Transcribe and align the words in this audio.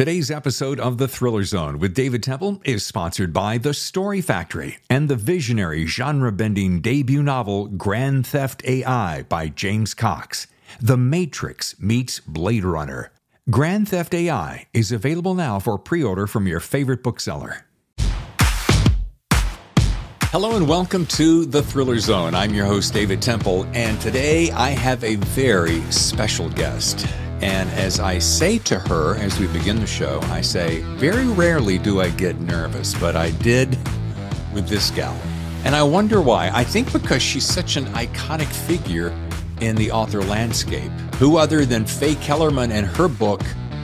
Today's 0.00 0.30
episode 0.30 0.80
of 0.80 0.96
The 0.96 1.06
Thriller 1.06 1.44
Zone 1.44 1.78
with 1.78 1.92
David 1.92 2.22
Temple 2.22 2.62
is 2.64 2.86
sponsored 2.86 3.34
by 3.34 3.58
The 3.58 3.74
Story 3.74 4.22
Factory 4.22 4.78
and 4.88 5.10
the 5.10 5.14
visionary 5.14 5.84
genre 5.84 6.32
bending 6.32 6.80
debut 6.80 7.22
novel 7.22 7.66
Grand 7.66 8.26
Theft 8.26 8.62
AI 8.64 9.24
by 9.24 9.48
James 9.48 9.92
Cox. 9.92 10.46
The 10.80 10.96
Matrix 10.96 11.78
meets 11.78 12.18
Blade 12.18 12.64
Runner. 12.64 13.12
Grand 13.50 13.90
Theft 13.90 14.14
AI 14.14 14.68
is 14.72 14.90
available 14.90 15.34
now 15.34 15.58
for 15.58 15.76
pre 15.76 16.02
order 16.02 16.26
from 16.26 16.46
your 16.46 16.60
favorite 16.60 17.02
bookseller. 17.02 17.66
Hello 20.30 20.56
and 20.56 20.66
welcome 20.66 21.04
to 21.08 21.44
The 21.44 21.62
Thriller 21.62 21.98
Zone. 21.98 22.34
I'm 22.34 22.54
your 22.54 22.64
host, 22.64 22.94
David 22.94 23.20
Temple, 23.20 23.66
and 23.74 24.00
today 24.00 24.50
I 24.52 24.70
have 24.70 25.04
a 25.04 25.16
very 25.16 25.82
special 25.92 26.48
guest. 26.48 27.06
And 27.42 27.70
as 27.70 28.00
I 28.00 28.18
say 28.18 28.58
to 28.58 28.78
her 28.78 29.16
as 29.16 29.38
we 29.40 29.46
begin 29.46 29.80
the 29.80 29.86
show, 29.86 30.20
I 30.24 30.42
say, 30.42 30.82
very 30.96 31.26
rarely 31.26 31.78
do 31.78 32.00
I 32.00 32.10
get 32.10 32.38
nervous, 32.40 32.94
but 32.94 33.16
I 33.16 33.30
did 33.30 33.78
with 34.52 34.68
this 34.68 34.90
gal. 34.90 35.18
And 35.64 35.74
I 35.74 35.82
wonder 35.82 36.20
why. 36.20 36.50
I 36.52 36.64
think 36.64 36.92
because 36.92 37.22
she's 37.22 37.46
such 37.46 37.76
an 37.76 37.86
iconic 37.86 38.46
figure 38.46 39.14
in 39.60 39.76
the 39.76 39.90
author 39.90 40.22
landscape. 40.22 40.90
Who 41.16 41.38
other 41.38 41.64
than 41.64 41.84
Faye 41.84 42.14
Kellerman 42.16 42.72
and 42.72 42.86
her 42.86 43.08
book, 43.08 43.42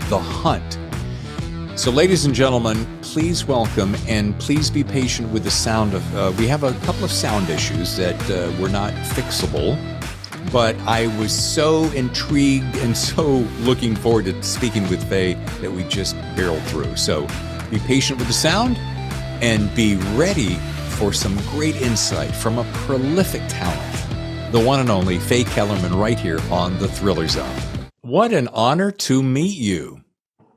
The 0.09 0.19
Hunt? 0.19 0.79
So, 1.79 1.91
ladies 1.91 2.25
and 2.25 2.35
gentlemen, 2.35 2.87
please 3.03 3.45
welcome 3.45 3.95
and 4.07 4.39
please 4.39 4.71
be 4.71 4.83
patient 4.83 5.31
with 5.31 5.45
the 5.45 5.51
sound 5.51 5.93
of. 5.93 6.17
Uh, 6.17 6.33
we 6.39 6.47
have 6.49 6.63
a 6.63 6.73
couple 6.81 7.05
of 7.05 7.13
sound 7.13 7.51
issues 7.51 7.97
that 7.99 8.19
uh, 8.31 8.51
were 8.61 8.71
not 8.71 8.95
fixable 8.95 9.77
but 10.53 10.77
I 10.81 11.07
was 11.19 11.33
so 11.33 11.85
intrigued 11.93 12.77
and 12.77 12.97
so 12.97 13.39
looking 13.61 13.95
forward 13.97 14.27
to 14.27 14.43
speaking 14.43 14.89
with 14.89 15.03
Faye 15.09 15.35
that 15.61 15.71
we 15.71 15.85
just 15.85 16.17
barreled 16.37 16.63
through. 16.65 16.97
So 16.97 17.27
be 17.71 17.79
patient 17.81 18.19
with 18.19 18.29
the 18.29 18.35
sound 18.35 18.79
and 19.43 19.75
be 19.75 19.97
ready 20.15 20.55
for 20.91 21.13
some 21.13 21.37
great 21.51 21.77
insight 21.77 22.35
from 22.35 22.59
a 22.59 22.65
prolific 22.73 23.43
talent, 23.49 24.53
the 24.53 24.61
one 24.61 24.81
and 24.81 24.91
only 24.91 25.19
Faye 25.19 25.45
Kellerman, 25.45 25.95
right 25.95 26.19
here 26.19 26.41
on 26.51 26.79
the 26.79 26.89
Thriller 26.89 27.29
Zone. 27.29 27.57
What 28.01 28.33
an 28.33 28.49
honor 28.49 28.91
to 28.93 29.23
meet 29.23 29.59
you. 29.59 30.03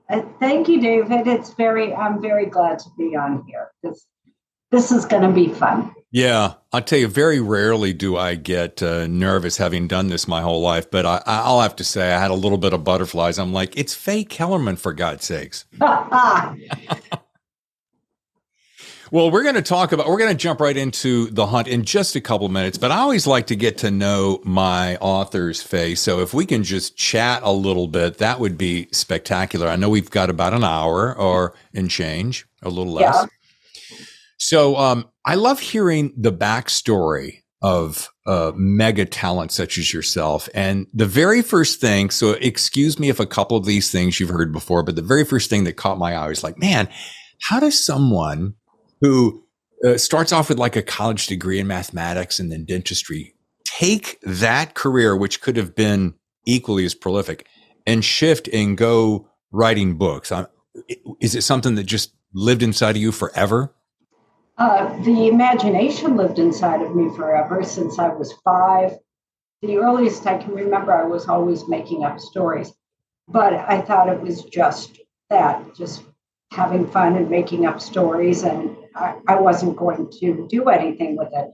Uh, 0.10 0.22
thank 0.40 0.68
you, 0.68 0.80
David. 0.80 1.28
It's 1.28 1.54
very, 1.54 1.94
I'm 1.94 2.22
very 2.22 2.46
glad 2.46 2.80
to 2.80 2.90
be 2.98 3.16
on 3.16 3.44
here. 3.48 3.72
This, 3.84 4.08
this 4.72 4.92
is 4.92 5.06
going 5.06 5.24
to 5.24 5.32
be 5.32 5.50
fun. 5.54 5.94
Yeah, 6.12 6.54
I'll 6.74 6.82
tell 6.82 6.98
you, 6.98 7.08
very 7.08 7.40
rarely 7.40 7.94
do 7.94 8.18
I 8.18 8.34
get 8.34 8.82
uh, 8.82 9.06
nervous 9.06 9.58
having 9.58 9.88
done 9.88 10.08
this 10.08 10.28
my 10.28 10.42
whole 10.42 10.60
life, 10.62 10.90
but 10.90 11.06
I, 11.06 11.22
will 11.48 11.62
have 11.62 11.76
to 11.78 11.84
say 11.84 12.12
I 12.12 12.20
had 12.20 12.32
a 12.32 12.36
little 12.36 12.58
bit 12.58 12.74
of 12.74 12.84
butterflies. 12.84 13.38
I'm 13.38 13.54
like, 13.54 13.78
it's 13.78 13.94
Faye 13.94 14.24
Kellerman, 14.24 14.78
for 14.78 14.92
God's 14.92 15.26
sakes. 15.26 15.66
well, 15.80 15.94
we're 19.12 19.44
going 19.44 19.54
to 19.54 19.62
talk 19.62 19.92
about, 19.92 20.08
we're 20.08 20.18
going 20.18 20.32
to 20.32 20.38
jump 20.38 20.62
right 20.62 20.76
into 20.76 21.28
the 21.28 21.46
hunt 21.46 21.68
in 21.68 21.86
just 21.86 22.16
a 22.16 22.22
couple 22.22 22.50
minutes, 22.50 22.80
but 22.80 22.90
I 22.90 22.98
always 22.98 23.28
like 23.28 23.46
to 23.48 23.56
get 23.56 23.78
to 23.80 23.92
know 23.92 24.42
my 24.44 24.98
author's 24.98 25.62
face. 25.62 26.02
So 26.02 26.22
if 26.22 26.34
we 26.34 26.48
can 26.48 26.64
just 26.64 26.98
chat 26.98 27.42
a 27.44 27.52
little 27.52 27.88
bit, 27.88 28.18
that 28.18 28.40
would 28.40 28.58
be 28.58 28.88
spectacular. 28.92 29.68
I 29.68 29.76
know 29.76 29.90
we've 29.90 30.10
got 30.10 30.32
about 30.32 30.56
an 30.56 30.64
hour 30.64 31.16
or 31.16 31.54
in 31.72 31.88
change, 31.88 32.48
a 32.64 32.70
little 32.70 32.94
less. 32.94 33.16
Yeah. 33.16 33.26
So 34.40 34.78
um, 34.78 35.10
I 35.26 35.36
love 35.36 35.60
hearing 35.60 36.14
the 36.18 36.32
backstory 36.32 37.44
of 37.62 38.10
uh, 38.26 38.54
mega 38.56 39.06
talent 39.06 39.52
such 39.52 39.78
as 39.78 39.94
yourself. 39.94 40.48
And 40.54 40.88
the 40.94 41.06
very 41.06 41.42
first 41.42 41.82
thing, 41.82 42.10
so 42.10 42.32
excuse 42.32 42.98
me 42.98 43.10
if 43.10 43.20
a 43.20 43.26
couple 43.26 43.58
of 43.58 43.66
these 43.66 43.92
things 43.92 44.20
you've 44.20 44.30
heard 44.30 44.54
before, 44.54 44.82
but 44.82 44.96
the 44.96 45.02
very 45.02 45.26
first 45.26 45.50
thing 45.50 45.66
that 45.66 45.74
caught 45.74 45.98
my 45.98 46.16
eye 46.16 46.30
was 46.30 46.44
like, 46.44 46.58
man, 46.58 46.88
how 47.42 47.60
does 47.60 47.78
someone 47.78 48.54
who 49.02 49.44
uh, 49.86 49.98
starts 49.98 50.32
off 50.32 50.48
with 50.48 50.58
like 50.58 50.78
a 50.78 50.82
college 50.82 51.28
degree 51.28 51.60
in 51.60 51.68
mathematics 51.68 52.40
and 52.40 52.52
then 52.52 52.66
dentistry 52.66 53.36
take 53.66 54.20
that 54.24 54.74
career, 54.74 55.16
which 55.16 55.42
could 55.42 55.58
have 55.58 55.76
been 55.76 56.14
equally 56.46 56.86
as 56.86 56.96
prolific, 56.96 57.46
and 57.86 58.04
shift 58.04 58.48
and 58.50 58.78
go 58.78 59.28
writing 59.52 59.98
books? 59.98 60.32
Um, 60.32 60.48
is 61.22 61.36
it 61.36 61.44
something 61.44 61.76
that 61.76 61.84
just 61.84 62.14
lived 62.34 62.64
inside 62.64 62.92
of 62.96 63.02
you 63.02 63.12
forever? 63.12 63.74
Uh, 64.60 64.94
the 65.04 65.30
imagination 65.30 66.18
lived 66.18 66.38
inside 66.38 66.82
of 66.82 66.94
me 66.94 67.10
forever 67.16 67.64
since 67.64 67.98
I 67.98 68.10
was 68.10 68.34
five. 68.44 68.98
The 69.62 69.78
earliest 69.78 70.28
I 70.28 70.38
can 70.38 70.54
remember, 70.54 70.92
I 70.92 71.06
was 71.06 71.30
always 71.30 71.70
making 71.70 72.04
up 72.04 72.20
stories, 72.20 72.74
but 73.30 73.54
I 73.54 73.80
thought 73.80 74.10
it 74.10 74.20
was 74.20 74.44
just 74.44 75.00
that, 75.30 75.74
just 75.76 76.04
having 76.52 76.86
fun 76.92 77.16
and 77.16 77.30
making 77.30 77.66
up 77.66 77.80
stories, 77.80 78.44
and 78.44 78.76
I, 78.96 79.16
I 79.30 79.40
wasn't 79.40 79.78
going 79.78 80.12
to 80.20 80.46
do 80.50 80.68
anything 80.68 81.16
with 81.16 81.30
it. 81.32 81.52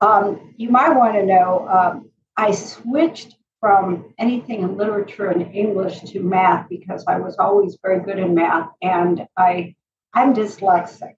Um, 0.00 0.54
you 0.56 0.70
might 0.70 0.96
want 0.96 1.16
to 1.16 1.26
know 1.26 1.68
um, 1.68 2.10
I 2.34 2.52
switched 2.52 3.36
from 3.60 4.14
anything 4.16 4.62
in 4.62 4.78
literature 4.78 5.26
and 5.26 5.54
English 5.54 6.00
to 6.12 6.20
math 6.20 6.66
because 6.70 7.04
I 7.06 7.18
was 7.18 7.36
always 7.38 7.76
very 7.82 8.00
good 8.00 8.18
in 8.18 8.34
math, 8.34 8.70
and 8.80 9.26
I 9.36 9.74
I'm 10.14 10.32
dyslexic. 10.32 11.12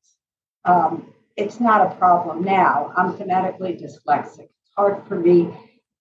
Um, 0.65 1.15
it's 1.37 1.61
not 1.61 1.87
a 1.87 1.95
problem 1.97 2.43
now. 2.45 2.93
I'm 2.97 3.17
phonetically 3.17 3.75
dyslexic. 3.75 4.41
It's 4.41 4.73
hard 4.77 5.07
for 5.07 5.19
me 5.19 5.55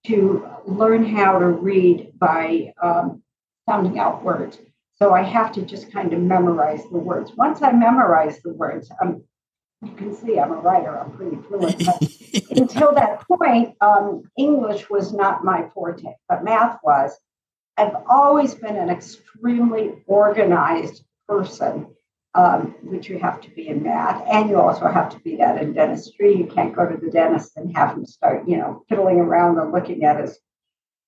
to 0.07 0.47
learn 0.65 1.05
how 1.05 1.39
to 1.39 1.47
read 1.47 2.11
by 2.17 2.73
um, 2.81 3.21
sounding 3.67 3.99
out 3.99 4.23
words. 4.23 4.57
So 4.95 5.13
I 5.13 5.21
have 5.21 5.53
to 5.53 5.61
just 5.61 5.91
kind 5.91 6.13
of 6.13 6.19
memorize 6.19 6.83
the 6.91 6.97
words. 6.97 7.31
Once 7.35 7.61
I 7.61 7.71
memorize 7.71 8.41
the 8.41 8.53
words, 8.53 8.91
I'm, 9.01 9.23
you 9.81 9.93
can 9.93 10.13
see 10.13 10.39
I'm 10.39 10.51
a 10.51 10.55
writer. 10.55 10.97
I'm 10.99 11.11
pretty 11.11 11.37
fluent. 11.47 11.85
But 11.85 12.01
until 12.57 12.93
that 12.95 13.23
point, 13.27 13.75
um, 13.79 14.23
English 14.37 14.89
was 14.89 15.13
not 15.13 15.45
my 15.45 15.69
forte, 15.73 16.15
but 16.27 16.43
math 16.43 16.79
was. 16.83 17.17
I've 17.77 17.95
always 18.09 18.55
been 18.55 18.75
an 18.75 18.89
extremely 18.89 20.03
organized 20.05 21.05
person 21.29 21.95
um, 22.35 22.75
which 22.83 23.09
you 23.09 23.17
have 23.19 23.41
to 23.41 23.49
be 23.51 23.67
in 23.67 23.83
math, 23.83 24.23
and 24.27 24.49
you 24.49 24.59
also 24.59 24.87
have 24.87 25.09
to 25.09 25.19
be 25.19 25.35
that 25.37 25.61
in 25.61 25.73
dentistry. 25.73 26.35
You 26.35 26.45
can't 26.45 26.75
go 26.75 26.85
to 26.85 26.97
the 26.97 27.09
dentist 27.09 27.57
and 27.57 27.75
have 27.75 27.95
him 27.95 28.05
start, 28.05 28.47
you 28.47 28.57
know, 28.57 28.83
fiddling 28.87 29.19
around 29.19 29.57
and 29.57 29.71
looking 29.71 30.03
at 30.03 30.19
his 30.19 30.39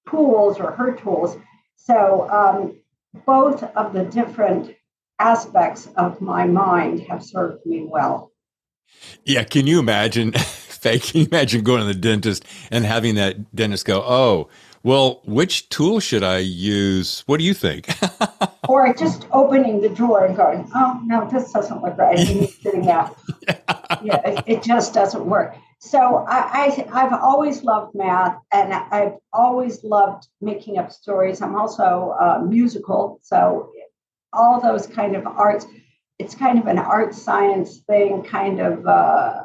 tools 0.10 0.60
or 0.60 0.72
her 0.72 0.94
tools. 0.94 1.38
So 1.76 2.30
um, 2.30 2.80
both 3.26 3.64
of 3.64 3.94
the 3.94 4.04
different 4.04 4.76
aspects 5.20 5.88
of 5.96 6.22
my 6.22 6.46
mind 6.46 7.02
have 7.02 7.24
served 7.24 7.66
me 7.66 7.86
well. 7.88 8.32
Yeah, 9.24 9.44
can 9.44 9.68
you 9.68 9.80
imagine? 9.80 10.34
Can 10.82 11.00
you 11.14 11.28
imagine 11.28 11.62
going 11.62 11.82
to 11.82 11.86
the 11.86 11.94
dentist 11.94 12.44
and 12.72 12.86
having 12.86 13.14
that 13.14 13.56
dentist 13.56 13.86
go, 13.86 14.02
"Oh, 14.02 14.50
well, 14.82 15.22
which 15.26 15.70
tool 15.70 16.00
should 16.00 16.24
I 16.24 16.40
use? 16.40 17.22
What 17.28 17.38
do 17.38 17.44
you 17.44 17.54
think?" 17.54 17.88
or 18.72 18.94
just 18.94 19.28
opening 19.34 19.82
the 19.82 19.90
drawer 19.90 20.24
and 20.24 20.36
going, 20.36 20.70
oh, 20.74 21.02
no, 21.06 21.28
this 21.30 21.52
doesn't 21.52 21.82
look 21.82 21.98
right. 21.98 22.18
You 22.18 22.42
need 22.42 22.56
yeah, 24.02 24.22
it, 24.26 24.44
it, 24.48 24.64
just 24.64 24.94
doesn't 24.94 25.26
work. 25.26 25.56
So 25.80 26.26
I, 26.26 26.88
I, 26.94 27.00
have 27.00 27.12
always 27.22 27.64
loved 27.64 27.96
math 27.96 28.38
and 28.54 28.74
I've 28.74 29.16
always 29.34 29.84
loved 29.84 30.28
making 30.40 30.78
up 30.78 30.90
stories. 30.90 31.42
I'm 31.42 31.56
also 31.56 32.16
uh, 32.18 32.42
musical. 32.48 33.20
So 33.24 33.74
all 34.32 34.62
those 34.62 34.88
kind 34.88 35.18
of 35.18 35.28
arts, 35.28 35.66
it's 36.18 36.34
kind 36.34 36.58
of 36.58 36.68
an 36.68 36.80
art 36.80 37.14
science 37.14 37.80
thing, 37.80 38.24
kind 38.24 38.62
of 38.62 38.88
uh, 38.88 39.42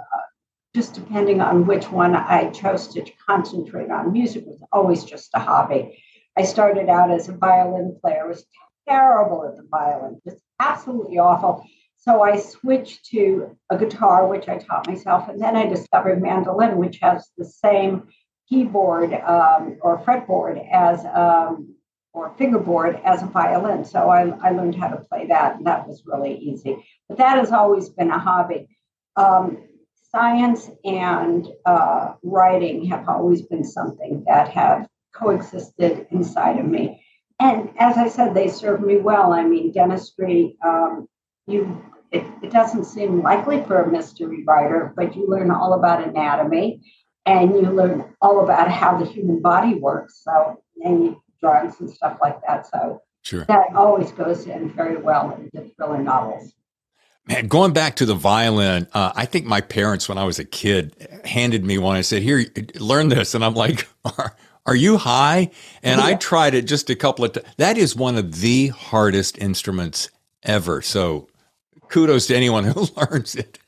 just 0.72 0.94
depending 0.94 1.40
on 1.40 1.66
which 1.66 1.90
one 1.90 2.14
I 2.14 2.50
chose 2.50 2.86
to 2.94 3.04
concentrate 3.26 3.90
on. 3.90 4.12
Music 4.12 4.44
was 4.46 4.62
always 4.70 5.02
just 5.02 5.30
a 5.34 5.40
hobby. 5.40 6.00
I 6.36 6.42
started 6.42 6.88
out 6.88 7.10
as 7.10 7.28
a 7.28 7.32
violin 7.32 7.98
player. 8.00 8.28
Was 8.28 8.44
terrible 8.88 9.46
at 9.46 9.56
the 9.56 9.66
violin, 9.70 10.20
just 10.24 10.42
absolutely 10.60 11.18
awful. 11.18 11.64
So 11.98 12.22
I 12.22 12.36
switched 12.38 13.06
to 13.06 13.56
a 13.70 13.76
guitar, 13.76 14.26
which 14.28 14.48
I 14.48 14.58
taught 14.58 14.86
myself, 14.86 15.28
and 15.28 15.40
then 15.40 15.56
I 15.56 15.66
discovered 15.66 16.22
mandolin, 16.22 16.76
which 16.76 16.98
has 17.02 17.28
the 17.36 17.44
same 17.44 18.08
keyboard 18.48 19.12
um, 19.12 19.78
or 19.80 19.98
fretboard 19.98 20.64
as 20.70 21.04
um, 21.04 21.74
or 22.12 22.32
fingerboard 22.38 23.00
as 23.04 23.22
a 23.22 23.26
violin. 23.26 23.84
So 23.84 24.08
I, 24.08 24.28
I, 24.40 24.50
learned 24.52 24.76
how 24.76 24.88
to 24.88 25.04
play 25.10 25.26
that, 25.26 25.56
and 25.56 25.66
that 25.66 25.86
was 25.86 26.04
really 26.06 26.36
easy. 26.38 26.76
But 27.08 27.18
that 27.18 27.38
has 27.38 27.50
always 27.50 27.88
been 27.88 28.10
a 28.10 28.18
hobby. 28.18 28.68
Um, 29.16 29.64
science 30.10 30.70
and 30.84 31.46
uh, 31.66 32.14
writing 32.22 32.84
have 32.86 33.08
always 33.08 33.42
been 33.42 33.64
something 33.64 34.24
that 34.26 34.48
have 34.48 34.86
coexisted 35.12 36.06
inside 36.10 36.58
of 36.58 36.66
me 36.66 37.02
and 37.38 37.70
as 37.78 37.96
I 37.96 38.08
said, 38.08 38.34
they 38.34 38.48
serve 38.48 38.80
me 38.80 38.96
well. 38.96 39.32
I 39.32 39.44
mean, 39.44 39.72
dentistry, 39.72 40.56
um, 40.64 41.08
you 41.46 41.82
it, 42.12 42.24
it 42.42 42.52
doesn't 42.52 42.84
seem 42.84 43.22
likely 43.22 43.62
for 43.64 43.82
a 43.82 43.90
mystery 43.90 44.44
writer, 44.44 44.92
but 44.96 45.16
you 45.16 45.28
learn 45.28 45.50
all 45.50 45.74
about 45.74 46.06
anatomy 46.06 46.80
and 47.26 47.54
you 47.54 47.62
learn 47.62 48.14
all 48.22 48.44
about 48.44 48.70
how 48.70 48.96
the 48.96 49.04
human 49.04 49.42
body 49.42 49.74
works. 49.74 50.22
So, 50.22 50.62
and 50.82 51.16
drawings 51.40 51.80
and 51.80 51.90
stuff 51.90 52.18
like 52.22 52.40
that. 52.46 52.66
So, 52.66 53.02
sure. 53.22 53.44
that 53.46 53.74
always 53.74 54.12
goes 54.12 54.46
in 54.46 54.70
very 54.70 54.96
well 54.96 55.34
into 55.34 55.68
thriller 55.74 56.02
novels. 56.02 56.52
Man, 57.28 57.48
going 57.48 57.72
back 57.72 57.96
to 57.96 58.06
the 58.06 58.14
violin, 58.14 58.86
uh, 58.94 59.12
I 59.16 59.26
think 59.26 59.46
my 59.46 59.60
parents, 59.60 60.08
when 60.08 60.16
I 60.16 60.24
was 60.24 60.38
a 60.38 60.44
kid, 60.44 61.20
handed 61.24 61.64
me 61.64 61.76
one. 61.76 61.96
I 61.96 62.02
said, 62.02 62.22
"Here, 62.22 62.44
learn 62.76 63.08
this," 63.08 63.34
and 63.34 63.44
I'm 63.44 63.54
like, 63.54 63.88
"Are, 64.66 64.76
you 64.76 64.96
high?" 64.96 65.50
And 65.82 66.00
yeah. 66.00 66.06
I 66.06 66.14
tried 66.14 66.54
it 66.54 66.66
just 66.66 66.90
a 66.90 66.96
couple 66.96 67.24
of 67.24 67.32
times. 67.32 67.46
That 67.56 67.78
is 67.78 67.96
one 67.96 68.16
of 68.16 68.40
the 68.40 68.68
hardest 68.68 69.38
instruments 69.38 70.10
ever. 70.42 70.82
So, 70.82 71.28
kudos 71.88 72.26
to 72.28 72.36
anyone 72.36 72.64
who 72.64 72.86
learns 72.96 73.34
it. 73.34 73.58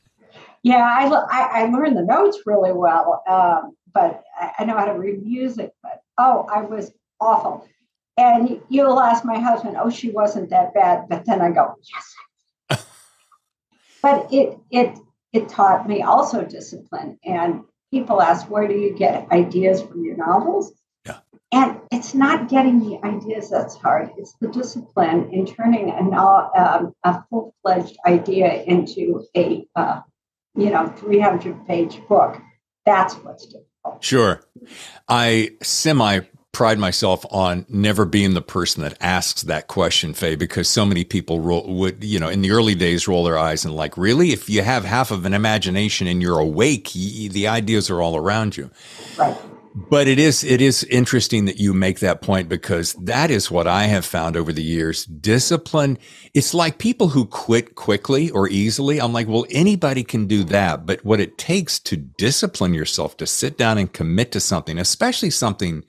Yeah, 0.63 0.85
I, 0.85 1.07
I, 1.07 1.63
I 1.63 1.65
learned 1.67 1.97
the 1.97 2.03
notes 2.03 2.41
really 2.45 2.73
well, 2.73 3.23
um, 3.29 3.77
but 3.93 4.23
I, 4.39 4.53
I 4.59 4.65
know 4.65 4.77
how 4.77 4.87
to 4.87 4.99
read 4.99 5.25
music. 5.25 5.73
But 5.83 6.03
oh, 6.19 6.47
I 6.53 6.63
was 6.63 6.93
awful. 7.21 7.67
And 8.17 8.61
you'll 8.69 9.01
ask 9.01 9.25
my 9.25 9.39
husband, 9.39 9.77
"Oh, 9.79 9.91
she 9.91 10.11
wasn't 10.11 10.51
that 10.51 10.75
bad," 10.75 11.09
but 11.09 11.25
then 11.25 11.41
I 11.41 11.53
go, 11.53 11.75
"Yes." 12.69 12.87
but 14.03 14.33
it 14.33 14.59
it 14.71 14.99
it 15.33 15.49
taught 15.49 15.89
me 15.89 16.03
also 16.03 16.45
discipline. 16.45 17.19
And 17.25 17.63
people 17.93 18.21
ask, 18.21 18.51
"Where 18.51 18.67
do 18.67 18.75
you 18.75 18.97
get 18.97 19.31
ideas 19.31 19.81
from 19.83 20.05
your 20.05 20.17
novels?" 20.17 20.73
And 21.51 21.81
it's 21.91 22.15
not 22.15 22.49
getting 22.49 22.81
the 22.81 22.99
ideas 23.05 23.49
that's 23.49 23.75
hard. 23.77 24.11
It's 24.19 24.35
the 24.41 24.49
discipline 24.49 25.31
in 25.33 25.47
turning 25.47 25.91
a, 25.91 26.21
um, 26.21 26.93
a 27.05 27.23
full 27.31 27.55
fledged 27.63 27.97
idea 28.07 28.63
into 28.65 29.25
a 29.35 29.67
uh, 29.75 30.01
you 30.55 30.71
know 30.71 30.89
300 30.89 31.67
page 31.67 32.01
book. 32.07 32.39
That's 32.85 33.15
what's 33.15 33.47
difficult. 33.47 34.05
Sure. 34.05 34.43
I 35.09 35.51
semi 35.63 36.21
pride 36.53 36.79
myself 36.79 37.25
on 37.31 37.65
never 37.69 38.05
being 38.05 38.35
the 38.35 38.43
person 38.43 38.83
that 38.83 38.97
asks 39.01 39.43
that 39.43 39.69
question, 39.69 40.13
Faye, 40.13 40.35
because 40.35 40.69
so 40.69 40.85
many 40.85 41.05
people 41.05 41.41
roll, 41.41 41.65
would, 41.73 42.03
you 42.03 42.19
know, 42.19 42.29
in 42.29 42.43
the 42.43 42.51
early 42.51 42.75
days 42.75 43.07
roll 43.07 43.23
their 43.23 43.39
eyes 43.39 43.65
and 43.65 43.75
like, 43.75 43.97
really? 43.97 44.33
If 44.33 44.51
you 44.51 44.63
have 44.63 44.85
half 44.85 45.11
of 45.11 45.25
an 45.25 45.35
imagination 45.35 46.09
and 46.09 46.21
you're 46.21 46.41
awake, 46.41 46.91
the 46.93 47.47
ideas 47.47 47.91
are 47.91 48.03
all 48.03 48.17
around 48.17 48.57
you. 48.57 48.71
Right. 49.17 49.37
But 49.75 50.09
it 50.09 50.19
is 50.19 50.45
it 50.45 50.61
is 50.61 50.85
interesting 50.85 51.45
that 51.45 51.59
you 51.59 51.73
make 51.73 52.01
that 52.01 52.21
point 52.21 52.49
because 52.49 52.95
that 52.95 53.31
is 53.31 53.51
what 53.51 53.67
I 53.67 53.85
have 53.85 54.05
found 54.05 54.37
over 54.37 54.53
the 54.53 54.63
years. 54.63 55.05
Discipline, 55.05 55.99
it's 56.35 56.55
like 56.55 56.79
people 56.79 57.09
who 57.09 57.27
quit 57.27 57.75
quickly 57.75 58.31
or 58.31 58.49
easily. 58.49 59.01
I'm 59.01 59.13
like, 59.13 59.29
well, 59.29 59.47
anybody 59.51 60.03
can 60.05 60.27
do 60.27 60.43
that, 60.45 60.85
but 60.87 61.05
what 61.05 61.21
it 61.21 61.39
takes 61.39 61.79
to 61.81 61.97
discipline 61.97 62.75
yourself 62.75 63.17
to 63.19 63.27
sit 63.27 63.57
down 63.57 63.79
and 63.79 63.93
commit 63.93 64.33
to 64.33 64.41
something, 64.41 64.79
especially 64.79 65.31
something 65.31 65.85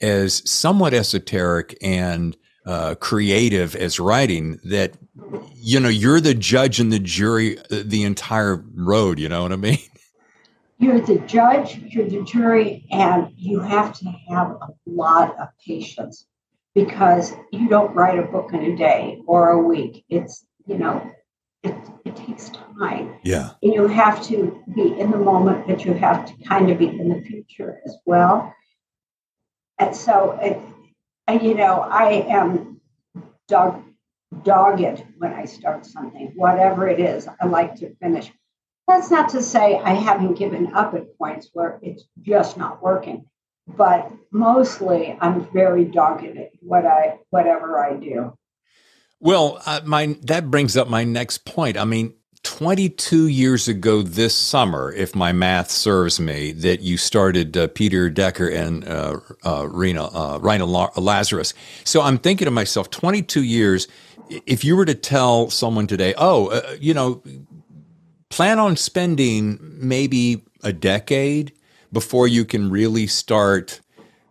as 0.00 0.48
somewhat 0.48 0.94
esoteric 0.94 1.76
and 1.82 2.36
uh, 2.66 2.94
creative 2.96 3.76
as 3.76 4.00
writing 4.00 4.58
that 4.64 4.94
you 5.54 5.78
know 5.78 5.88
you're 5.88 6.20
the 6.20 6.34
judge 6.34 6.80
and 6.80 6.92
the 6.92 6.98
jury 6.98 7.58
uh, 7.58 7.82
the 7.84 8.02
entire 8.04 8.64
road 8.74 9.18
you 9.18 9.28
know 9.28 9.42
what 9.42 9.52
i 9.52 9.56
mean 9.56 9.78
you're 10.84 11.00
the 11.00 11.18
judge 11.20 11.78
you're 11.88 12.08
the 12.08 12.22
jury 12.22 12.86
and 12.90 13.32
you 13.36 13.60
have 13.60 13.98
to 13.98 14.04
have 14.28 14.50
a 14.50 14.68
lot 14.86 15.38
of 15.40 15.48
patience 15.66 16.26
because 16.74 17.32
you 17.52 17.68
don't 17.68 17.94
write 17.94 18.18
a 18.18 18.22
book 18.22 18.52
in 18.52 18.62
a 18.72 18.76
day 18.76 19.20
or 19.26 19.50
a 19.50 19.58
week. 19.58 20.04
It's 20.08 20.44
you 20.66 20.76
know 20.76 21.10
it, 21.62 21.74
it 22.04 22.16
takes 22.16 22.50
time. 22.50 23.16
Yeah. 23.22 23.50
And 23.62 23.72
you 23.72 23.86
have 23.88 24.22
to 24.26 24.62
be 24.74 24.98
in 25.00 25.10
the 25.10 25.16
moment 25.16 25.66
but 25.66 25.84
you 25.84 25.94
have 25.94 26.26
to 26.26 26.44
kind 26.44 26.70
of 26.70 26.78
be 26.78 26.88
in 26.88 27.08
the 27.08 27.22
future 27.22 27.80
as 27.86 27.96
well. 28.04 28.54
And 29.78 29.96
so, 29.96 30.38
it, 30.40 30.60
and, 31.26 31.42
you 31.42 31.54
know, 31.54 31.80
I 31.80 32.26
am 32.28 32.80
dog, 33.48 33.82
dogged 34.42 35.04
when 35.18 35.32
I 35.32 35.46
start 35.46 35.86
something, 35.86 36.32
whatever 36.36 36.86
it 36.86 37.00
is, 37.00 37.26
I 37.40 37.46
like 37.46 37.76
to 37.76 37.94
finish. 37.96 38.30
That's 38.86 39.10
not 39.10 39.30
to 39.30 39.42
say 39.42 39.78
I 39.78 39.94
haven't 39.94 40.34
given 40.34 40.74
up 40.74 40.94
at 40.94 41.16
points 41.18 41.48
where 41.52 41.78
it's 41.82 42.04
just 42.20 42.56
not 42.56 42.82
working, 42.82 43.26
but 43.66 44.10
mostly 44.30 45.16
I'm 45.20 45.46
very 45.52 45.84
dogged 45.84 46.36
at 46.36 46.50
what 46.60 46.84
I 46.84 47.18
whatever 47.30 47.78
I 47.78 47.94
do. 47.94 48.36
Well, 49.20 49.62
uh, 49.64 49.80
my 49.84 50.18
that 50.22 50.50
brings 50.50 50.76
up 50.76 50.88
my 50.88 51.04
next 51.04 51.46
point. 51.46 51.78
I 51.78 51.84
mean, 51.84 52.14
22 52.44 53.26
years 53.26 53.66
ago 53.68 54.02
this 54.02 54.34
summer, 54.34 54.92
if 54.92 55.14
my 55.14 55.32
math 55.32 55.70
serves 55.70 56.20
me, 56.20 56.52
that 56.52 56.80
you 56.80 56.96
started 56.96 57.56
uh, 57.56 57.68
Peter 57.68 58.10
Decker 58.10 58.48
and 58.48 58.86
uh, 58.86 59.18
uh, 59.44 59.66
Rena, 59.68 60.04
uh, 60.04 60.38
Rina 60.40 60.66
Lazarus. 60.66 61.54
So 61.84 62.02
I'm 62.02 62.18
thinking 62.18 62.44
to 62.44 62.50
myself, 62.50 62.90
22 62.90 63.42
years, 63.42 63.88
if 64.28 64.62
you 64.62 64.76
were 64.76 64.84
to 64.84 64.94
tell 64.94 65.48
someone 65.48 65.86
today, 65.86 66.14
oh, 66.18 66.48
uh, 66.48 66.76
you 66.78 66.92
know, 66.92 67.22
plan 68.34 68.58
on 68.58 68.76
spending 68.76 69.56
maybe 69.60 70.42
a 70.64 70.72
decade 70.72 71.52
before 71.92 72.26
you 72.26 72.44
can 72.44 72.68
really 72.68 73.06
start 73.06 73.80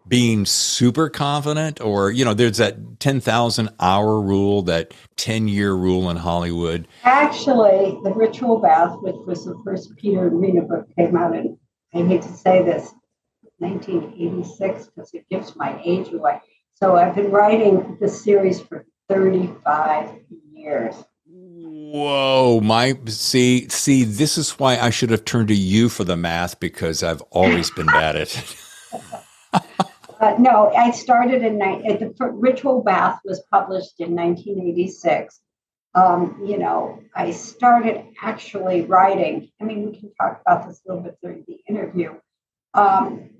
being 0.09 0.45
super 0.45 1.07
confident 1.07 1.79
or 1.79 2.11
you 2.11 2.25
know 2.25 2.33
there's 2.33 2.57
that 2.57 2.99
10,000 2.99 3.69
hour 3.79 4.19
rule 4.19 4.61
that 4.61 4.93
10 5.15 5.47
year 5.47 5.73
rule 5.73 6.09
in 6.09 6.17
Hollywood. 6.17 6.85
Actually 7.05 7.97
the 8.03 8.11
ritual 8.13 8.59
bath 8.59 8.97
which 8.99 9.15
was 9.25 9.45
the 9.45 9.57
first 9.63 9.95
Peter 9.95 10.27
and 10.27 10.67
book 10.67 10.85
came 10.97 11.15
out 11.15 11.33
in 11.33 11.57
I 11.93 11.99
hate 11.99 12.23
to 12.23 12.33
say 12.33 12.61
this 12.61 12.93
1986 13.59 14.87
because 14.87 15.13
it 15.13 15.25
gives 15.29 15.55
my 15.55 15.81
age 15.85 16.11
away. 16.11 16.41
So 16.73 16.97
I've 16.97 17.15
been 17.15 17.31
writing 17.31 17.95
this 18.01 18.21
series 18.21 18.59
for 18.59 18.85
35 19.07 20.09
years 20.51 20.95
Whoa, 21.93 22.59
my 22.63 22.97
see 23.05 23.69
see 23.69 24.03
this 24.03 24.35
is 24.35 24.57
why 24.57 24.79
I 24.79 24.89
should 24.89 25.11
have 25.11 25.25
turned 25.25 25.49
to 25.49 25.53
you 25.53 25.89
for 25.89 26.03
the 26.03 26.17
math 26.17 26.59
because 26.59 27.03
I've 27.03 27.21
always 27.29 27.69
been 27.69 27.85
bad 27.85 28.15
at 28.15 28.35
it. 28.35 28.55
Uh, 30.19 30.35
no, 30.39 30.71
I 30.71 30.91
started 30.91 31.43
in 31.43 31.57
the 31.57 32.13
Ritual 32.31 32.81
Bath 32.81 33.19
was 33.25 33.43
published 33.51 33.99
in 33.99 34.15
1986. 34.15 35.37
Um, 35.95 36.41
you 36.45 36.57
know, 36.57 37.01
I 37.13 37.31
started 37.31 38.05
actually 38.21 38.85
writing. 38.85 39.51
I 39.59 39.65
mean, 39.65 39.85
we 39.85 39.99
can 39.99 40.13
talk 40.13 40.41
about 40.45 40.65
this 40.65 40.79
a 40.85 40.93
little 40.93 41.03
bit 41.03 41.17
during 41.21 41.43
the 41.45 41.57
interview. 41.67 42.13
Um, 42.73 43.31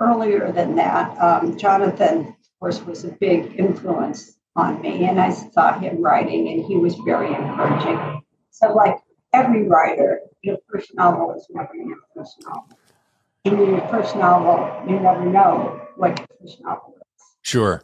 earlier 0.00 0.50
than 0.52 0.76
that, 0.76 1.18
um, 1.18 1.58
Jonathan, 1.58 2.28
of 2.28 2.58
course, 2.58 2.80
was 2.82 3.04
a 3.04 3.08
big 3.08 3.58
influence 3.58 4.38
on 4.56 4.80
me, 4.82 5.04
and 5.04 5.20
I 5.20 5.30
saw 5.30 5.78
him 5.78 6.02
writing, 6.02 6.48
and 6.48 6.64
he 6.64 6.76
was 6.76 6.94
very 7.04 7.28
encouraging. 7.28 8.22
So, 8.50 8.72
like 8.74 8.96
every 9.32 9.66
writer, 9.66 10.20
your 10.42 10.58
first 10.70 10.94
novel 10.94 11.34
is 11.34 11.46
never 11.50 11.74
your 11.74 11.98
first 12.14 12.36
novel. 12.44 12.78
In 13.44 13.58
your 13.58 13.80
first 13.88 14.14
novel, 14.14 14.88
you 14.88 15.00
never 15.00 15.24
know 15.24 15.80
what 15.96 16.18
your 16.18 16.28
first 16.40 16.62
novel 16.62 16.94
is. 16.96 17.22
Sure. 17.42 17.82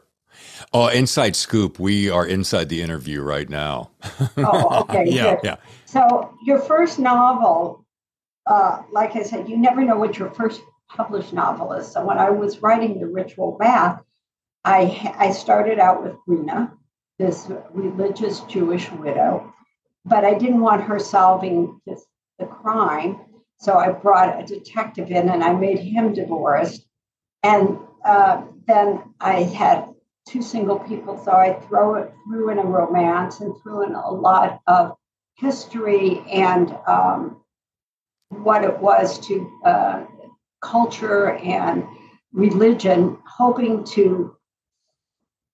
Oh, 0.73 0.89
inside 0.89 1.35
scoop. 1.35 1.79
We 1.79 2.11
are 2.11 2.27
inside 2.27 2.69
the 2.69 2.83
interview 2.83 3.23
right 3.23 3.49
now. 3.49 3.91
oh, 4.37 4.81
okay. 4.83 5.05
yeah, 5.07 5.37
good. 5.37 5.41
yeah. 5.45 5.57
So 5.87 6.35
your 6.45 6.61
first 6.61 6.99
novel, 6.99 7.85
uh, 8.47 8.83
like 8.93 9.17
I 9.17 9.23
said, 9.23 9.49
you 9.49 9.57
never 9.57 9.83
know 9.83 9.97
what 9.97 10.19
your 10.19 10.31
first 10.31 10.61
published 10.89 11.33
novel 11.33 11.73
is. 11.73 11.91
So 11.91 12.05
when 12.05 12.19
I 12.19 12.31
was 12.31 12.63
writing 12.63 13.01
The 13.01 13.07
Ritual 13.07 13.57
Bath, 13.59 14.01
I 14.69 15.15
I 15.19 15.31
started 15.33 15.79
out 15.79 16.03
with 16.03 16.17
Rina, 16.27 16.75
this 17.19 17.51
religious 17.73 18.41
Jewish 18.41 18.91
widow, 18.93 19.55
but 20.05 20.27
I 20.27 20.35
didn't 20.35 20.61
want 20.61 20.83
her 20.83 20.99
solving 20.99 21.81
this, 21.87 22.05
the 22.39 22.45
crime. 22.45 23.19
So 23.57 23.79
I 23.79 23.93
brought 23.93 24.39
a 24.39 24.45
detective 24.45 25.11
in 25.11 25.31
and 25.31 25.43
I 25.43 25.55
made 25.55 25.79
him 25.79 26.13
divorced. 26.13 26.87
And 27.43 27.79
uh, 28.05 28.43
then 28.67 29.15
I 29.21 29.43
had 29.43 29.89
two 30.29 30.43
single 30.43 30.79
people, 30.81 31.17
so 31.25 31.33
I 31.33 31.55
throw 31.67 31.95
it 31.95 32.13
threw 32.27 32.51
in 32.51 32.59
a 32.59 32.65
romance 32.65 33.41
and 33.41 33.55
threw 33.63 33.87
in 33.87 33.95
a 33.95 34.11
lot 34.11 34.61
of 34.67 34.97
history 35.37 36.23
and 36.31 36.77
um, 36.87 37.41
what 38.29 38.65
it 38.65 38.79
was 38.79 39.19
to 39.29 39.51
uh, 39.65 40.05
culture 40.61 41.31
and 41.37 41.85
religion, 42.33 43.17
hoping 43.25 43.83
to 43.85 44.37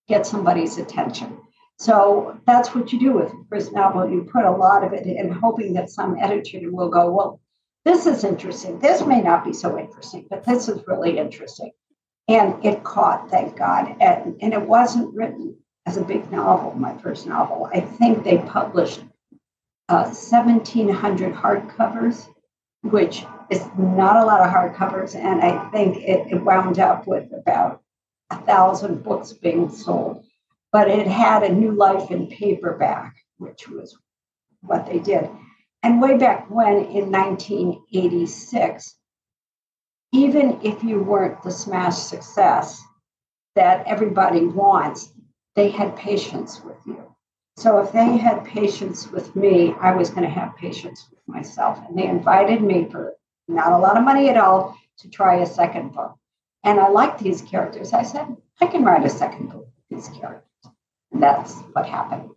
get 0.08 0.26
somebody's 0.26 0.78
attention. 0.78 1.38
So 1.78 2.38
that's 2.46 2.74
what 2.74 2.92
you 2.92 3.00
do 3.00 3.12
with 3.12 3.32
first 3.50 3.72
novel. 3.72 4.08
You 4.08 4.28
put 4.30 4.44
a 4.44 4.50
lot 4.50 4.84
of 4.84 4.92
it 4.92 5.06
in, 5.06 5.30
hoping 5.30 5.74
that 5.74 5.90
some 5.90 6.16
editor 6.18 6.58
will 6.70 6.88
go, 6.88 7.10
well, 7.10 7.40
this 7.84 8.06
is 8.06 8.24
interesting. 8.24 8.78
This 8.78 9.04
may 9.04 9.20
not 9.20 9.44
be 9.44 9.52
so 9.52 9.78
interesting, 9.78 10.26
but 10.30 10.44
this 10.44 10.68
is 10.68 10.86
really 10.86 11.18
interesting 11.18 11.72
and 12.28 12.64
it 12.64 12.84
caught, 12.84 13.30
thank 13.30 13.56
God. 13.56 13.96
And, 14.00 14.36
and 14.40 14.52
it 14.52 14.62
wasn't 14.62 15.14
written 15.14 15.56
as 15.86 15.96
a 15.96 16.02
big 16.04 16.30
novel, 16.32 16.74
my 16.74 16.96
first 16.98 17.26
novel. 17.26 17.68
I 17.72 17.80
think 17.80 18.24
they 18.24 18.38
published 18.38 19.02
uh, 19.88 20.04
1,700 20.04 21.34
hardcovers, 21.34 22.26
which 22.82 23.24
is 23.50 23.66
not 23.78 24.16
a 24.16 24.24
lot 24.24 24.40
of 24.40 24.52
hardcovers. 24.52 25.14
And 25.14 25.42
I 25.42 25.68
think 25.70 25.98
it, 25.98 26.32
it 26.32 26.42
wound 26.42 26.78
up 26.78 27.06
with 27.06 27.30
about 27.32 27.82
a 28.34 28.46
thousand 28.46 29.02
books 29.02 29.32
being 29.32 29.70
sold. 29.70 30.24
But 30.72 30.88
it 30.88 31.06
had 31.06 31.42
a 31.42 31.52
new 31.52 31.72
life 31.72 32.10
in 32.10 32.26
paperback. 32.28 33.14
which 33.38 33.68
was 33.68 33.96
what 34.62 34.86
they 34.86 34.98
did. 34.98 35.28
And 35.82 36.00
way 36.00 36.16
back 36.16 36.50
when 36.50 36.84
in 36.86 37.10
1986, 37.10 38.96
even 40.12 40.60
if 40.62 40.82
you 40.82 41.00
weren't 41.00 41.42
the 41.42 41.50
smash 41.50 41.96
success 41.96 42.80
that 43.54 43.86
everybody 43.86 44.46
wants, 44.46 45.12
they 45.56 45.68
had 45.68 45.96
patience 45.96 46.62
with 46.64 46.78
you. 46.86 47.02
So 47.56 47.78
if 47.78 47.92
they 47.92 48.16
had 48.16 48.44
patience 48.44 49.10
with 49.10 49.34
me, 49.36 49.74
I 49.80 49.94
was 49.94 50.10
going 50.10 50.22
to 50.22 50.30
have 50.30 50.56
patience 50.56 51.06
with 51.10 51.20
myself. 51.26 51.78
And 51.86 51.98
they 51.98 52.06
invited 52.06 52.62
me 52.62 52.88
for 52.90 53.14
not 53.46 53.72
a 53.72 53.78
lot 53.78 53.96
of 53.96 54.04
money 54.04 54.28
at 54.28 54.36
all 54.36 54.76
to 54.98 55.10
try 55.10 55.36
a 55.36 55.46
second 55.46 55.92
book. 55.92 56.16
And 56.64 56.80
I 56.80 56.88
liked 56.88 57.20
these 57.20 57.42
characters. 57.42 57.92
I 57.92 58.02
said, 58.02 58.36
I 58.60 58.66
can 58.66 58.84
write 58.84 59.04
a 59.04 59.10
second 59.10 59.50
book 59.50 59.68
with 59.90 59.98
these 59.98 60.08
characters. 60.08 60.48
And 61.12 61.22
that's 61.22 61.54
what 61.72 61.86
happened. 61.86 62.30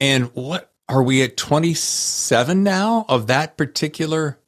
And 0.00 0.26
what 0.34 0.72
are 0.88 1.02
we 1.02 1.22
at 1.22 1.36
27 1.36 2.62
now 2.62 3.04
of 3.08 3.26
that 3.26 3.56
particular 3.56 4.38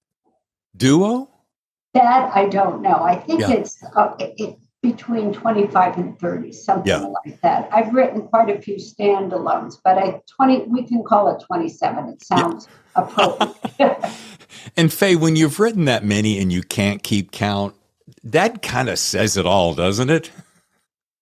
duo? 0.77 1.29
That 1.93 2.31
I 2.35 2.47
don't 2.47 2.83
know. 2.83 3.03
I 3.03 3.17
think 3.17 3.41
yeah. 3.41 3.51
it's 3.51 3.83
uh, 3.97 4.15
it, 4.21 4.35
it, 4.39 4.59
between 4.81 5.33
25 5.33 5.99
and 5.99 6.19
30, 6.19 6.53
something 6.53 6.89
yeah. 6.89 7.13
like 7.25 7.41
that. 7.43 7.69
I've 7.73 7.93
written 7.93 8.23
quite 8.23 8.49
a 8.49 8.61
few 8.63 8.77
standalones, 8.77 9.77
but 9.83 9.99
I 9.99 10.23
20 10.37 10.67
we 10.69 10.85
can 10.85 11.03
call 11.03 11.35
it 11.35 11.43
27. 11.45 12.09
It 12.09 12.25
sounds 12.25 12.69
yeah. 12.97 13.03
appropriate. 13.03 14.05
and 14.77 14.93
Faye, 14.93 15.17
when 15.17 15.35
you've 15.35 15.59
written 15.59 15.85
that 15.87 16.05
many 16.05 16.39
and 16.39 16.53
you 16.53 16.63
can't 16.63 17.03
keep 17.03 17.33
count, 17.33 17.75
that 18.25 18.63
kind 18.63 18.89
of 18.89 18.99
says 18.99 19.37
it 19.37 19.47
all, 19.47 19.75
doesn't 19.75 20.11
it? 20.11 20.31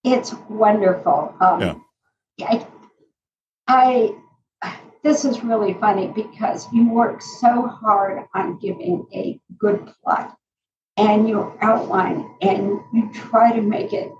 It's 0.03 0.33
wonderful. 0.49 1.35
Um, 1.39 1.85
yeah. 2.37 2.45
I, 2.47 2.67
I 3.67 4.15
this 5.03 5.23
is 5.23 5.43
really 5.43 5.73
funny 5.75 6.07
because 6.07 6.67
you 6.73 6.89
work 6.89 7.21
so 7.21 7.67
hard 7.67 8.25
on 8.33 8.59
giving 8.59 9.07
a 9.13 9.39
good 9.57 9.91
plot 10.03 10.35
and 10.97 11.29
your 11.29 11.57
outline 11.61 12.29
and 12.41 12.79
you 12.93 13.09
try 13.13 13.53
to 13.53 13.61
make 13.61 13.93
it 13.93 14.11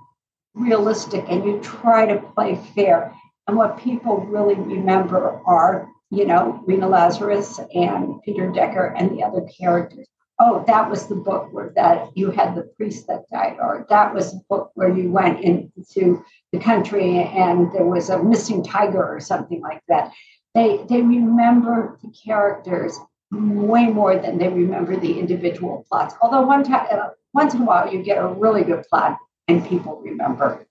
realistic 0.54 1.24
and 1.28 1.44
you 1.44 1.60
try 1.60 2.06
to 2.06 2.20
play 2.34 2.56
fair. 2.74 3.14
And 3.46 3.56
what 3.56 3.78
people 3.78 4.18
really 4.18 4.54
remember 4.54 5.40
are, 5.44 5.88
you 6.10 6.24
know, 6.24 6.62
Rina 6.66 6.88
Lazarus 6.88 7.60
and 7.74 8.22
Peter 8.22 8.50
Decker 8.50 8.94
and 8.96 9.10
the 9.10 9.22
other 9.22 9.46
characters. 9.58 10.08
Oh, 10.42 10.64
that 10.66 10.88
was 10.88 11.06
the 11.06 11.16
book 11.16 11.52
where 11.52 11.70
that 11.76 12.16
you 12.16 12.30
had 12.30 12.54
the 12.54 12.62
priest 12.62 13.06
that 13.08 13.28
died, 13.30 13.58
or 13.60 13.86
that 13.90 14.14
was 14.14 14.32
the 14.32 14.40
book 14.48 14.70
where 14.74 14.88
you 14.88 15.10
went 15.10 15.40
into 15.44 16.24
the 16.50 16.58
country 16.58 17.18
and 17.18 17.70
there 17.72 17.84
was 17.84 18.08
a 18.08 18.22
missing 18.22 18.64
tiger 18.64 19.06
or 19.06 19.20
something 19.20 19.60
like 19.60 19.82
that. 19.88 20.12
They 20.54 20.84
they 20.88 21.02
remember 21.02 21.98
the 22.02 22.12
characters 22.24 22.98
way 23.30 23.86
more 23.86 24.18
than 24.18 24.38
they 24.38 24.48
remember 24.48 24.96
the 24.96 25.18
individual 25.18 25.86
plots. 25.88 26.14
Although 26.22 26.42
one 26.42 26.64
time, 26.64 26.86
uh, 26.90 27.10
once 27.32 27.54
in 27.54 27.60
a 27.60 27.64
while, 27.64 27.92
you 27.92 28.02
get 28.02 28.18
a 28.18 28.26
really 28.26 28.64
good 28.64 28.82
plot 28.88 29.18
and 29.46 29.66
people 29.66 30.00
remember. 30.00 30.66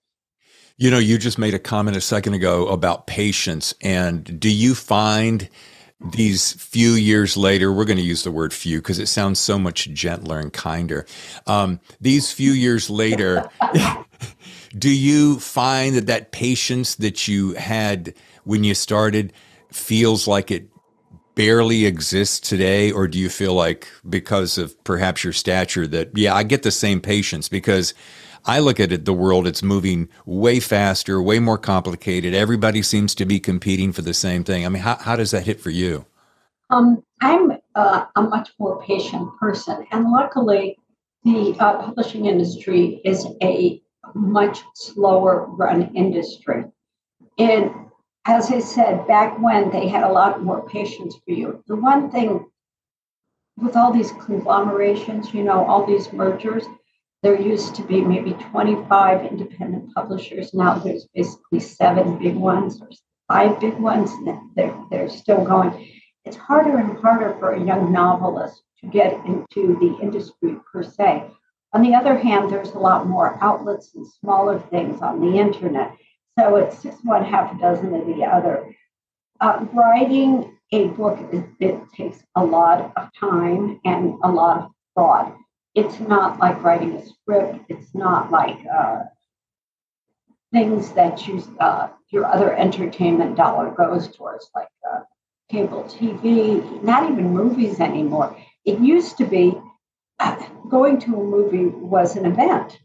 You 0.76 0.90
know, 0.90 0.98
you 0.98 1.18
just 1.18 1.38
made 1.38 1.54
a 1.54 1.58
comment 1.58 1.96
a 1.96 2.00
second 2.00 2.34
ago 2.34 2.66
about 2.68 3.06
patience. 3.06 3.74
And 3.82 4.40
do 4.40 4.50
you 4.50 4.74
find 4.74 5.48
these 6.00 6.52
few 6.52 6.92
years 6.92 7.36
later, 7.36 7.72
we're 7.72 7.84
going 7.84 7.98
to 7.98 8.02
use 8.02 8.22
the 8.22 8.30
word 8.30 8.52
few 8.52 8.78
because 8.78 8.98
it 8.98 9.06
sounds 9.06 9.38
so 9.38 9.58
much 9.58 9.90
gentler 9.92 10.38
and 10.38 10.52
kinder. 10.52 11.06
Um, 11.46 11.80
these 12.00 12.32
few 12.32 12.52
years 12.52 12.88
later, 12.88 13.50
do 14.78 14.90
you 14.90 15.38
find 15.38 15.96
that 15.96 16.06
that 16.06 16.32
patience 16.32 16.94
that 16.96 17.28
you 17.28 17.54
had 17.54 18.14
when 18.44 18.64
you 18.64 18.74
started 18.74 19.32
feels 19.70 20.26
like 20.26 20.50
it 20.50 20.68
barely 21.34 21.86
exists 21.86 22.40
today 22.40 22.90
or 22.90 23.06
do 23.06 23.18
you 23.18 23.28
feel 23.28 23.54
like 23.54 23.88
because 24.08 24.58
of 24.58 24.82
perhaps 24.84 25.22
your 25.24 25.32
stature 25.32 25.86
that 25.86 26.10
yeah 26.14 26.34
i 26.34 26.42
get 26.42 26.64
the 26.64 26.70
same 26.72 27.00
patience 27.00 27.48
because 27.48 27.94
i 28.44 28.58
look 28.58 28.80
at 28.80 28.92
it 28.92 29.04
the 29.04 29.12
world 29.12 29.46
it's 29.46 29.62
moving 29.62 30.08
way 30.26 30.60
faster 30.60 31.20
way 31.20 31.38
more 31.38 31.58
complicated. 31.58 32.34
Everybody 32.34 32.82
seems 32.82 33.14
to 33.16 33.24
be 33.24 33.40
competing 33.40 33.92
for 33.92 34.02
the 34.02 34.14
same 34.14 34.44
thing. 34.44 34.64
I 34.64 34.68
mean 34.68 34.82
how, 34.82 34.96
how 34.96 35.16
does 35.16 35.30
that 35.30 35.46
hit 35.46 35.60
for 35.60 35.70
you? 35.70 36.06
Um, 36.70 37.02
i'm 37.20 37.52
uh, 37.74 38.06
a 38.16 38.22
much 38.22 38.50
more 38.58 38.82
patient 38.82 39.30
person 39.38 39.86
and 39.92 40.10
luckily 40.10 40.78
the 41.24 41.54
uh, 41.58 41.82
publishing 41.82 42.26
industry 42.26 43.00
is 43.04 43.26
a 43.42 43.82
much 44.14 44.62
slower 44.74 45.46
run 45.46 45.94
industry. 45.94 46.64
And 47.38 47.70
as 48.24 48.50
I 48.50 48.60
said, 48.60 49.06
back 49.06 49.40
when 49.40 49.70
they 49.70 49.88
had 49.88 50.02
a 50.02 50.12
lot 50.12 50.42
more 50.42 50.66
patience 50.68 51.16
for 51.24 51.32
you. 51.32 51.62
The 51.66 51.76
one 51.76 52.10
thing 52.10 52.46
with 53.56 53.76
all 53.76 53.92
these 53.92 54.12
conglomerations, 54.12 55.34
you 55.34 55.42
know, 55.42 55.64
all 55.64 55.86
these 55.86 56.12
mergers, 56.12 56.64
there 57.22 57.40
used 57.40 57.74
to 57.74 57.82
be 57.82 58.00
maybe 58.00 58.32
25 58.32 59.26
independent 59.26 59.94
publishers. 59.94 60.54
Now 60.54 60.78
there's 60.78 61.06
basically 61.14 61.60
seven 61.60 62.18
big 62.18 62.34
ones 62.34 62.80
or 62.80 62.88
five 63.28 63.60
big 63.60 63.74
ones, 63.74 64.10
and 64.10 64.38
they're, 64.56 64.74
they're 64.90 65.08
still 65.08 65.44
going. 65.44 65.92
It's 66.24 66.36
harder 66.36 66.78
and 66.78 66.98
harder 66.98 67.36
for 67.38 67.52
a 67.52 67.64
young 67.64 67.92
novelist 67.92 68.62
to 68.80 68.86
get 68.86 69.12
into 69.26 69.78
the 69.78 69.98
industry 70.02 70.56
per 70.72 70.82
se. 70.82 71.24
On 71.72 71.82
the 71.82 71.94
other 71.94 72.16
hand, 72.16 72.50
there's 72.50 72.72
a 72.72 72.78
lot 72.78 73.06
more 73.06 73.38
outlets 73.40 73.94
and 73.94 74.06
smaller 74.06 74.58
things 74.58 75.00
on 75.00 75.20
the 75.20 75.38
internet. 75.38 75.96
So 76.38 76.56
it's 76.56 76.82
just 76.82 77.04
one 77.04 77.24
half 77.24 77.54
a 77.54 77.60
dozen 77.60 77.94
of 77.94 78.06
the 78.06 78.24
other. 78.24 78.74
Uh, 79.40 79.66
writing 79.72 80.56
a 80.72 80.88
book, 80.88 81.18
it, 81.32 81.44
it 81.60 81.80
takes 81.94 82.22
a 82.34 82.44
lot 82.44 82.92
of 82.96 83.08
time 83.18 83.80
and 83.84 84.14
a 84.22 84.30
lot 84.30 84.58
of 84.58 84.70
thought. 84.96 85.36
It's 85.74 86.00
not 86.00 86.38
like 86.38 86.62
writing 86.62 86.96
a 86.96 87.06
script. 87.06 87.60
It's 87.68 87.94
not 87.94 88.30
like 88.30 88.58
uh, 88.66 89.04
things 90.52 90.92
that 90.92 91.26
you, 91.26 91.42
uh, 91.60 91.88
your 92.10 92.26
other 92.26 92.54
entertainment 92.54 93.36
dollar 93.36 93.70
goes 93.70 94.08
towards, 94.08 94.50
like 94.54 94.68
uh, 94.90 95.00
cable 95.50 95.84
TV, 95.84 96.82
not 96.82 97.10
even 97.10 97.32
movies 97.32 97.80
anymore. 97.80 98.36
It 98.64 98.80
used 98.80 99.16
to 99.18 99.24
be 99.24 99.54
going 100.68 100.98
to 101.00 101.14
a 101.14 101.24
movie 101.24 101.66
was 101.66 102.16
an 102.16 102.26
event. 102.26 102.78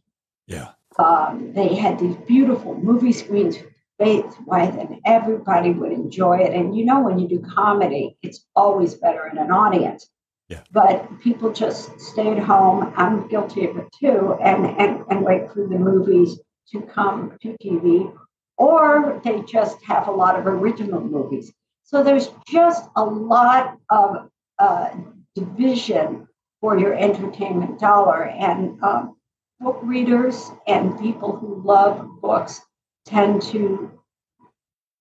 Yeah. 0.48 0.70
Um, 0.98 1.54
they 1.54 1.75
had 1.75 2.00
these 2.00 2.15
beautiful 2.27 2.75
movie 2.75 3.12
screens 3.12 3.58
with 4.00 4.36
wide, 4.46 4.75
and 4.75 5.00
everybody 5.06 5.72
would 5.72 5.92
enjoy 5.92 6.38
it. 6.38 6.54
And 6.54 6.75
you 6.75 6.86
know, 6.86 7.01
when 7.01 7.20
you 7.20 7.27
do 7.27 7.39
comedy, 7.39 8.18
it's 8.22 8.46
always 8.56 8.96
better 8.96 9.27
in 9.27 9.38
an 9.38 9.51
audience. 9.51 10.10
Yeah. 10.50 10.62
But 10.72 11.20
people 11.22 11.52
just 11.52 12.00
stay 12.00 12.30
at 12.30 12.40
home. 12.40 12.94
I'm 12.96 13.28
guilty 13.28 13.66
of 13.66 13.78
it 13.78 13.88
too, 14.00 14.38
and, 14.42 14.66
and, 14.80 15.04
and 15.10 15.25
wait 15.25 15.52
for 15.52 15.68
the 15.68 15.78
movies 15.78 16.40
to 16.72 16.82
come 16.82 17.38
to 17.42 17.56
TV, 17.62 18.14
or 18.58 19.22
they 19.24 19.42
just 19.42 19.84
have 19.84 20.08
a 20.08 20.12
lot 20.12 20.38
of 20.40 20.46
original 20.46 21.02
movies. 21.02 21.52
So 21.84 22.04
there's 22.04 22.30
just 22.48 22.88
a 22.96 23.04
lot 23.04 23.78
of 23.90 24.30
uh, 24.60 24.90
division 25.36 26.28
for 26.62 26.78
your 26.78 26.94
entertainment 26.94 27.80
dollar. 27.80 28.24
And 28.24 28.82
um, 28.84 29.18
book 29.60 29.80
readers 29.84 30.52
and 30.68 31.00
people 31.00 31.36
who 31.36 31.62
love 31.64 32.08
books 32.22 32.62
tend 33.06 33.42
to 33.44 33.92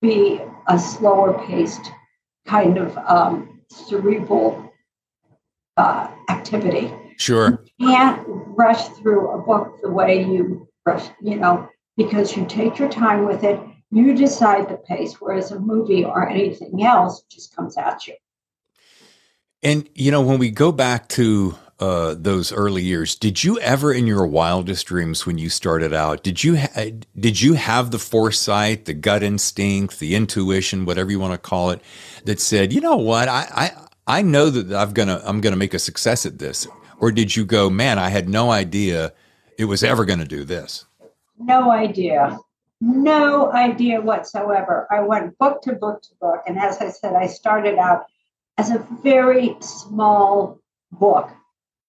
be 0.02 0.40
a 0.68 0.78
slower 0.78 1.46
paced 1.46 1.90
kind 2.46 2.76
of 2.76 2.96
um, 2.98 3.62
cerebral 3.70 4.63
uh, 5.76 6.08
activity. 6.28 6.92
Sure. 7.16 7.64
You 7.78 7.88
can't 7.88 8.22
rush 8.26 8.88
through 8.90 9.30
a 9.30 9.38
book 9.42 9.80
the 9.82 9.90
way 9.90 10.24
you 10.24 10.68
rush, 10.84 11.08
you 11.20 11.36
know, 11.36 11.68
because 11.96 12.36
you 12.36 12.44
take 12.46 12.78
your 12.78 12.88
time 12.88 13.24
with 13.24 13.44
it, 13.44 13.60
you 13.90 14.14
decide 14.14 14.68
the 14.68 14.76
pace, 14.76 15.20
whereas 15.20 15.52
a 15.52 15.60
movie 15.60 16.04
or 16.04 16.28
anything 16.28 16.84
else 16.84 17.22
just 17.30 17.54
comes 17.54 17.76
at 17.76 18.06
you. 18.06 18.14
And, 19.62 19.88
you 19.94 20.10
know, 20.10 20.20
when 20.20 20.38
we 20.38 20.50
go 20.50 20.72
back 20.72 21.08
to 21.10 21.56
uh, 21.80 22.14
those 22.18 22.52
early 22.52 22.82
years, 22.82 23.14
did 23.14 23.42
you 23.42 23.58
ever, 23.60 23.92
in 23.92 24.06
your 24.06 24.26
wildest 24.26 24.86
dreams, 24.86 25.24
when 25.24 25.38
you 25.38 25.48
started 25.48 25.94
out, 25.94 26.22
did 26.22 26.44
you 26.44 26.56
ha- 26.58 26.90
did 27.18 27.40
you 27.40 27.54
have 27.54 27.90
the 27.90 27.98
foresight, 27.98 28.84
the 28.84 28.94
gut 28.94 29.22
instinct, 29.22 30.00
the 30.00 30.14
intuition, 30.14 30.84
whatever 30.84 31.10
you 31.10 31.18
want 31.18 31.32
to 31.32 31.38
call 31.38 31.70
it, 31.70 31.80
that 32.24 32.40
said, 32.40 32.72
you 32.72 32.80
know 32.80 32.96
what, 32.96 33.28
I 33.28 33.70
I, 34.06 34.22
know 34.22 34.50
that 34.50 34.76
I'm 34.76 34.92
gonna 34.92 35.20
I'm 35.24 35.40
gonna 35.40 35.56
make 35.56 35.74
a 35.74 35.78
success 35.78 36.26
at 36.26 36.38
this, 36.38 36.66
or 36.98 37.12
did 37.12 37.36
you 37.36 37.44
go, 37.44 37.70
man, 37.70 37.98
I 37.98 38.08
had 38.08 38.28
no 38.28 38.50
idea 38.50 39.12
it 39.58 39.66
was 39.66 39.84
ever 39.84 40.04
going 40.04 40.18
to 40.18 40.24
do 40.24 40.44
this? 40.44 40.84
No 41.38 41.70
idea. 41.70 42.38
No 42.80 43.52
idea 43.52 44.00
whatsoever. 44.00 44.86
I 44.90 45.00
went 45.00 45.38
book 45.38 45.62
to 45.62 45.74
book 45.74 46.02
to 46.02 46.08
book. 46.20 46.42
And 46.46 46.58
as 46.58 46.78
I 46.78 46.90
said, 46.90 47.14
I 47.14 47.26
started 47.26 47.78
out 47.78 48.06
as 48.58 48.70
a 48.70 48.86
very 49.02 49.56
small 49.60 50.60
book 50.92 51.30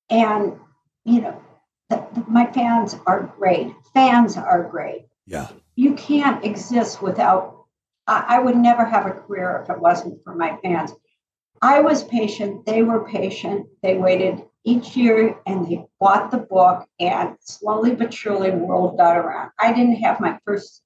and, 0.10 0.60
you 1.04 1.22
know, 1.22 1.42
the, 1.90 2.06
the, 2.14 2.24
my 2.28 2.52
fans 2.52 2.96
are 3.06 3.24
great. 3.38 3.74
Fans 3.94 4.38
are 4.38 4.64
great. 4.64 5.08
Yeah. 5.28 5.50
You 5.76 5.94
can't 5.94 6.44
exist 6.46 7.02
without 7.02 7.66
I, 8.08 8.26
I 8.30 8.40
would 8.40 8.56
never 8.56 8.86
have 8.86 9.06
a 9.06 9.12
career 9.12 9.62
if 9.64 9.70
it 9.70 9.80
wasn't 9.80 10.24
for 10.24 10.36
my 10.36 10.58
fans. 10.64 10.94
I 11.62 11.82
was 11.82 12.04
patient. 12.04 12.66
They 12.66 12.84
were 12.84 13.08
patient. 13.08 13.68
They 13.82 13.98
waited 13.98 14.44
each 14.66 14.98
year 14.98 15.40
and 15.46 15.68
they 15.68 15.86
bought 16.00 16.32
the 16.32 16.40
book, 16.40 16.88
and 17.00 17.36
slowly 17.40 17.96
but 17.96 18.14
surely, 18.14 18.52
world 18.52 18.98
got 18.98 19.18
around. 19.18 19.52
I 19.60 19.72
didn't 19.72 19.98
have 19.98 20.20
my 20.20 20.40
first 20.44 20.82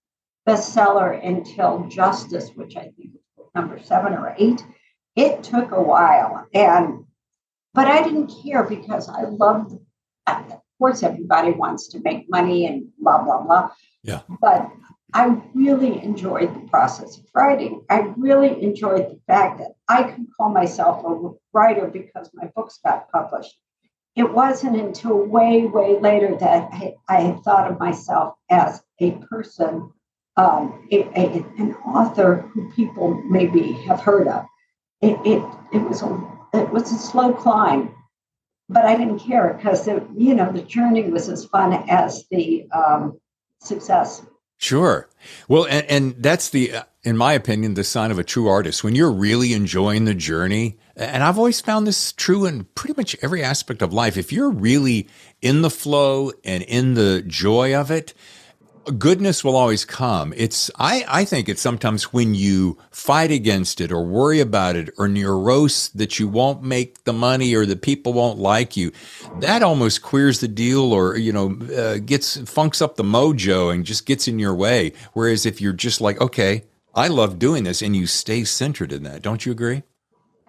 bestseller 0.48 1.26
until 1.26 1.88
Justice, 1.88 2.52
which 2.56 2.76
I 2.76 2.92
think 2.98 3.12
was 3.38 3.48
number 3.56 3.80
seven 3.82 4.14
or 4.14 4.36
eight. 4.38 4.64
It 5.16 5.44
took 5.44 5.72
a 5.72 5.82
while, 5.82 6.46
and 6.54 7.06
but 7.74 7.88
I 7.88 8.04
didn't 8.04 8.34
care 8.44 8.64
because 8.64 9.10
I 9.10 9.24
loved. 9.24 9.76
Of 10.28 10.62
course, 10.78 11.02
everybody 11.02 11.52
wants 11.52 11.88
to 11.90 12.00
make 12.02 12.30
money 12.30 12.66
and 12.66 12.90
blah 13.00 13.24
blah 13.24 13.42
blah. 13.42 13.72
Yeah. 14.04 14.22
But 14.42 14.70
I 15.14 15.42
really 15.54 16.04
enjoyed 16.04 16.54
the 16.54 16.68
process 16.70 17.18
of 17.18 17.26
writing. 17.34 17.84
I 17.90 18.14
really 18.18 18.62
enjoyed 18.64 19.10
the 19.10 19.20
fact 19.28 19.60
that 19.60 19.72
I 19.88 20.04
could 20.04 20.28
call 20.36 20.50
myself 20.50 21.04
a 21.06 21.32
writer 21.52 21.88
because 21.88 22.30
my 22.34 22.48
books 22.56 22.80
got 22.84 23.12
published. 23.12 23.58
It 24.16 24.32
wasn't 24.32 24.76
until 24.76 25.18
way, 25.18 25.66
way 25.66 26.00
later 26.00 26.36
that 26.40 26.70
I, 26.72 26.96
I 27.08 27.22
had 27.22 27.44
thought 27.44 27.72
of 27.72 27.80
myself 27.80 28.36
as 28.50 28.82
a 29.00 29.12
person, 29.30 29.92
um, 30.38 30.88
a, 30.92 31.04
a, 31.18 31.46
an 31.58 31.76
author 31.86 32.50
who 32.54 32.72
people 32.74 33.14
maybe 33.24 33.72
have 33.88 34.02
heard 34.02 34.28
of. 34.28 34.46
It, 35.02 35.18
it, 35.26 35.44
it 35.72 35.80
was 35.80 36.02
a 36.02 36.40
it 36.54 36.70
was 36.72 36.92
a 36.92 36.98
slow 36.98 37.32
climb, 37.34 37.94
but 38.68 38.86
I 38.86 38.98
didn't 38.98 39.20
care 39.20 39.54
because 39.54 39.88
you 39.88 40.36
know 40.36 40.52
the 40.52 40.64
journey 40.64 41.10
was 41.10 41.30
as 41.30 41.46
fun 41.46 41.74
as 41.88 42.26
the 42.30 42.68
um, 42.72 43.20
success. 43.60 44.26
Sure. 44.60 45.08
Well, 45.48 45.66
and, 45.68 45.86
and 45.88 46.16
that's 46.22 46.50
the, 46.50 46.74
uh, 46.74 46.84
in 47.04 47.16
my 47.16 47.32
opinion, 47.32 47.76
the 47.76 47.84
sign 47.86 48.12
of 48.12 48.20
a 48.20 48.26
true 48.26 48.50
artist. 48.50 48.84
When 48.84 48.94
you're 48.94 49.10
really 49.10 49.54
enjoying 49.54 50.04
the 50.04 50.14
journey, 50.14 50.78
and 50.98 51.24
I've 51.24 51.38
always 51.38 51.62
found 51.62 51.88
this 51.88 52.12
true 52.12 52.46
in 52.46 52.66
pretty 52.76 52.94
much 52.98 53.16
every 53.22 53.42
aspect 53.42 53.82
of 53.82 53.94
life. 53.94 54.18
If 54.18 54.34
you're 54.34 54.50
really 54.52 55.08
in 55.42 55.62
the 55.62 55.70
flow 55.70 56.34
and 56.44 56.62
in 56.64 56.96
the 56.96 57.24
joy 57.26 57.74
of 57.74 57.90
it, 57.90 58.14
goodness 58.98 59.44
will 59.44 59.56
always 59.56 59.86
come. 59.86 60.34
It's 60.36 60.72
I, 60.78 61.06
I 61.08 61.26
think 61.26 61.50
it's 61.50 61.62
sometimes 61.62 62.14
when 62.14 62.34
you 62.34 62.78
fight 62.92 63.32
against 63.32 63.82
it 63.82 63.92
or 63.92 64.06
worry 64.06 64.40
about 64.40 64.76
it 64.76 64.90
or 64.98 65.08
neurose 65.08 65.90
that 65.90 66.20
you 66.20 66.28
won't 66.28 66.64
make 66.64 67.04
the 67.04 67.14
money 67.14 67.54
or 67.56 67.66
the 67.66 67.76
people 67.76 68.14
won't 68.14 68.40
like 68.40 68.76
you, 68.76 68.92
that 69.40 69.64
almost 69.64 70.02
queers 70.02 70.40
the 70.40 70.48
deal 70.48 70.94
or 70.94 71.18
you 71.18 71.32
know 71.32 71.58
uh, 71.76 71.98
gets 71.98 72.38
funks 72.50 72.82
up 72.82 72.96
the 72.96 73.04
mojo 73.04 73.74
and 73.74 73.86
just 73.86 74.06
gets 74.06 74.28
in 74.28 74.40
your 74.40 74.56
way. 74.56 74.94
Whereas 75.14 75.46
if 75.46 75.62
you're 75.62 75.74
just 75.74 76.02
like, 76.02 76.20
okay, 76.22 76.64
I 76.96 77.08
love 77.08 77.40
doing 77.40 77.64
this, 77.64 77.82
and 77.82 77.96
you 77.96 78.08
stay 78.08 78.44
centered 78.44 78.92
in 78.92 79.04
that, 79.04 79.22
don't 79.22 79.46
you 79.46 79.52
agree? 79.52 79.84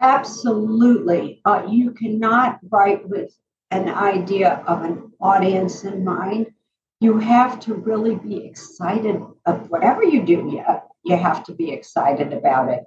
Absolutely. 0.01 1.43
Uh, 1.45 1.67
you 1.69 1.91
cannot 1.91 2.59
write 2.71 3.07
with 3.07 3.37
an 3.71 3.89
idea 3.89 4.65
of 4.67 4.83
an 4.83 5.13
audience 5.21 5.85
in 5.85 6.03
mind 6.05 6.47
you 7.01 7.19
have 7.19 7.59
to 7.61 7.75
really 7.75 8.15
be 8.15 8.45
excited 8.45 9.23
of 9.47 9.71
whatever 9.71 10.05
you 10.05 10.23
do. 10.23 10.33
You, 10.33 10.65
you 11.03 11.17
have 11.17 11.43
to 11.45 11.55
be 11.55 11.73
excited 11.73 12.33
about 12.33 12.69
it. 12.69 12.85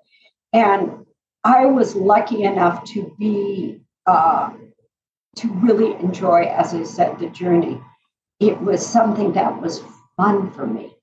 And 0.53 1.05
I 1.43 1.65
was 1.65 1.95
lucky 1.95 2.43
enough 2.43 2.83
to 2.91 3.13
be 3.19 3.81
uh, 4.05 4.51
to 5.37 5.47
really 5.53 5.95
enjoy, 5.95 6.43
as 6.43 6.75
I 6.75 6.83
said, 6.83 7.17
the 7.17 7.27
journey. 7.27 7.81
It 8.39 8.61
was 8.61 8.85
something 8.85 9.33
that 9.33 9.59
was 9.59 9.81
fun 10.15 10.51
for 10.51 10.67
me 10.67 10.95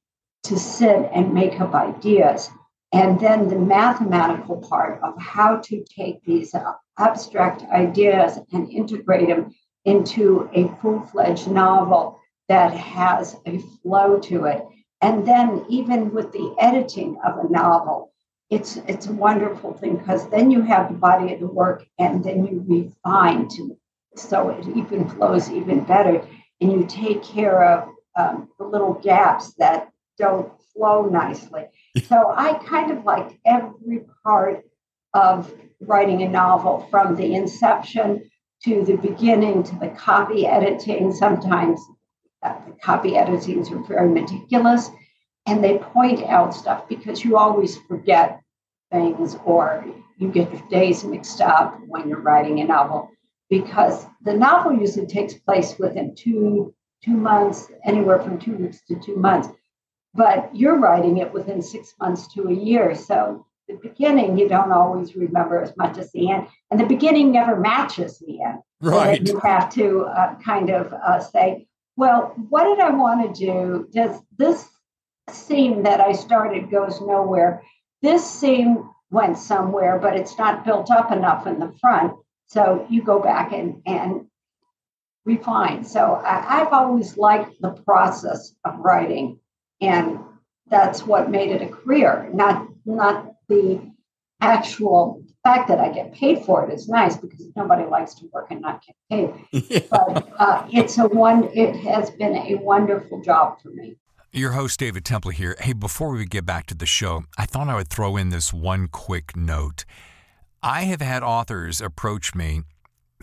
to 0.44 0.56
sit 0.58 1.10
and 1.12 1.34
make 1.34 1.60
up 1.60 1.74
ideas. 1.74 2.48
And 2.92 3.18
then 3.18 3.48
the 3.48 3.58
mathematical 3.58 4.58
part 4.58 5.00
of 5.02 5.20
how 5.20 5.56
to 5.56 5.84
take 5.84 6.22
these 6.24 6.54
abstract 6.98 7.62
ideas 7.72 8.38
and 8.52 8.70
integrate 8.70 9.28
them 9.28 9.50
into 9.84 10.48
a 10.52 10.68
full 10.80 11.00
fledged 11.00 11.50
novel 11.50 12.19
that 12.50 12.74
has 12.74 13.36
a 13.46 13.58
flow 13.80 14.18
to 14.18 14.46
it. 14.46 14.66
And 15.00 15.24
then 15.24 15.64
even 15.68 16.12
with 16.12 16.32
the 16.32 16.52
editing 16.58 17.16
of 17.24 17.38
a 17.38 17.48
novel, 17.48 18.12
it's 18.50 18.76
it's 18.88 19.06
a 19.06 19.12
wonderful 19.12 19.72
thing 19.72 19.96
because 19.98 20.28
then 20.30 20.50
you 20.50 20.60
have 20.62 20.88
the 20.88 20.98
body 20.98 21.32
of 21.32 21.38
the 21.38 21.46
work 21.46 21.86
and 22.00 22.24
then 22.24 22.44
you 22.44 22.64
refine 22.66 23.46
to 23.50 23.78
so 24.16 24.48
it 24.48 24.66
even 24.76 25.08
flows 25.08 25.48
even 25.52 25.84
better 25.84 26.26
and 26.60 26.72
you 26.72 26.84
take 26.88 27.22
care 27.22 27.64
of 27.64 27.88
um, 28.18 28.48
the 28.58 28.64
little 28.64 28.94
gaps 28.94 29.54
that 29.54 29.88
don't 30.18 30.50
flow 30.74 31.06
nicely. 31.06 31.66
so 32.08 32.34
I 32.36 32.54
kind 32.54 32.90
of 32.90 33.04
liked 33.04 33.34
every 33.46 34.00
part 34.24 34.64
of 35.14 35.54
writing 35.80 36.22
a 36.22 36.28
novel 36.28 36.88
from 36.90 37.14
the 37.14 37.32
inception 37.36 38.28
to 38.64 38.84
the 38.84 38.96
beginning 38.96 39.62
to 39.62 39.78
the 39.78 39.88
copy 39.88 40.46
editing. 40.46 41.12
Sometimes 41.12 41.80
the 42.42 42.76
copy 42.82 43.12
editings 43.12 43.70
are 43.70 43.86
very 43.86 44.08
meticulous 44.08 44.90
and 45.46 45.62
they 45.62 45.78
point 45.78 46.22
out 46.24 46.54
stuff 46.54 46.88
because 46.88 47.24
you 47.24 47.36
always 47.36 47.76
forget 47.88 48.40
things 48.90 49.36
or 49.44 49.84
you 50.18 50.30
get 50.30 50.52
your 50.52 50.68
days 50.68 51.04
mixed 51.04 51.40
up 51.40 51.78
when 51.86 52.08
you're 52.08 52.20
writing 52.20 52.60
a 52.60 52.64
novel 52.64 53.10
because 53.48 54.06
the 54.22 54.34
novel 54.34 54.72
usually 54.72 55.06
takes 55.06 55.34
place 55.34 55.78
within 55.78 56.14
two 56.14 56.74
two 57.04 57.16
months 57.16 57.70
anywhere 57.84 58.20
from 58.20 58.38
two 58.38 58.56
weeks 58.56 58.82
to 58.86 58.98
two 59.00 59.16
months 59.16 59.48
but 60.14 60.54
you're 60.54 60.78
writing 60.78 61.18
it 61.18 61.32
within 61.32 61.62
six 61.62 61.94
months 62.00 62.32
to 62.34 62.48
a 62.48 62.52
year. 62.52 62.94
So 62.94 63.46
the 63.68 63.74
beginning 63.74 64.38
you 64.38 64.48
don't 64.48 64.72
always 64.72 65.14
remember 65.14 65.60
as 65.60 65.76
much 65.76 65.98
as 65.98 66.10
the 66.12 66.30
end 66.30 66.48
and 66.70 66.80
the 66.80 66.86
beginning 66.86 67.30
never 67.30 67.56
matches 67.56 68.18
the 68.18 68.42
end. 68.42 68.58
Right. 68.80 69.26
so 69.26 69.34
you 69.34 69.40
have 69.40 69.72
to 69.74 70.06
uh, 70.06 70.34
kind 70.36 70.70
of 70.70 70.92
uh, 70.92 71.20
say 71.20 71.66
well, 71.96 72.34
what 72.48 72.64
did 72.64 72.80
I 72.80 72.90
want 72.90 73.34
to 73.34 73.46
do? 73.46 73.88
Does 73.92 74.20
this 74.38 74.68
scene 75.28 75.82
that 75.82 76.00
I 76.00 76.12
started 76.12 76.70
goes 76.70 77.00
nowhere? 77.00 77.62
This 78.02 78.28
scene 78.28 78.88
went 79.10 79.38
somewhere, 79.38 79.98
but 79.98 80.16
it's 80.16 80.38
not 80.38 80.64
built 80.64 80.90
up 80.90 81.12
enough 81.12 81.46
in 81.46 81.58
the 81.58 81.72
front. 81.80 82.14
So 82.46 82.86
you 82.88 83.02
go 83.02 83.20
back 83.20 83.52
and, 83.52 83.82
and 83.86 84.26
refine. 85.24 85.84
So 85.84 86.14
I, 86.14 86.60
I've 86.60 86.72
always 86.72 87.16
liked 87.16 87.60
the 87.60 87.70
process 87.70 88.54
of 88.64 88.78
writing, 88.78 89.38
and 89.80 90.20
that's 90.68 91.04
what 91.04 91.30
made 91.30 91.50
it 91.50 91.62
a 91.62 91.68
career, 91.68 92.30
not 92.32 92.66
not 92.86 93.34
the 93.48 93.80
actual 94.40 95.22
fact 95.42 95.68
that 95.68 95.78
I 95.78 95.90
get 95.90 96.12
paid 96.12 96.44
for 96.44 96.68
it 96.68 96.72
is 96.72 96.88
nice 96.88 97.16
because 97.16 97.46
nobody 97.56 97.84
likes 97.84 98.14
to 98.14 98.26
work 98.32 98.48
and 98.50 98.60
not 98.60 98.84
get 98.84 98.96
paid. 99.10 99.30
Yeah. 99.52 99.80
But 99.90 100.32
uh, 100.38 100.66
it's 100.70 100.98
a 100.98 101.06
one. 101.08 101.50
It 101.54 101.76
has 101.76 102.10
been 102.10 102.36
a 102.36 102.56
wonderful 102.56 103.20
job 103.22 103.60
for 103.62 103.70
me. 103.70 103.96
Your 104.32 104.52
host, 104.52 104.78
David 104.78 105.04
Temple 105.04 105.32
here. 105.32 105.56
Hey, 105.58 105.72
before 105.72 106.10
we 106.10 106.24
get 106.24 106.46
back 106.46 106.66
to 106.66 106.74
the 106.74 106.86
show, 106.86 107.24
I 107.36 107.46
thought 107.46 107.68
I 107.68 107.74
would 107.74 107.88
throw 107.88 108.16
in 108.16 108.28
this 108.28 108.52
one 108.52 108.86
quick 108.86 109.36
note. 109.36 109.84
I 110.62 110.82
have 110.82 111.00
had 111.00 111.22
authors 111.22 111.80
approach 111.80 112.34
me 112.34 112.62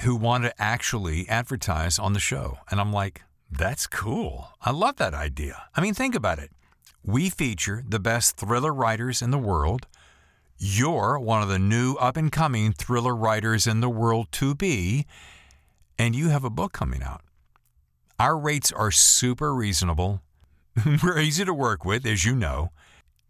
who 0.01 0.15
want 0.15 0.43
to 0.43 0.62
actually 0.62 1.27
advertise 1.30 1.97
on 1.97 2.13
the 2.13 2.19
show. 2.19 2.58
And 2.69 2.80
I'm 2.80 2.91
like, 2.91 3.21
that's 3.49 3.88
cool. 3.88 4.49
I 4.62 4.71
love 4.71 4.97
that 4.97 5.13
idea. 5.13 5.63
I 5.75 5.82
mean, 5.82 5.93
think 5.93 6.13
about 6.13 6.39
it. 6.39 6.51
We 7.03 7.30
feature 7.30 7.84
the 7.88 7.99
best 7.99 8.36
thriller 8.36 8.73
writers 8.73 9.21
in 9.21 9.32
the 9.32 9.38
world 9.38 9.88
you're 10.58 11.20
one 11.20 11.43
of 11.43 11.50
the 11.50 11.60
new 11.60 11.96
up 11.96 12.17
and 12.17 12.32
coming 12.32 12.74
thriller 12.74 13.15
writers 13.15 13.67
in 13.67 13.80
the 13.80 13.89
world 13.89 14.32
to 14.34 14.56
be, 14.56 15.06
and 16.00 16.15
you 16.15 16.30
have 16.30 16.43
a 16.43 16.50
book 16.50 16.74
coming 16.74 17.04
out. 17.04 17.22
Our 18.20 18.38
rates 18.38 18.72
are 18.72 18.91
super 18.91 19.54
reasonable. 19.54 20.22
We're 21.04 21.20
easy 21.20 21.46
to 21.46 21.54
work 21.54 21.86
with, 21.86 22.06
as 22.06 22.26
you 22.26 22.36
know, 22.36 22.72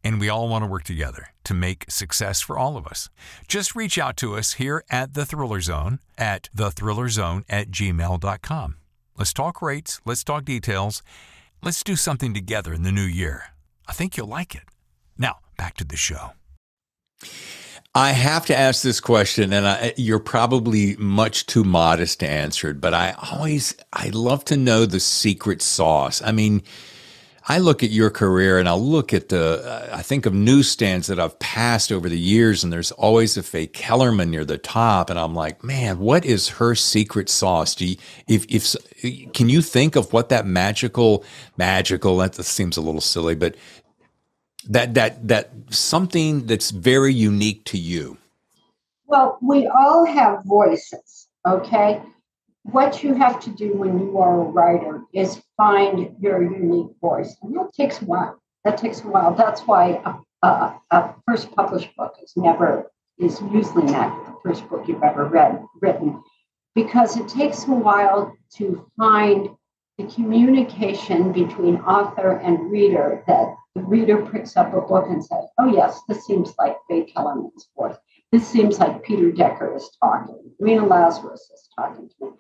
and 0.04 0.20
we 0.20 0.30
all 0.30 0.48
want 0.48 0.64
to 0.64 0.68
work 0.68 0.84
together 0.84 1.30
to 1.44 1.54
make 1.54 1.86
success 1.90 2.40
for 2.40 2.58
all 2.58 2.78
of 2.78 2.88
us. 2.88 3.10
Just 3.48 3.76
reach 3.76 3.98
out 3.98 4.16
to 4.18 4.36
us 4.36 4.54
here 4.54 4.84
at 4.90 5.14
The 5.14 5.26
Thriller 5.26 5.60
Zone 5.60 6.00
at 6.18 6.50
thethrillerzone 6.56 7.44
at 7.50 7.70
gmail.com. 7.72 8.76
Let's 9.18 9.34
talk 9.34 9.62
rates, 9.62 10.00
let's 10.06 10.24
talk 10.24 10.46
details, 10.46 11.02
let's 11.62 11.84
do 11.84 11.96
something 11.96 12.34
together 12.34 12.74
in 12.74 12.84
the 12.84 12.92
new 12.92 13.02
year. 13.02 13.46
I 13.88 13.94
think 13.94 14.16
you'll 14.16 14.28
like 14.28 14.56
it. 14.56 14.64
Now, 15.18 15.38
back 15.58 15.76
to 15.78 15.84
the 15.84 15.98
show. 15.98 16.32
I 17.96 18.12
have 18.12 18.46
to 18.46 18.56
ask 18.56 18.84
this 18.84 19.00
question, 19.00 19.52
and 19.52 19.68
I, 19.68 19.94
you're 19.98 20.20
probably 20.20 20.96
much 20.98 21.48
too 21.48 21.64
modest 21.64 22.20
to 22.20 22.30
answer 22.30 22.70
it, 22.70 22.80
but 22.80 22.94
I 22.94 23.16
always, 23.32 23.76
I 23.92 24.10
love 24.10 24.46
to 24.46 24.58
know 24.58 24.86
the 24.86 25.00
secret 25.00 25.64
sauce. 25.64 26.22
I 26.22 26.32
mean, 26.32 26.62
I 27.50 27.60
look 27.60 27.82
at 27.82 27.92
your 27.92 28.10
career 28.10 28.60
and 28.60 28.68
I'll 28.68 28.84
look 28.84 29.14
at 29.14 29.30
the, 29.30 29.90
I 29.92 30.02
think 30.02 30.26
of 30.26 30.34
newsstands 30.34 31.08
that 31.08 31.18
I've 31.18 31.40
passed 31.40 31.92
over 31.94 32.10
the 32.10 32.20
years, 32.20 32.64
and 32.64 32.74
there's 32.74 32.92
always 32.92 33.38
a 33.38 33.42
Faye 33.42 33.68
Kellerman 33.68 34.30
near 34.30 34.44
the 34.44 34.58
top. 34.58 35.10
And 35.10 35.18
I'm 35.18 35.34
like, 35.34 35.64
man, 35.64 35.98
what 35.98 36.26
is 36.26 36.50
her 36.50 36.76
secret 36.76 37.30
sauce? 37.30 37.74
Do 37.74 37.86
you, 37.86 37.96
if, 38.28 38.46
if, 38.50 38.76
can 39.34 39.48
you 39.48 39.62
think 39.62 39.96
of 39.96 40.12
what 40.12 40.28
that 40.30 40.46
magical, 40.46 41.24
magical, 41.56 42.18
that 42.18 42.36
seems 42.36 42.76
a 42.76 42.82
little 42.82 43.02
silly, 43.02 43.34
but 43.34 43.56
that 44.70 44.94
that 44.94 45.28
that 45.28 45.52
something 45.70 46.46
that's 46.46 46.72
very 46.72 47.14
unique 47.14 47.64
to 47.66 47.78
you? 47.78 48.18
Well, 49.06 49.38
we 49.42 49.68
all 49.68 50.06
have 50.06 50.44
voices, 50.44 51.28
okay? 51.46 52.02
What 52.64 53.04
you 53.04 53.14
have 53.14 53.40
to 53.42 53.50
do 53.50 53.74
when 53.74 53.98
you 54.00 54.18
are 54.18 54.42
a 54.42 54.44
writer 54.44 55.02
is 55.14 55.42
find 55.56 56.14
your 56.20 56.44
unique 56.44 56.92
voice. 57.00 57.36
And 57.42 57.56
that 57.56 57.74
takes 57.74 58.02
a 58.02 58.06
while. 58.06 58.42
That 58.66 58.78
takes 58.78 59.00
a 59.02 59.08
while. 59.08 59.34
That's 59.34 59.62
why 59.62 60.02
a, 60.04 60.46
a, 60.46 60.76
a 60.92 61.16
first 61.26 61.50
published 61.56 61.96
book 61.96 62.16
is 62.22 62.34
never, 62.36 62.92
is 63.18 63.40
usually 63.54 63.86
not 63.86 64.26
the 64.26 64.36
first 64.44 64.68
book 64.70 64.86
you've 64.88 65.04
ever 65.04 65.24
read, 65.24 65.64
written, 65.82 66.22
because 66.76 67.16
it 67.16 67.30
takes 67.30 67.64
a 67.66 67.72
while 67.72 68.36
to 68.56 68.86
find 68.98 69.50
the 69.98 70.06
communication 70.06 71.32
between 71.32 71.78
author 71.78 72.38
and 72.38 72.72
reader 72.72 73.24
that 73.28 73.56
the 73.76 73.82
reader 73.82 74.26
picks 74.26 74.56
up 74.56 74.74
a 74.74 74.82
book 74.82 75.06
and 75.10 75.24
says, 75.24 75.46
oh, 75.58 75.72
yes, 75.72 76.02
this 76.08 76.26
seems 76.26 76.54
like 76.58 76.78
Faye 76.88 77.04
Kellerman's 77.04 77.68
voice. 77.76 77.96
This 78.32 78.48
seems 78.48 78.80
like 78.80 79.04
Peter 79.04 79.32
Decker 79.32 79.76
is 79.76 79.90
talking. 80.02 80.52
Rina 80.60 80.86
Lazarus 80.86 81.50
is 81.54 81.70
talking 81.76 82.10
to 82.10 82.26
me. 82.26 82.32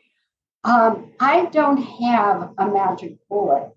Um, 0.64 1.12
I 1.20 1.46
don't 1.46 1.78
have 1.78 2.54
a 2.58 2.68
magic 2.68 3.18
bullet. 3.30 3.72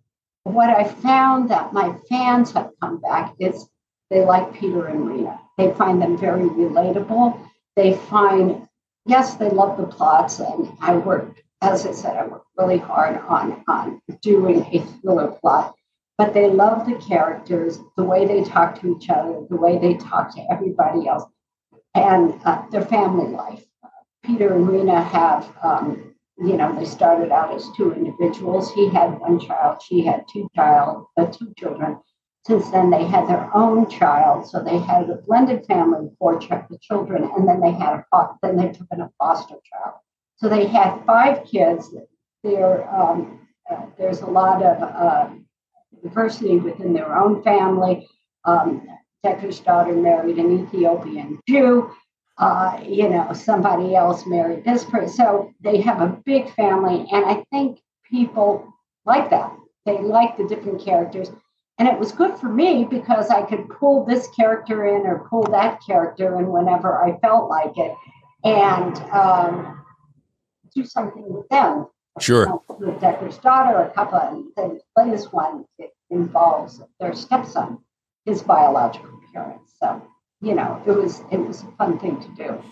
What 0.45 0.71
I 0.71 0.85
found 0.85 1.51
that 1.51 1.73
my 1.73 1.97
fans 2.09 2.53
have 2.53 2.71
come 2.83 3.01
back 3.01 3.35
is 3.39 3.69
they 4.11 4.25
like 4.25 4.55
Peter 4.55 4.87
and 4.87 5.07
Rina. 5.07 5.39
They 5.57 5.73
find 5.73 6.03
them 6.03 6.19
very 6.19 6.49
relatable. 6.49 7.39
They 7.77 7.95
find, 7.95 8.67
yes, 9.07 9.35
they 9.35 9.51
love 9.51 9.77
the 9.77 9.87
plots, 9.87 10.41
and 10.41 10.69
I 10.81 10.97
worked, 10.97 11.43
as 11.63 11.87
I 11.87 11.93
said, 11.93 12.17
I 12.17 12.27
worked 12.27 12.47
really 12.57 12.79
hard 12.79 13.19
on, 13.19 13.63
on 13.69 14.01
doing 14.23 14.65
a 14.73 14.81
thriller 15.01 15.29
plot. 15.29 15.75
But 16.19 16.35
they 16.35 16.51
love 16.51 16.87
the 16.87 16.97
characters, 16.97 17.79
the 17.97 18.05
way 18.05 18.27
they 18.27 18.45
talk 18.45 18.81
to 18.81 18.95
each 18.95 19.09
other, 19.09 19.47
the 19.49 19.57
way 19.57 19.79
they 19.79 19.95
talk 19.95 20.35
to 20.35 20.47
everybody 20.51 21.09
else 21.09 21.25
and 21.95 22.41
uh, 22.45 22.63
their 22.71 22.85
family 22.85 23.31
life. 23.33 23.65
Peter 24.23 24.55
and 24.55 24.69
Rina 24.69 25.03
have, 25.03 25.53
um, 25.63 26.15
you 26.39 26.57
know, 26.57 26.75
they 26.79 26.85
started 26.85 27.33
out 27.33 27.55
as 27.55 27.69
two 27.77 27.93
individuals. 27.93 28.73
He 28.73 28.89
had 28.91 29.19
one 29.19 29.41
child, 29.41 29.83
she 29.83 30.03
had 30.03 30.25
two 30.33 30.49
child, 30.55 31.07
uh, 31.17 31.27
two 31.27 31.53
children. 31.59 31.99
Since 32.47 32.71
then, 32.71 32.91
they 32.91 33.05
had 33.05 33.29
their 33.29 33.51
own 33.55 33.89
child, 33.89 34.47
so 34.49 34.63
they 34.63 34.79
had 34.79 35.09
a 35.11 35.17
blended 35.27 35.67
family, 35.67 36.11
four 36.19 36.39
ch- 36.39 36.51
children, 36.81 37.31
and 37.37 37.47
then 37.47 37.61
they 37.61 37.73
had 37.73 38.05
a 38.13 38.29
then 38.43 38.57
they 38.57 38.69
took 38.69 38.87
in 38.93 39.01
a 39.01 39.11
foster 39.19 39.57
child. 39.65 39.97
So 40.41 40.49
they 40.49 40.67
had 40.67 41.05
five 41.05 41.45
kids. 41.45 41.95
There, 42.43 42.89
um, 42.95 43.47
uh, 43.71 43.87
there's 43.99 44.21
a 44.23 44.27
lot 44.27 44.63
of 44.63 44.83
uh, 44.83 45.29
diversity 46.03 46.57
within 46.57 46.93
their 46.95 47.17
own 47.17 47.43
family. 47.43 48.09
Um, 48.45 48.87
Decker's 49.23 49.61
daughter 49.61 49.93
married 49.93 50.39
an 50.39 50.65
Ethiopian 50.65 51.41
Jew. 51.47 51.91
Uh, 52.39 52.81
you 52.83 53.11
know, 53.11 53.31
somebody 53.35 53.95
else 53.95 54.25
married 54.27 54.65
this 54.65 54.85
person. 54.85 55.11
So 55.11 55.53
they 55.61 55.83
have 55.83 56.01
a 56.01 56.19
big 56.25 56.51
family. 56.55 57.07
And 57.13 57.27
I 57.27 57.45
think 57.51 57.81
people 58.11 58.73
like 59.05 59.29
that. 59.29 59.55
They 59.85 59.99
like 59.99 60.39
the 60.39 60.49
different 60.49 60.83
characters. 60.83 61.31
And 61.79 61.87
it 61.87 61.99
was 61.99 62.13
good 62.13 62.39
for 62.39 62.49
me 62.49 62.87
because 62.89 63.29
I 63.29 63.43
could 63.43 63.69
pull 63.69 64.07
this 64.07 64.29
character 64.29 64.87
in 64.87 65.07
or 65.07 65.27
pull 65.29 65.43
that 65.45 65.81
character 65.87 66.39
in 66.39 66.49
whenever 66.49 67.03
I 67.03 67.19
felt 67.19 67.51
like 67.51 67.77
it 67.77 67.95
and 68.45 68.97
um, 69.13 69.80
do 70.75 70.85
something 70.85 71.25
with 71.33 71.49
them. 71.49 71.87
Sure. 72.21 72.61
With 72.79 73.01
Decker's 73.01 73.39
daughter, 73.39 73.79
a 73.79 73.91
couple, 73.91 74.19
of 74.19 74.53
the 74.57 74.81
latest 74.97 75.33
one 75.33 75.65
it 75.79 75.91
involves 76.11 76.83
their 76.99 77.15
stepson 77.15 77.79
his 78.25 78.43
biological 78.43 79.21
parents. 79.33 79.75
So, 79.79 80.03
you 80.41 80.55
know, 80.55 80.83
it 80.87 80.93
was 80.93 81.23
it 81.31 81.39
was 81.39 81.63
a 81.63 81.73
fun 81.79 81.99
thing 81.99 82.21
to 82.21 82.29
do. 82.35 82.63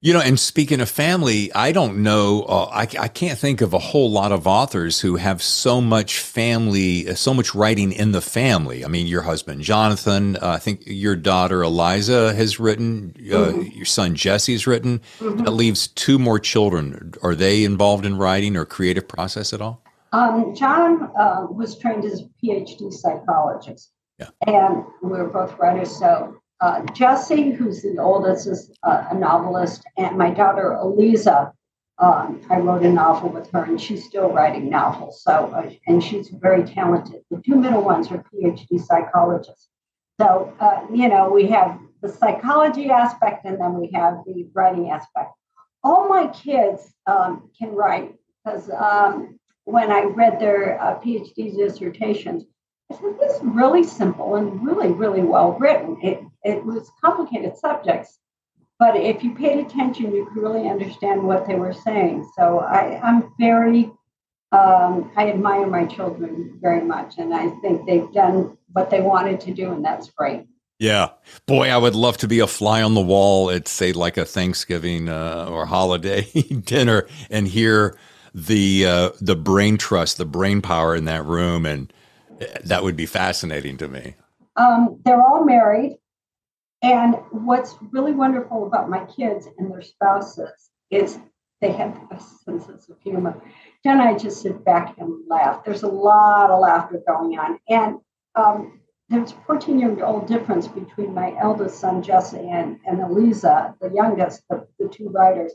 You 0.00 0.12
know, 0.12 0.20
and 0.20 0.38
speaking 0.38 0.80
of 0.80 0.88
family, 0.88 1.52
I 1.54 1.72
don't 1.72 2.04
know, 2.04 2.42
uh, 2.42 2.70
I, 2.72 2.82
I 2.82 3.08
can't 3.08 3.36
think 3.36 3.60
of 3.60 3.74
a 3.74 3.80
whole 3.80 4.12
lot 4.12 4.30
of 4.30 4.46
authors 4.46 5.00
who 5.00 5.16
have 5.16 5.42
so 5.42 5.80
much 5.80 6.20
family, 6.20 7.08
uh, 7.08 7.14
so 7.14 7.34
much 7.34 7.52
writing 7.52 7.90
in 7.90 8.12
the 8.12 8.20
family. 8.20 8.84
I 8.84 8.88
mean, 8.88 9.08
your 9.08 9.22
husband, 9.22 9.62
Jonathan, 9.62 10.36
uh, 10.36 10.50
I 10.50 10.58
think 10.58 10.82
your 10.86 11.16
daughter, 11.16 11.64
Eliza, 11.64 12.32
has 12.34 12.60
written, 12.60 13.12
uh, 13.18 13.20
mm-hmm. 13.20 13.76
your 13.76 13.86
son, 13.86 14.14
Jesse's 14.14 14.68
written. 14.68 15.00
Mm-hmm. 15.18 15.42
That 15.42 15.50
leaves 15.50 15.88
two 15.88 16.20
more 16.20 16.38
children. 16.38 17.14
Are 17.24 17.34
they 17.34 17.64
involved 17.64 18.06
in 18.06 18.16
writing 18.16 18.56
or 18.56 18.64
creative 18.64 19.08
process 19.08 19.52
at 19.52 19.60
all? 19.60 19.82
Um, 20.12 20.54
John 20.54 21.10
uh, 21.18 21.48
was 21.50 21.76
trained 21.76 22.04
as 22.04 22.20
a 22.20 22.28
PhD 22.40 22.92
psychologist. 22.92 23.90
Yeah. 24.20 24.28
And 24.46 24.84
we 25.02 25.18
are 25.18 25.26
both 25.26 25.58
writers. 25.58 25.90
So 25.98 26.36
uh, 26.60 26.82
Jesse, 26.92 27.52
who's 27.52 27.82
the 27.82 27.98
oldest, 27.98 28.46
is 28.46 28.72
uh, 28.82 29.06
a 29.10 29.14
novelist, 29.14 29.84
and 29.96 30.16
my 30.16 30.30
daughter 30.30 30.72
Eliza. 30.72 31.52
Um, 32.00 32.42
I 32.48 32.58
wrote 32.58 32.84
a 32.84 32.92
novel 32.92 33.30
with 33.30 33.50
her, 33.50 33.64
and 33.64 33.80
she's 33.80 34.04
still 34.04 34.30
writing 34.30 34.70
novels. 34.70 35.22
So, 35.22 35.32
uh, 35.32 35.70
and 35.88 36.02
she's 36.02 36.28
very 36.28 36.62
talented. 36.62 37.22
The 37.30 37.42
two 37.44 37.56
middle 37.56 37.82
ones 37.82 38.10
are 38.12 38.24
PhD 38.32 38.80
psychologists. 38.80 39.68
So, 40.20 40.52
uh, 40.60 40.82
you 40.92 41.08
know, 41.08 41.30
we 41.30 41.46
have 41.48 41.78
the 42.00 42.08
psychology 42.08 42.90
aspect, 42.90 43.44
and 43.44 43.60
then 43.60 43.74
we 43.74 43.90
have 43.94 44.18
the 44.26 44.48
writing 44.54 44.90
aspect. 44.90 45.32
All 45.82 46.08
my 46.08 46.28
kids 46.28 46.82
um, 47.06 47.50
can 47.58 47.70
write 47.70 48.14
because 48.44 48.70
um, 48.70 49.38
when 49.64 49.92
I 49.92 50.02
read 50.02 50.40
their 50.40 50.80
uh, 50.80 50.98
PhD 51.00 51.56
dissertations, 51.56 52.44
it 52.90 53.00
was 53.00 53.40
really 53.42 53.84
simple 53.84 54.36
and 54.36 54.64
really, 54.64 54.90
really 54.92 55.20
well 55.20 55.52
written. 55.52 55.98
It, 56.02 56.22
it 56.48 56.64
was 56.64 56.90
complicated 57.04 57.56
subjects, 57.56 58.18
but 58.78 58.96
if 58.96 59.22
you 59.22 59.34
paid 59.34 59.64
attention, 59.64 60.14
you 60.14 60.26
could 60.26 60.42
really 60.42 60.68
understand 60.68 61.22
what 61.22 61.46
they 61.46 61.56
were 61.56 61.72
saying. 61.72 62.28
So 62.36 62.60
I, 62.60 63.00
I'm 63.02 63.32
very, 63.38 63.90
um, 64.52 65.10
I 65.16 65.30
admire 65.30 65.66
my 65.66 65.84
children 65.84 66.58
very 66.62 66.82
much, 66.82 67.18
and 67.18 67.34
I 67.34 67.50
think 67.60 67.86
they've 67.86 68.10
done 68.12 68.56
what 68.72 68.90
they 68.90 69.00
wanted 69.00 69.40
to 69.42 69.52
do, 69.52 69.72
and 69.72 69.84
that's 69.84 70.10
great. 70.10 70.46
Yeah. 70.78 71.08
Boy, 71.46 71.70
I 71.70 71.76
would 71.76 71.96
love 71.96 72.18
to 72.18 72.28
be 72.28 72.38
a 72.38 72.46
fly 72.46 72.82
on 72.82 72.94
the 72.94 73.00
wall 73.00 73.50
at, 73.50 73.66
say, 73.66 73.92
like 73.92 74.16
a 74.16 74.24
Thanksgiving 74.24 75.08
uh, 75.08 75.48
or 75.50 75.66
holiday 75.66 76.22
dinner 76.64 77.08
and 77.30 77.48
hear 77.48 77.98
the 78.32 78.86
uh, 78.86 79.10
the 79.20 79.34
brain 79.34 79.76
trust, 79.76 80.18
the 80.18 80.24
brain 80.24 80.62
power 80.62 80.94
in 80.94 81.06
that 81.06 81.24
room, 81.24 81.66
and 81.66 81.92
that 82.64 82.84
would 82.84 82.94
be 82.94 83.06
fascinating 83.06 83.76
to 83.78 83.88
me. 83.88 84.14
Um, 84.56 85.00
they're 85.04 85.20
all 85.20 85.44
married. 85.44 85.98
And 86.82 87.16
what's 87.30 87.76
really 87.90 88.12
wonderful 88.12 88.66
about 88.66 88.88
my 88.88 89.04
kids 89.04 89.48
and 89.58 89.70
their 89.70 89.82
spouses 89.82 90.70
is 90.90 91.18
they 91.60 91.72
have 91.72 91.98
a 92.10 92.20
sense 92.44 92.88
of 92.88 92.96
humor. 93.02 93.40
And 93.84 94.00
I 94.00 94.16
just 94.16 94.42
sit 94.42 94.64
back 94.64 94.96
and 94.98 95.12
laugh. 95.28 95.64
There's 95.64 95.82
a 95.82 95.88
lot 95.88 96.50
of 96.50 96.60
laughter 96.60 97.02
going 97.06 97.38
on. 97.38 97.58
And 97.68 97.98
um, 98.36 98.80
there's 99.08 99.32
a 99.32 99.36
14 99.46 99.78
year 99.78 100.04
old 100.04 100.26
difference 100.26 100.68
between 100.68 101.14
my 101.14 101.34
eldest 101.40 101.80
son, 101.80 102.02
Jesse, 102.02 102.48
and, 102.48 102.78
and 102.86 103.00
Eliza, 103.00 103.74
the 103.80 103.90
youngest, 103.90 104.42
the, 104.48 104.66
the 104.78 104.88
two 104.88 105.08
writers. 105.08 105.52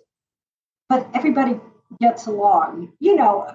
But 0.89 1.07
everybody 1.13 1.59
gets 2.01 2.27
along. 2.27 2.93
You 2.99 3.15
know, 3.15 3.47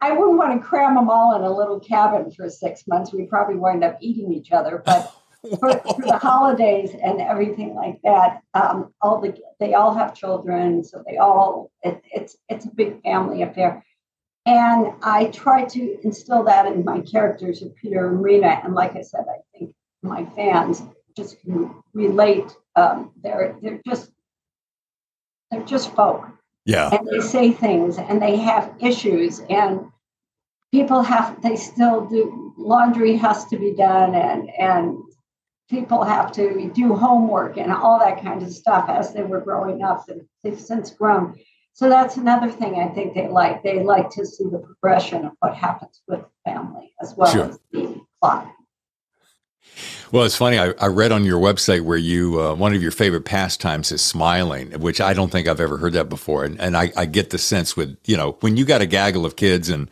I 0.00 0.12
wouldn't 0.12 0.38
want 0.38 0.60
to 0.60 0.66
cram 0.66 0.94
them 0.94 1.08
all 1.08 1.34
in 1.36 1.42
a 1.42 1.50
little 1.50 1.80
cabin 1.80 2.30
for 2.30 2.50
six 2.50 2.86
months. 2.86 3.12
We'd 3.12 3.30
probably 3.30 3.56
wind 3.56 3.84
up 3.84 3.98
eating 4.00 4.32
each 4.32 4.52
other. 4.52 4.82
But 4.84 5.14
for, 5.58 5.72
for, 5.78 6.02
the 6.02 6.18
holidays 6.20 6.90
and 7.00 7.20
everything 7.20 7.74
like 7.74 8.00
that, 8.02 8.42
um, 8.54 8.92
all 9.00 9.20
the 9.20 9.36
they 9.60 9.74
all 9.74 9.94
have 9.94 10.14
children, 10.14 10.84
so 10.84 11.02
they 11.06 11.16
all 11.16 11.70
it, 11.82 12.02
it's 12.12 12.36
it's 12.48 12.66
a 12.66 12.70
big 12.70 13.02
family 13.02 13.42
affair. 13.42 13.84
And 14.46 14.94
I 15.02 15.26
try 15.26 15.64
to 15.64 15.98
instill 16.02 16.44
that 16.44 16.66
in 16.66 16.84
my 16.84 17.00
characters 17.00 17.60
of 17.60 17.74
Peter 17.76 18.08
and 18.08 18.22
Rina. 18.22 18.60
And 18.64 18.74
like 18.74 18.96
I 18.96 19.02
said, 19.02 19.26
I 19.28 19.58
think 19.58 19.74
my 20.02 20.24
fans 20.24 20.82
just 21.14 21.40
can 21.42 21.74
relate. 21.92 22.50
Um, 22.74 23.12
they're 23.22 23.56
they're 23.60 23.80
just 23.86 24.10
they're 25.50 25.64
just 25.64 25.94
folk 25.94 26.26
yeah. 26.68 26.94
And 26.94 27.08
they 27.08 27.20
say 27.20 27.50
things 27.50 27.96
and 27.96 28.20
they 28.20 28.36
have 28.36 28.74
issues 28.78 29.40
and 29.48 29.86
people 30.70 31.00
have 31.00 31.40
they 31.40 31.56
still 31.56 32.04
do 32.04 32.52
laundry 32.58 33.16
has 33.16 33.46
to 33.46 33.56
be 33.56 33.72
done 33.72 34.14
and 34.14 34.50
and 34.50 34.98
people 35.68 36.02
have 36.02 36.32
to 36.32 36.70
do 36.74 36.94
homework 36.94 37.58
and 37.58 37.72
all 37.72 37.98
that 37.98 38.22
kind 38.22 38.42
of 38.42 38.50
stuff 38.52 38.88
as 38.88 39.12
they 39.12 39.22
were 39.22 39.40
growing 39.40 39.82
up 39.82 40.08
and 40.08 40.26
they've 40.42 40.58
since 40.58 40.90
grown. 40.90 41.38
So 41.74 41.88
that's 41.88 42.16
another 42.16 42.50
thing 42.50 42.80
I 42.80 42.88
think 42.88 43.14
they 43.14 43.28
like. 43.28 43.62
They 43.62 43.84
like 43.84 44.10
to 44.10 44.26
see 44.26 44.44
the 44.44 44.58
progression 44.58 45.26
of 45.26 45.32
what 45.38 45.54
happens 45.54 46.02
with 46.08 46.20
the 46.20 46.50
family 46.50 46.92
as 47.00 47.14
well 47.16 47.30
sure. 47.30 47.44
as 47.44 47.58
the 47.70 48.00
plot. 48.20 48.52
Well, 50.10 50.24
it's 50.24 50.36
funny. 50.36 50.58
I, 50.58 50.72
I, 50.80 50.86
read 50.86 51.12
on 51.12 51.24
your 51.24 51.38
website 51.38 51.82
where 51.82 51.98
you 51.98 52.40
uh, 52.40 52.54
one 52.54 52.74
of 52.74 52.82
your 52.82 52.90
favorite 52.90 53.26
pastimes 53.26 53.92
is 53.92 54.00
smiling, 54.00 54.72
which 54.80 55.00
I 55.00 55.12
don't 55.12 55.30
think 55.30 55.46
I've 55.46 55.60
ever 55.60 55.76
heard 55.76 55.92
that 55.92 56.08
before. 56.08 56.44
And, 56.44 56.58
and 56.58 56.76
I, 56.76 56.90
I, 56.96 57.04
get 57.04 57.30
the 57.30 57.38
sense 57.38 57.76
with 57.76 57.96
you 58.06 58.16
know 58.16 58.38
when 58.40 58.56
you 58.56 58.64
got 58.64 58.80
a 58.80 58.86
gaggle 58.86 59.26
of 59.26 59.36
kids 59.36 59.68
and 59.68 59.90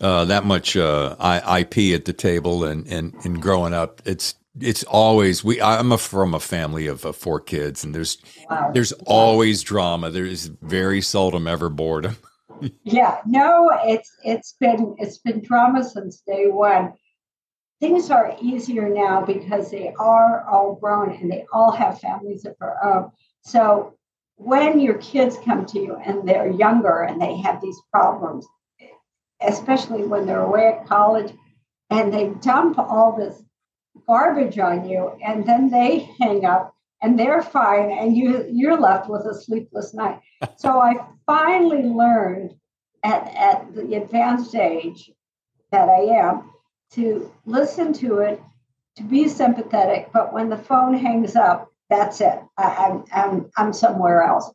uh, 0.00 0.24
that 0.26 0.44
much 0.44 0.76
uh, 0.76 1.16
IP 1.20 1.92
at 1.94 2.04
the 2.04 2.14
table 2.16 2.64
and, 2.64 2.86
and 2.86 3.12
and 3.24 3.42
growing 3.42 3.74
up, 3.74 4.00
it's 4.04 4.36
it's 4.58 4.82
always 4.84 5.44
we. 5.44 5.60
I'm 5.60 5.92
a, 5.92 5.98
from 5.98 6.34
a 6.34 6.40
family 6.40 6.86
of 6.86 7.04
uh, 7.06 7.12
four 7.12 7.40
kids, 7.40 7.84
and 7.84 7.94
there's 7.94 8.18
Wow. 8.48 8.70
there's 8.72 8.92
always 9.06 9.62
drama. 9.62 10.10
There's 10.10 10.46
very 10.46 11.00
seldom 11.00 11.46
ever 11.46 11.68
boredom. 11.68 12.16
yeah 12.84 13.20
no 13.24 13.70
it's 13.84 14.12
it's 14.22 14.54
been 14.60 14.94
it's 14.98 15.16
been 15.18 15.40
drama 15.40 15.82
since 15.82 16.20
day 16.26 16.46
one 16.46 16.92
things 17.80 18.10
are 18.10 18.36
easier 18.42 18.88
now 18.90 19.24
because 19.24 19.70
they 19.70 19.94
are 19.98 20.44
all 20.46 20.74
grown 20.74 21.10
and 21.10 21.30
they 21.30 21.46
all 21.54 21.70
have 21.70 21.98
families 22.00 22.44
of 22.44 22.54
their 22.60 22.84
own 22.84 23.10
so 23.40 23.94
when 24.34 24.78
your 24.78 24.98
kids 24.98 25.38
come 25.42 25.64
to 25.64 25.78
you 25.78 25.96
and 26.04 26.28
they're 26.28 26.50
younger 26.50 27.00
and 27.02 27.22
they 27.22 27.34
have 27.38 27.62
these 27.62 27.80
problems 27.90 28.46
especially 29.40 30.02
when 30.02 30.26
they're 30.26 30.42
away 30.42 30.66
at 30.66 30.86
college 30.86 31.32
and 31.88 32.12
they 32.12 32.28
dump 32.42 32.78
all 32.78 33.16
this 33.16 33.42
garbage 34.06 34.58
on 34.58 34.88
you 34.88 35.16
and 35.24 35.46
then 35.46 35.70
they 35.70 36.10
hang 36.20 36.44
up 36.44 36.74
and 37.02 37.18
they're 37.18 37.42
fine 37.42 37.90
and 37.90 38.16
you 38.16 38.46
you're 38.50 38.78
left 38.78 39.08
with 39.08 39.24
a 39.26 39.34
sleepless 39.34 39.94
night. 39.94 40.20
So 40.56 40.80
i 40.80 40.94
finally 41.26 41.82
learned 41.82 42.54
at, 43.02 43.34
at 43.34 43.74
the 43.74 43.94
advanced 43.94 44.54
age 44.54 45.10
that 45.70 45.88
i 45.88 46.00
am 46.00 46.50
to 46.92 47.30
listen 47.46 47.92
to 47.92 48.18
it 48.18 48.42
to 48.96 49.02
be 49.04 49.28
sympathetic 49.28 50.10
but 50.12 50.32
when 50.32 50.48
the 50.48 50.58
phone 50.58 50.94
hangs 50.94 51.36
up 51.36 51.70
that's 51.90 52.20
it. 52.20 52.38
I, 52.56 52.86
am 52.86 53.04
I'm, 53.12 53.50
I'm 53.56 53.72
somewhere 53.72 54.22
else. 54.22 54.50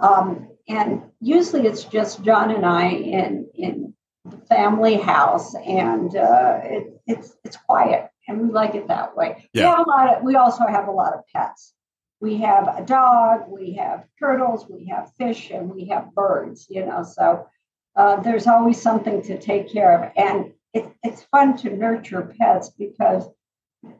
Um, 0.00 0.48
and 0.68 1.02
usually 1.20 1.66
it's 1.66 1.84
just 1.84 2.22
john 2.22 2.50
and 2.50 2.64
i 2.64 2.88
in 2.90 3.48
in 3.54 3.94
the 4.24 4.36
family 4.46 4.96
house 4.96 5.54
and 5.54 6.14
uh, 6.14 6.60
it, 6.62 7.00
it's 7.06 7.36
it's 7.42 7.56
quiet 7.56 8.08
and 8.28 8.40
we 8.40 8.50
like 8.50 8.74
it 8.74 8.86
that 8.88 9.16
way 9.16 9.48
Yeah. 9.52 9.62
we 9.64 9.76
have 9.76 9.86
a 9.86 9.90
lot 9.90 10.16
of, 10.16 10.22
we 10.22 10.36
also 10.36 10.66
have 10.66 10.86
a 10.86 10.92
lot 10.92 11.14
of 11.14 11.20
pets 11.34 11.74
we 12.20 12.38
have 12.38 12.66
a 12.76 12.84
dog, 12.84 13.42
we 13.48 13.74
have 13.74 14.04
turtles, 14.18 14.66
we 14.68 14.86
have 14.86 15.12
fish, 15.18 15.50
and 15.50 15.70
we 15.70 15.86
have 15.86 16.12
birds, 16.14 16.66
you 16.68 16.84
know. 16.84 17.04
So 17.04 17.46
uh, 17.94 18.16
there's 18.20 18.46
always 18.46 18.80
something 18.80 19.22
to 19.22 19.38
take 19.38 19.72
care 19.72 19.96
of. 20.02 20.10
And 20.16 20.52
it, 20.74 20.90
it's 21.04 21.22
fun 21.24 21.56
to 21.58 21.70
nurture 21.70 22.34
pets 22.40 22.70
because 22.70 23.24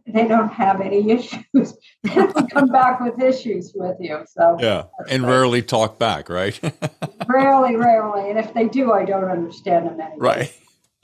they 0.06 0.26
don't 0.26 0.52
have 0.52 0.80
any 0.80 1.10
issues. 1.12 1.76
they 2.02 2.14
don't 2.14 2.50
come 2.50 2.68
back 2.70 3.00
with 3.00 3.20
issues 3.22 3.72
with 3.74 3.96
you. 4.00 4.24
So 4.28 4.56
Yeah, 4.58 4.84
and 5.08 5.22
right. 5.22 5.30
rarely 5.30 5.62
talk 5.62 5.98
back, 6.00 6.28
right? 6.28 6.58
rarely, 7.28 7.76
rarely. 7.76 8.30
And 8.30 8.38
if 8.38 8.52
they 8.52 8.66
do, 8.66 8.92
I 8.92 9.04
don't 9.04 9.30
understand 9.30 9.86
them 9.86 10.00
anyway. 10.00 10.16
right. 10.18 10.52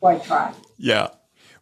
Why 0.01 0.19
try. 0.19 0.53
Yeah. 0.79 1.11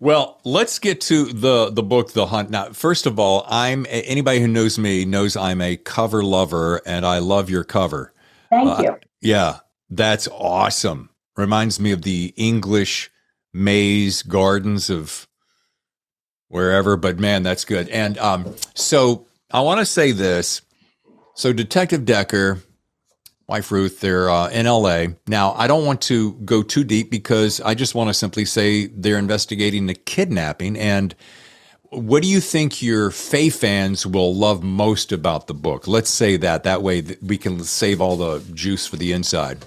Well, 0.02 0.40
let's 0.42 0.80
get 0.80 1.00
to 1.02 1.26
the 1.26 1.70
the 1.70 1.84
book, 1.84 2.12
The 2.12 2.26
Hunt. 2.26 2.50
Now, 2.50 2.70
first 2.72 3.06
of 3.06 3.20
all, 3.20 3.46
I'm 3.48 3.86
anybody 3.88 4.40
who 4.40 4.48
knows 4.48 4.76
me 4.76 5.04
knows 5.04 5.36
I'm 5.36 5.60
a 5.60 5.76
cover 5.76 6.24
lover, 6.24 6.82
and 6.84 7.06
I 7.06 7.20
love 7.20 7.48
your 7.48 7.62
cover. 7.62 8.12
Thank 8.50 8.68
Uh, 8.68 8.82
you. 8.82 8.96
Yeah, 9.20 9.58
that's 9.90 10.26
awesome. 10.26 11.10
Reminds 11.36 11.78
me 11.78 11.92
of 11.92 12.02
the 12.02 12.34
English 12.36 13.12
maze 13.54 14.22
gardens 14.22 14.90
of 14.90 15.28
wherever, 16.48 16.96
but 16.96 17.20
man, 17.20 17.44
that's 17.44 17.64
good. 17.64 17.88
And 17.90 18.18
um, 18.18 18.56
so 18.74 19.28
I 19.52 19.60
want 19.60 19.78
to 19.78 19.86
say 19.86 20.10
this. 20.10 20.62
So 21.36 21.52
Detective 21.52 22.04
Decker, 22.04 22.60
wife 23.52 23.70
Ruth, 23.70 24.00
they're 24.00 24.30
uh, 24.30 24.48
in 24.48 24.64
LA. 24.64 25.08
Now, 25.26 25.52
I 25.52 25.66
don't 25.66 25.84
want 25.84 26.00
to 26.02 26.32
go 26.36 26.62
too 26.62 26.84
deep 26.84 27.10
because 27.10 27.60
I 27.60 27.74
just 27.74 27.94
want 27.94 28.08
to 28.08 28.14
simply 28.14 28.46
say 28.46 28.86
they're 28.86 29.18
investigating 29.18 29.88
the 29.88 29.94
kidnapping. 29.94 30.78
And 30.78 31.14
what 31.90 32.22
do 32.22 32.30
you 32.30 32.40
think 32.40 32.80
your 32.80 33.10
Faye 33.10 33.50
fans 33.50 34.06
will 34.06 34.34
love 34.34 34.62
most 34.62 35.12
about 35.12 35.48
the 35.48 35.52
book? 35.54 35.86
Let's 35.86 36.08
say 36.08 36.38
that. 36.38 36.64
That 36.64 36.80
way 36.80 37.02
we 37.20 37.36
can 37.36 37.62
save 37.62 38.00
all 38.00 38.16
the 38.16 38.42
juice 38.54 38.86
for 38.86 38.96
the 38.96 39.12
inside. 39.12 39.58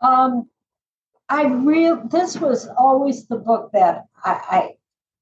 Um, 0.00 0.50
I 1.28 1.44
real 1.44 2.02
this 2.08 2.40
was 2.40 2.68
always 2.76 3.28
the 3.28 3.36
book 3.36 3.70
that 3.74 4.06
I, 4.24 4.40
I. 4.50 4.70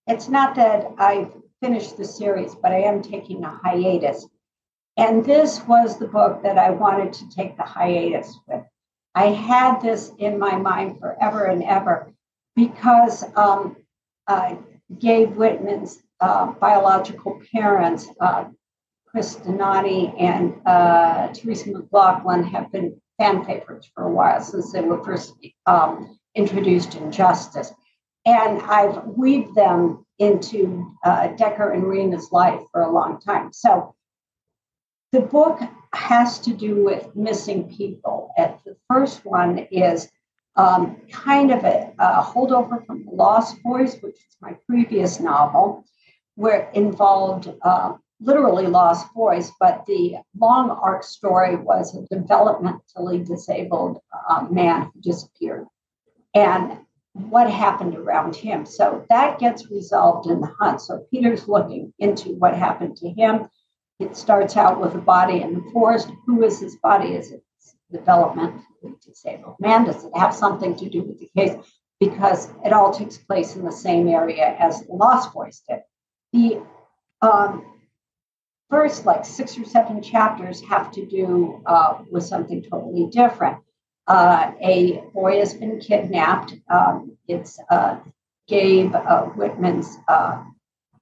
It's 0.07 0.31
not 0.31 0.55
that 0.55 0.87
I 0.99 1.29
finished 1.61 1.99
the 1.99 2.07
series, 2.07 2.55
but 2.55 2.73
I 2.73 2.81
am 2.81 3.03
taking 3.03 3.45
a 3.45 3.51
hiatus, 3.63 4.27
and 4.97 5.25
this 5.25 5.63
was 5.67 5.99
the 5.99 6.09
book 6.09 6.43
that 6.43 6.59
I 6.59 6.71
wanted 6.71 7.13
to 7.15 7.29
take 7.31 7.57
the 7.57 7.63
hiatus 7.63 8.39
with. 8.47 8.63
I 9.15 9.27
had 9.27 9.81
this 9.81 10.13
in 10.19 10.39
my 10.39 10.57
mind 10.57 10.99
forever 10.99 11.45
and 11.45 11.63
ever 11.63 12.13
because 12.57 13.25
um, 13.37 13.77
uh, 14.27 14.57
Gabe 14.99 15.35
Whitman's 15.35 16.03
uh, 16.21 16.53
biological 16.53 17.41
parents, 17.55 18.09
uh, 18.21 18.45
Chris 19.07 19.37
Donatti 19.37 20.15
and 20.21 20.55
uh, 20.67 21.29
Teresa 21.33 21.71
McLaughlin, 21.71 22.45
have 22.45 22.71
been 22.73 23.01
fan 23.19 23.45
favorites 23.45 23.91
for 23.95 24.05
a 24.05 24.11
while 24.11 24.41
since 24.41 24.73
they 24.73 24.81
were 24.81 25.03
first 25.05 25.35
um, 25.67 26.19
introduced 26.35 26.95
in 26.95 27.13
Justice. 27.13 27.73
And 28.25 28.63
I've 28.63 29.05
weaved 29.05 29.55
them 29.55 30.07
into 30.19 30.95
uh, 31.05 31.29
Decker 31.29 31.71
and 31.71 31.85
Rina's 31.85 32.31
life 32.31 32.63
for 32.71 32.83
a 32.83 32.93
long 32.93 33.21
time. 33.21 33.53
So 33.53 33.95
the 35.13 35.21
book 35.21 35.61
has 35.95 36.39
to 36.41 36.53
do 36.53 36.83
with 36.83 37.15
missing 37.15 37.69
people. 37.75 38.33
And 38.37 38.55
the 38.65 38.77
first 38.89 39.25
one 39.25 39.59
is 39.71 40.11
um, 40.57 40.97
kind 41.11 41.51
of 41.51 41.65
a, 41.65 41.93
a 41.99 42.23
holdover 42.23 42.85
from 42.87 43.07
Lost 43.11 43.63
Boys, 43.63 43.97
which 44.01 44.17
is 44.17 44.37
my 44.41 44.57
previous 44.67 45.21
novel, 45.21 45.85
where 46.35 46.63
it 46.63 46.75
involved 46.75 47.53
uh, 47.63 47.93
literally 48.23 48.67
lost 48.67 49.13
boys, 49.15 49.51
but 49.59 49.85
the 49.87 50.17
long 50.39 50.71
arc 50.71 51.03
story 51.03 51.57
was 51.57 51.95
a 51.95 52.03
developmentally 52.15 53.27
disabled 53.27 54.01
uh, 54.29 54.47
man 54.51 54.91
who 54.95 55.01
disappeared 55.01 55.67
and 56.35 56.79
what 57.13 57.51
happened 57.51 57.95
around 57.97 58.35
him. 58.35 58.65
So 58.65 59.05
that 59.11 59.39
gets 59.39 59.71
resolved 59.71 60.31
in 60.31 60.41
the 60.41 60.47
hunt. 60.47 60.81
So 60.81 61.05
Peter's 61.11 61.49
looking 61.49 61.93
into 61.99 62.31
what 62.31 62.57
happened 62.57 62.97
to 62.99 63.11
him. 63.11 63.49
It 63.99 64.17
starts 64.17 64.57
out 64.57 64.81
with 64.81 64.95
a 64.95 64.99
body 64.99 65.43
in 65.43 65.55
the 65.55 65.71
forest. 65.73 66.11
Who 66.27 66.43
is 66.43 66.61
this 66.61 66.77
body? 66.77 67.15
Is 67.15 67.33
it 67.33 67.43
developmentally 67.93 69.01
disabled 69.05 69.57
man? 69.61 69.85
Does 69.85 70.05
it 70.05 70.17
have 70.17 70.35
something 70.35 70.77
to 70.77 70.89
do 70.89 71.03
with 71.03 71.19
the 71.19 71.31
case? 71.37 71.55
Because 72.01 72.51
it 72.65 72.73
all 72.73 72.93
takes 72.93 73.19
place 73.19 73.55
in 73.55 73.65
the 73.65 73.73
same 73.73 74.09
area 74.09 74.57
as 74.59 74.83
the 74.83 74.93
Lost 74.93 75.33
Boys 75.33 75.63
did. 75.69 75.81
The 76.33 76.63
um, 77.21 77.65
first 78.71 79.05
like 79.05 79.25
six 79.25 79.57
or 79.59 79.65
seven 79.65 80.03
chapters 80.03 80.63
have 80.63 80.91
to 80.93 81.07
do 81.07 81.63
uh, 81.67 81.99
with 82.11 82.25
something 82.25 82.63
totally 82.63 83.07
different. 83.11 83.59
Uh, 84.07 84.53
a 84.61 85.03
boy 85.13 85.39
has 85.39 85.55
been 85.55 85.79
kidnapped. 85.79 86.55
Um, 86.69 87.17
it's 87.29 87.61
uh, 87.71 87.99
Gabe 88.49 88.95
uh, 88.95 89.27
Whitman's 89.27 89.97
uh, 90.09 90.43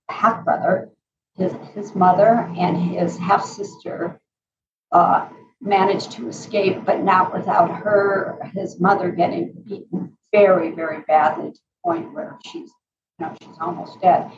half 0.08 0.44
brother. 0.44 0.90
His, 1.40 1.54
his 1.74 1.94
mother 1.94 2.52
and 2.58 2.76
his 2.76 3.16
half 3.16 3.44
sister 3.44 4.20
uh, 4.92 5.26
managed 5.60 6.12
to 6.12 6.28
escape, 6.28 6.84
but 6.84 7.02
not 7.02 7.32
without 7.32 7.70
her, 7.70 8.38
his 8.54 8.78
mother 8.78 9.10
getting 9.10 9.54
beaten 9.66 10.18
very, 10.32 10.72
very 10.72 11.00
badly 11.08 11.52
to 11.52 11.58
the 11.58 11.90
point 11.90 12.12
where 12.12 12.38
she's, 12.44 12.70
you 13.18 13.26
know, 13.26 13.34
she's 13.42 13.56
almost 13.58 14.00
dead. 14.02 14.30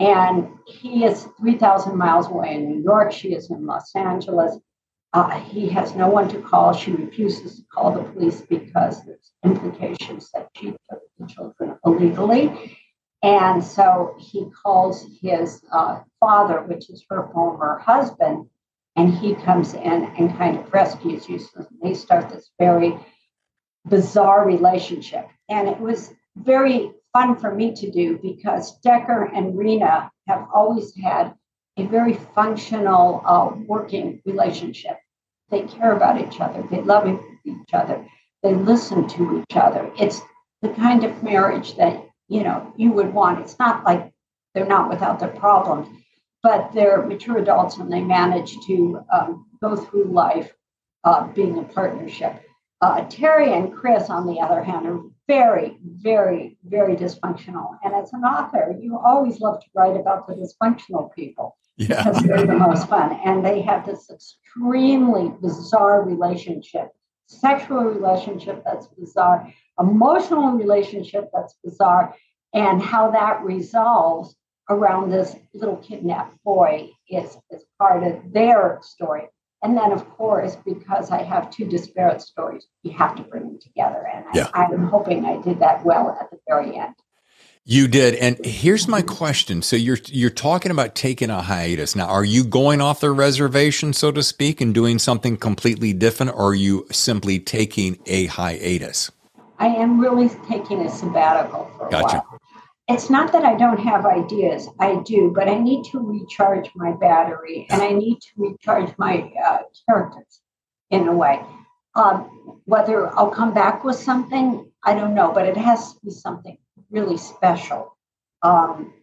And 0.00 0.48
he 0.66 1.04
is 1.04 1.26
3,000 1.40 1.96
miles 1.96 2.26
away 2.26 2.56
in 2.56 2.68
New 2.68 2.82
York. 2.82 3.10
She 3.10 3.32
is 3.32 3.50
in 3.50 3.64
Los 3.64 3.96
Angeles. 3.96 4.58
Uh, 5.14 5.30
he 5.40 5.68
has 5.68 5.94
no 5.94 6.08
one 6.08 6.28
to 6.28 6.42
call. 6.42 6.74
She 6.74 6.92
refuses 6.92 7.56
to 7.56 7.62
call 7.72 7.92
the 7.92 8.02
police 8.02 8.42
because 8.42 9.02
there's 9.06 9.32
implications 9.44 10.30
that 10.34 10.50
she 10.56 10.74
took 10.90 11.00
the 11.18 11.26
children 11.26 11.78
illegally. 11.86 12.76
And 13.24 13.64
so 13.64 14.14
he 14.18 14.50
calls 14.50 15.06
his 15.22 15.64
uh, 15.72 16.00
father, 16.20 16.60
which 16.60 16.90
is 16.90 17.06
her 17.08 17.30
former 17.32 17.78
husband, 17.78 18.50
and 18.96 19.14
he 19.14 19.34
comes 19.34 19.72
in 19.72 20.04
and 20.18 20.36
kind 20.36 20.58
of 20.58 20.70
rescues 20.70 21.26
you. 21.26 21.38
So 21.38 21.66
they 21.82 21.94
start 21.94 22.28
this 22.28 22.50
very 22.58 22.98
bizarre 23.86 24.46
relationship. 24.46 25.26
And 25.48 25.68
it 25.68 25.80
was 25.80 26.12
very 26.36 26.92
fun 27.14 27.36
for 27.36 27.54
me 27.54 27.74
to 27.76 27.90
do 27.90 28.18
because 28.18 28.78
Decker 28.80 29.24
and 29.24 29.56
Rina 29.56 30.12
have 30.28 30.46
always 30.54 30.94
had 30.94 31.34
a 31.78 31.86
very 31.86 32.12
functional 32.34 33.22
uh, 33.24 33.56
working 33.66 34.20
relationship. 34.26 34.98
They 35.48 35.62
care 35.62 35.96
about 35.96 36.20
each 36.20 36.42
other, 36.42 36.62
they 36.70 36.82
love 36.82 37.08
each 37.46 37.72
other, 37.72 38.06
they 38.42 38.52
listen 38.52 39.08
to 39.08 39.40
each 39.40 39.56
other. 39.56 39.90
It's 39.98 40.20
the 40.60 40.68
kind 40.70 41.04
of 41.04 41.22
marriage 41.22 41.76
that 41.76 42.04
you 42.28 42.42
know 42.42 42.72
you 42.76 42.92
would 42.92 43.12
want. 43.12 43.40
It's 43.40 43.58
not 43.58 43.84
like 43.84 44.12
they're 44.54 44.66
not 44.66 44.88
without 44.88 45.18
their 45.18 45.28
problems, 45.28 45.88
but 46.42 46.72
they're 46.72 47.02
mature 47.02 47.38
adults 47.38 47.78
and 47.78 47.92
they 47.92 48.00
manage 48.00 48.56
to 48.66 49.00
um, 49.12 49.46
go 49.62 49.76
through 49.76 50.04
life 50.04 50.52
uh, 51.04 51.26
being 51.28 51.58
a 51.58 51.62
partnership. 51.64 52.40
Uh, 52.80 53.04
Terry 53.08 53.52
and 53.52 53.72
Chris, 53.72 54.10
on 54.10 54.26
the 54.26 54.40
other 54.40 54.62
hand, 54.62 54.86
are 54.86 55.00
very, 55.26 55.78
very, 55.82 56.58
very 56.64 56.96
dysfunctional. 56.96 57.78
And 57.82 57.94
as 57.94 58.12
an 58.12 58.24
author, 58.24 58.76
you 58.78 58.98
always 58.98 59.40
love 59.40 59.60
to 59.60 59.66
write 59.74 59.96
about 59.96 60.26
the 60.26 60.34
dysfunctional 60.34 61.14
people 61.14 61.56
yeah. 61.76 62.04
because 62.04 62.22
they're 62.22 62.46
the 62.46 62.54
most 62.54 62.88
fun. 62.88 63.18
And 63.24 63.44
they 63.44 63.62
have 63.62 63.86
this 63.86 64.10
extremely 64.10 65.32
bizarre 65.40 66.04
relationship, 66.04 66.88
sexual 67.26 67.84
relationship 67.84 68.62
that's 68.64 68.86
bizarre, 68.88 69.52
emotional 69.78 70.52
relationship 70.52 71.30
that's 71.32 71.54
bizarre, 71.64 72.14
and 72.52 72.80
how 72.80 73.10
that 73.10 73.42
resolves 73.42 74.36
around 74.70 75.10
this 75.10 75.36
little 75.52 75.76
kidnapped 75.76 76.36
boy 76.44 76.90
is, 77.08 77.36
is 77.50 77.64
part 77.78 78.02
of 78.02 78.32
their 78.32 78.80
story. 78.82 79.28
And 79.62 79.76
then, 79.76 79.92
of 79.92 80.08
course, 80.10 80.56
because 80.64 81.10
I 81.10 81.22
have 81.22 81.50
two 81.50 81.64
disparate 81.64 82.20
stories, 82.20 82.66
you 82.82 82.92
have 82.92 83.16
to 83.16 83.22
bring 83.22 83.44
them 83.44 83.58
together. 83.58 84.06
And 84.12 84.26
yeah. 84.34 84.50
I, 84.52 84.64
I'm 84.64 84.88
hoping 84.88 85.24
I 85.24 85.40
did 85.40 85.60
that 85.60 85.84
well 85.84 86.16
at 86.20 86.30
the 86.30 86.38
very 86.46 86.76
end. 86.76 86.94
You 87.66 87.88
did. 87.88 88.14
And 88.16 88.44
here's 88.44 88.86
my 88.86 89.00
question. 89.00 89.62
So 89.62 89.74
you're 89.74 89.96
you're 90.08 90.28
talking 90.28 90.70
about 90.70 90.94
taking 90.94 91.30
a 91.30 91.40
hiatus. 91.40 91.96
Now, 91.96 92.08
are 92.08 92.24
you 92.24 92.44
going 92.44 92.82
off 92.82 93.00
the 93.00 93.10
reservation, 93.10 93.94
so 93.94 94.12
to 94.12 94.22
speak, 94.22 94.60
and 94.60 94.74
doing 94.74 94.98
something 94.98 95.38
completely 95.38 95.94
different, 95.94 96.32
or 96.32 96.48
are 96.48 96.54
you 96.54 96.86
simply 96.92 97.40
taking 97.40 97.98
a 98.04 98.26
hiatus? 98.26 99.10
I 99.58 99.68
am 99.68 99.98
really 99.98 100.28
taking 100.46 100.82
a 100.82 100.90
sabbatical 100.90 101.70
for 101.78 101.88
a 101.88 102.02
while. 102.02 102.38
It's 102.86 103.08
not 103.08 103.32
that 103.32 103.46
I 103.46 103.56
don't 103.56 103.80
have 103.80 104.04
ideas, 104.04 104.68
I 104.78 104.96
do, 104.96 105.32
but 105.34 105.48
I 105.48 105.56
need 105.56 105.84
to 105.86 106.00
recharge 106.00 106.68
my 106.74 106.92
battery 106.92 107.66
and 107.70 107.80
I 107.80 107.92
need 107.92 108.20
to 108.20 108.28
recharge 108.36 108.92
my 108.98 109.32
uh, 109.42 109.60
characters 109.88 110.42
in 110.90 111.08
a 111.08 111.14
way. 111.14 111.40
Um, 111.94 112.60
whether 112.66 113.08
I'll 113.16 113.30
come 113.30 113.54
back 113.54 113.84
with 113.84 113.96
something, 113.96 114.70
I 114.82 114.92
don't 114.92 115.14
know, 115.14 115.32
but 115.32 115.46
it 115.46 115.56
has 115.56 115.94
to 115.94 116.00
be 116.04 116.10
something 116.10 116.58
really 116.94 117.18
special. 117.18 117.96
Um, 118.42 118.94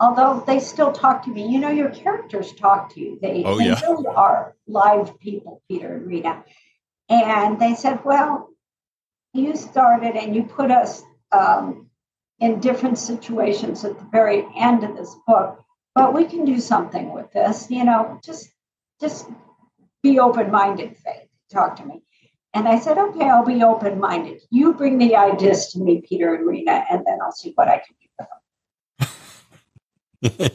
although 0.00 0.42
they 0.46 0.58
still 0.60 0.92
talk 0.92 1.24
to 1.24 1.30
me, 1.30 1.48
you 1.48 1.58
know, 1.58 1.70
your 1.70 1.90
characters 1.90 2.52
talk 2.52 2.92
to 2.94 3.00
you. 3.00 3.18
They, 3.22 3.44
Oh, 3.44 3.56
they 3.58 3.66
yeah. 3.66 3.80
really 3.80 4.06
are 4.08 4.54
live 4.66 5.18
people, 5.20 5.62
Peter 5.68 5.94
and 5.94 6.06
Rina. 6.06 6.44
And 7.08 7.58
they 7.60 7.74
said, 7.74 8.04
well, 8.04 8.50
you 9.32 9.56
started 9.56 10.16
and 10.16 10.34
you 10.34 10.42
put 10.42 10.70
us 10.70 11.02
um, 11.30 11.88
in 12.40 12.60
different 12.60 12.98
situations 12.98 13.84
at 13.84 13.98
the 13.98 14.08
very 14.10 14.46
end 14.56 14.82
of 14.82 14.96
this 14.96 15.14
book, 15.26 15.62
but 15.94 16.12
we 16.14 16.24
can 16.24 16.44
do 16.44 16.58
something 16.58 17.12
with 17.12 17.32
this. 17.32 17.70
You 17.70 17.84
know, 17.84 18.18
just 18.24 18.48
just 19.00 19.26
be 20.02 20.18
open-minded, 20.18 20.96
Faith. 20.96 21.28
Talk 21.52 21.76
to 21.76 21.84
me. 21.84 22.02
And 22.56 22.66
I 22.66 22.78
said, 22.78 22.96
okay, 22.96 23.28
I'll 23.28 23.44
be 23.44 23.62
open-minded. 23.62 24.40
You 24.48 24.72
bring 24.72 24.96
the 24.96 25.14
ideas 25.14 25.70
to 25.72 25.78
me, 25.78 26.00
Peter 26.00 26.34
and 26.34 26.46
Rina, 26.46 26.86
and 26.90 27.04
then 27.04 27.18
I'll 27.22 27.30
see 27.30 27.52
what 27.54 27.68
I 27.68 27.82
can 27.84 27.94
do 28.00 28.08
with 30.30 30.32
them. 30.32 30.50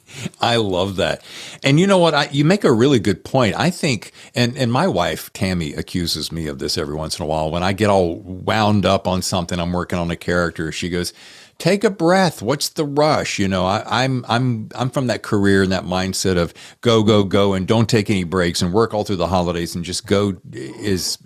I 0.40 0.56
love 0.56 0.96
that. 0.96 1.22
And 1.62 1.78
you 1.78 1.86
know 1.86 1.98
what? 1.98 2.12
I, 2.12 2.28
you 2.32 2.44
make 2.44 2.64
a 2.64 2.72
really 2.72 2.98
good 2.98 3.24
point. 3.24 3.54
I 3.56 3.70
think, 3.70 4.10
and, 4.34 4.58
and 4.58 4.72
my 4.72 4.88
wife, 4.88 5.32
Tammy, 5.32 5.74
accuses 5.74 6.32
me 6.32 6.48
of 6.48 6.58
this 6.58 6.76
every 6.76 6.96
once 6.96 7.20
in 7.20 7.22
a 7.22 7.26
while. 7.28 7.52
When 7.52 7.62
I 7.62 7.72
get 7.72 7.88
all 7.88 8.16
wound 8.16 8.84
up 8.84 9.06
on 9.06 9.22
something, 9.22 9.60
I'm 9.60 9.72
working 9.72 10.00
on 10.00 10.10
a 10.10 10.16
character, 10.16 10.72
she 10.72 10.88
goes, 10.88 11.12
Take 11.58 11.84
a 11.84 11.90
breath. 11.90 12.42
What's 12.42 12.70
the 12.70 12.84
rush? 12.84 13.38
You 13.38 13.48
know, 13.48 13.64
I, 13.64 14.02
I'm 14.02 14.24
I'm 14.28 14.68
I'm 14.74 14.90
from 14.90 15.06
that 15.06 15.22
career 15.22 15.62
and 15.62 15.72
that 15.72 15.84
mindset 15.84 16.36
of 16.36 16.52
go, 16.80 17.02
go, 17.02 17.24
go 17.24 17.54
and 17.54 17.66
don't 17.66 17.88
take 17.88 18.10
any 18.10 18.24
breaks 18.24 18.60
and 18.60 18.72
work 18.72 18.92
all 18.92 19.04
through 19.04 19.16
the 19.16 19.28
holidays 19.28 19.74
and 19.74 19.84
just 19.84 20.06
go 20.06 20.36
is 20.52 21.18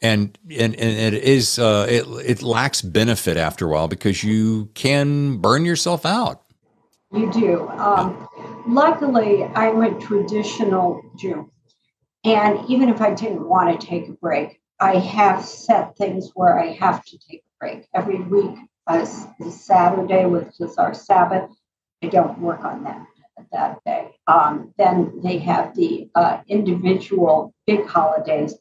and 0.00 0.38
and, 0.50 0.74
and 0.74 1.14
it 1.14 1.22
is 1.22 1.58
uh, 1.58 1.86
it 1.88 2.06
it 2.24 2.42
lacks 2.42 2.82
benefit 2.82 3.36
after 3.36 3.66
a 3.66 3.68
while 3.68 3.88
because 3.88 4.24
you 4.24 4.70
can 4.74 5.38
burn 5.38 5.64
yourself 5.64 6.06
out. 6.06 6.42
You 7.12 7.32
do. 7.32 7.68
Um, 7.68 8.28
luckily, 8.66 9.44
I'm 9.44 9.82
a 9.82 9.98
traditional 10.00 11.02
Jew. 11.16 11.50
And 12.24 12.68
even 12.68 12.88
if 12.88 13.00
I 13.00 13.14
didn't 13.14 13.48
want 13.48 13.80
to 13.80 13.86
take 13.86 14.08
a 14.08 14.12
break, 14.12 14.60
I 14.80 14.96
have 14.96 15.44
set 15.44 15.96
things 15.96 16.30
where 16.34 16.58
I 16.58 16.72
have 16.72 17.04
to 17.06 17.18
take 17.18 17.40
a 17.40 17.52
break. 17.58 17.88
Every 17.94 18.20
week, 18.20 18.56
uh, 18.88 19.04
Saturday, 19.50 20.26
which 20.26 20.60
is 20.60 20.76
our 20.76 20.94
Sabbath, 20.94 21.50
I 22.02 22.08
don't 22.08 22.38
work 22.40 22.64
on 22.64 22.84
that 22.84 23.06
that 23.52 23.78
day. 23.84 24.10
Um, 24.26 24.74
then 24.78 25.20
they 25.22 25.38
have 25.38 25.74
the 25.76 26.10
uh, 26.14 26.40
individual 26.48 27.54
big 27.66 27.86
holidays 27.86 28.54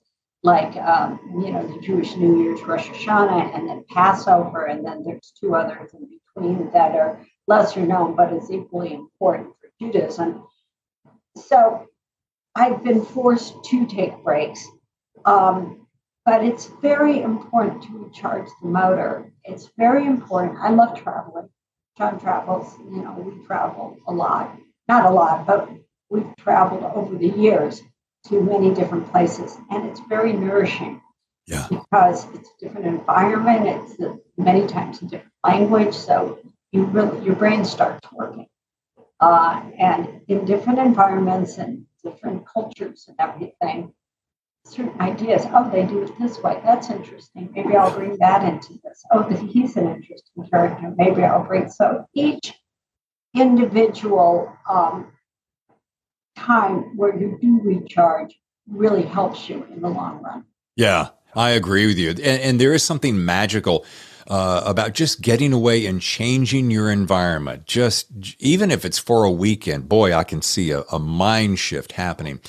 like 0.44 0.76
um, 0.78 1.20
you 1.44 1.52
know 1.52 1.66
the 1.68 1.82
Jewish 1.82 2.16
New 2.16 2.44
Year's, 2.44 2.62
Rosh 2.62 2.88
Hashanah, 2.88 3.56
and 3.56 3.68
then 3.68 3.86
Passover, 3.90 4.66
and 4.66 4.86
then 4.86 5.04
there's 5.04 5.34
two 5.40 5.56
others 5.56 5.92
in 5.94 6.08
between 6.36 6.72
that 6.72 6.96
are 6.96 7.20
lesser 7.48 7.86
known 7.86 8.16
but 8.16 8.34
is 8.34 8.52
equally 8.52 8.94
important 8.94 9.50
for 9.60 9.70
Judaism. 9.80 10.44
So 11.36 11.88
I've 12.56 12.84
been 12.84 13.04
forced 13.04 13.64
to 13.66 13.86
take 13.86 14.24
breaks, 14.24 14.66
um, 15.26 15.87
but 16.28 16.44
it's 16.44 16.66
very 16.82 17.22
important 17.22 17.82
to 17.84 18.04
recharge 18.04 18.50
the 18.62 18.68
motor. 18.68 19.32
It's 19.46 19.70
very 19.78 20.06
important. 20.06 20.60
I 20.62 20.72
love 20.72 21.02
traveling. 21.02 21.48
John 21.98 22.20
travels, 22.20 22.78
you 22.80 23.02
know, 23.02 23.14
we 23.14 23.46
travel 23.46 23.98
a 24.10 24.12
lot, 24.12 24.54
not 24.90 25.06
a 25.06 25.10
lot, 25.10 25.48
but 25.48 25.70
we've 26.10 26.36
traveled 26.38 26.84
over 26.84 27.16
the 27.16 27.30
years 27.30 27.82
to 28.28 28.42
many 28.42 28.74
different 28.74 29.10
places, 29.10 29.56
and 29.72 29.88
it's 29.88 30.02
very 30.02 30.34
nourishing 30.34 31.02
Yeah. 31.48 31.66
because 31.70 32.26
it's 32.36 32.50
a 32.50 32.58
different 32.60 32.88
environment. 32.88 33.66
It's 33.68 33.98
a, 34.02 34.18
many 34.38 34.68
times 34.68 35.02
a 35.02 35.06
different 35.06 35.34
language, 35.46 35.94
so 35.94 36.40
you 36.74 36.84
really 36.88 37.24
your 37.26 37.38
brain 37.38 37.64
starts 37.64 38.06
working. 38.12 38.48
Uh, 39.22 39.62
and 39.80 40.20
in 40.28 40.44
different 40.44 40.80
environments 40.80 41.58
and 41.58 41.86
different 42.04 42.46
cultures 42.46 43.06
and 43.08 43.16
everything, 43.18 43.94
certain 44.70 45.00
ideas. 45.02 45.44
Oh, 45.54 45.70
they 45.72 45.86
do 45.86 46.04
it 46.04 46.12
this 46.20 46.40
way. 46.40 46.60
That's 46.64 46.90
interesting. 46.90 47.50
Maybe 47.56 47.76
I'll 47.76 47.94
bring 47.94 48.18
that 48.20 48.44
into 48.44 48.80
this. 48.84 49.04
Oh, 49.12 49.24
he's 49.24 49.78
an 49.78 49.88
interesting 49.88 50.48
character. 50.50 50.94
Maybe 50.96 51.24
I'll 51.24 51.44
bring 51.44 51.70
so 51.70 52.06
each 52.14 52.54
individual 53.34 54.52
um, 54.70 55.12
time 56.36 56.98
where 56.98 57.18
you 57.18 57.38
do 57.42 57.60
recharge 57.64 58.40
really 58.68 59.04
helps 59.04 59.50
you 59.50 59.66
in 59.74 59.82
the 59.82 59.90
long 59.90 60.22
run. 60.22 60.46
Yeah, 60.76 61.10
I 61.36 61.52
agree 61.52 61.88
with 61.88 61.98
you. 61.98 62.10
And, 62.10 62.20
and 62.20 62.62
there 62.62 62.74
is 62.74 62.84
something 62.84 63.24
magical 63.24 63.86
uh, 64.28 64.62
about 64.66 64.94
just 64.94 65.22
getting 65.22 65.54
away 65.54 65.86
and 65.86 66.02
changing 66.02 66.70
your 66.70 66.92
environment. 66.92 67.66
Just 67.66 68.08
even 68.40 68.72
if 68.72 68.84
it's 68.84 69.00
for 69.00 69.24
a 69.24 69.32
weekend, 69.32 69.88
boy, 69.88 70.14
I 70.14 70.24
can 70.24 70.42
see 70.42 70.72
a, 70.72 70.82
a 70.92 71.00
mind 71.00 71.60
shift 71.60 71.94
happening. 71.94 72.40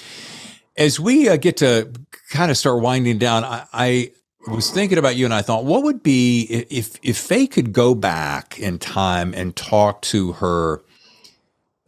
As 0.79 0.99
we 0.99 1.29
uh, 1.29 1.37
get 1.37 1.59
to 1.59 1.93
kind 2.31 2.51
of 2.51 2.57
start 2.57 2.81
winding 2.81 3.19
down, 3.19 3.45
I, 3.45 3.67
I 3.73 4.13
was 4.49 4.71
thinking 4.71 4.97
about 4.97 5.17
you 5.17 5.25
and 5.25 5.35
I 5.35 5.43
thought, 5.43 5.65
what 5.65 5.83
would 5.83 6.03
be 6.03 6.45
if 6.71 6.99
if 7.03 7.19
Faye 7.19 7.47
could 7.47 7.73
go 7.73 7.95
back 7.95 8.59
in 8.59 8.79
time 8.79 9.35
and 9.35 9.55
talk 9.55 10.01
to 10.03 10.33
her 10.33 10.83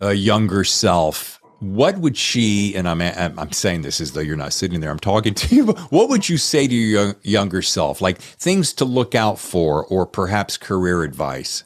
uh, 0.03 0.09
younger 0.09 0.65
self 0.65 1.41
what 1.61 1.99
would 1.99 2.17
she 2.17 2.75
and 2.75 2.89
I'm 2.89 3.01
I'm 3.03 3.53
saying 3.53 3.83
this 3.83 4.01
as 4.01 4.13
though 4.13 4.21
you're 4.21 4.37
not 4.37 4.53
sitting 4.53 4.81
there 4.81 4.91
I'm 4.91 4.99
talking 4.99 5.35
to 5.43 5.55
you 5.55 5.67
what 5.67 6.09
would 6.09 6.29
you 6.29 6.39
say 6.39 6.67
to 6.67 6.75
your 6.75 7.03
young, 7.03 7.15
younger 7.23 7.63
self? 7.63 8.01
Like 8.01 8.19
things 8.19 8.73
to 8.75 8.85
look 8.85 9.15
out 9.15 9.39
for 9.39 9.85
or 9.87 10.07
perhaps 10.07 10.57
career 10.57 11.03
advice? 11.03 11.65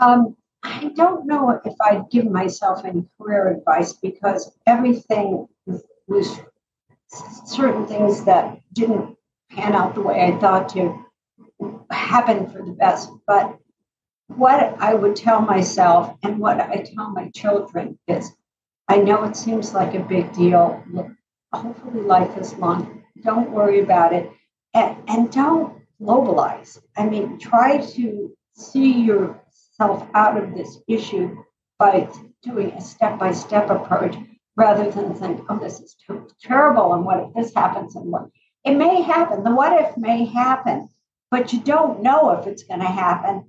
Um, 0.00 0.36
I 0.62 0.90
don't 0.96 1.26
know 1.26 1.60
if 1.64 1.74
I'd 1.80 2.08
give 2.10 2.24
myself 2.24 2.84
any 2.84 3.04
career 3.20 3.48
advice 3.48 3.92
because 3.92 4.50
everything 4.66 5.48
was, 6.08 6.40
certain 7.44 7.86
things 7.86 8.24
that 8.24 8.60
didn't 8.72 9.16
pan 9.50 9.74
out 9.74 9.94
the 9.94 10.00
way 10.00 10.24
I 10.24 10.38
thought 10.38 10.68
to 10.70 11.04
happen 11.90 12.50
for 12.50 12.62
the 12.62 12.72
best. 12.72 13.10
But 13.26 13.58
what 14.28 14.76
I 14.78 14.94
would 14.94 15.16
tell 15.16 15.40
myself 15.40 16.16
and 16.22 16.38
what 16.38 16.60
I 16.60 16.76
tell 16.76 17.10
my 17.10 17.30
children 17.30 17.98
is 18.08 18.32
I 18.88 18.96
know 18.96 19.24
it 19.24 19.36
seems 19.36 19.74
like 19.74 19.94
a 19.94 20.00
big 20.00 20.32
deal. 20.32 20.82
Hopefully, 21.52 22.02
life 22.02 22.36
is 22.38 22.54
long. 22.54 23.02
Don't 23.22 23.50
worry 23.50 23.80
about 23.80 24.12
it. 24.12 24.30
And, 24.74 24.96
and 25.06 25.30
don't 25.30 25.82
globalize. 26.00 26.78
I 26.96 27.06
mean, 27.06 27.38
try 27.38 27.78
to 27.78 28.36
see 28.54 29.02
yourself 29.02 30.06
out 30.14 30.42
of 30.42 30.54
this 30.54 30.78
issue 30.88 31.36
by 31.78 32.08
doing 32.42 32.72
a 32.72 32.80
step 32.80 33.18
by 33.18 33.32
step 33.32 33.70
approach 33.70 34.16
rather 34.56 34.90
than 34.90 35.14
think, 35.14 35.40
oh, 35.48 35.58
this 35.58 35.80
is 35.80 35.96
terrible. 36.42 36.92
And 36.94 37.04
what 37.04 37.20
if 37.20 37.34
this 37.34 37.54
happens? 37.54 37.96
And 37.96 38.06
what 38.06 38.28
it 38.64 38.76
may 38.76 39.02
happen. 39.02 39.44
The 39.44 39.54
what 39.54 39.80
if 39.80 39.96
may 39.96 40.24
happen, 40.24 40.88
but 41.30 41.52
you 41.52 41.60
don't 41.60 42.02
know 42.02 42.30
if 42.30 42.46
it's 42.46 42.64
going 42.64 42.80
to 42.80 42.86
happen. 42.86 43.48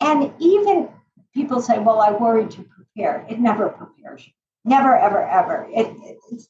And 0.00 0.32
even 0.38 0.88
people 1.34 1.60
say, 1.60 1.78
well, 1.78 2.00
I 2.00 2.12
worry 2.12 2.46
to 2.48 2.62
prepare. 2.62 3.26
It 3.28 3.38
never 3.38 3.68
prepares 3.68 4.26
you. 4.26 4.32
Never, 4.64 4.96
ever, 4.96 5.26
ever. 5.26 5.68
It, 5.70 5.94
it's, 6.30 6.48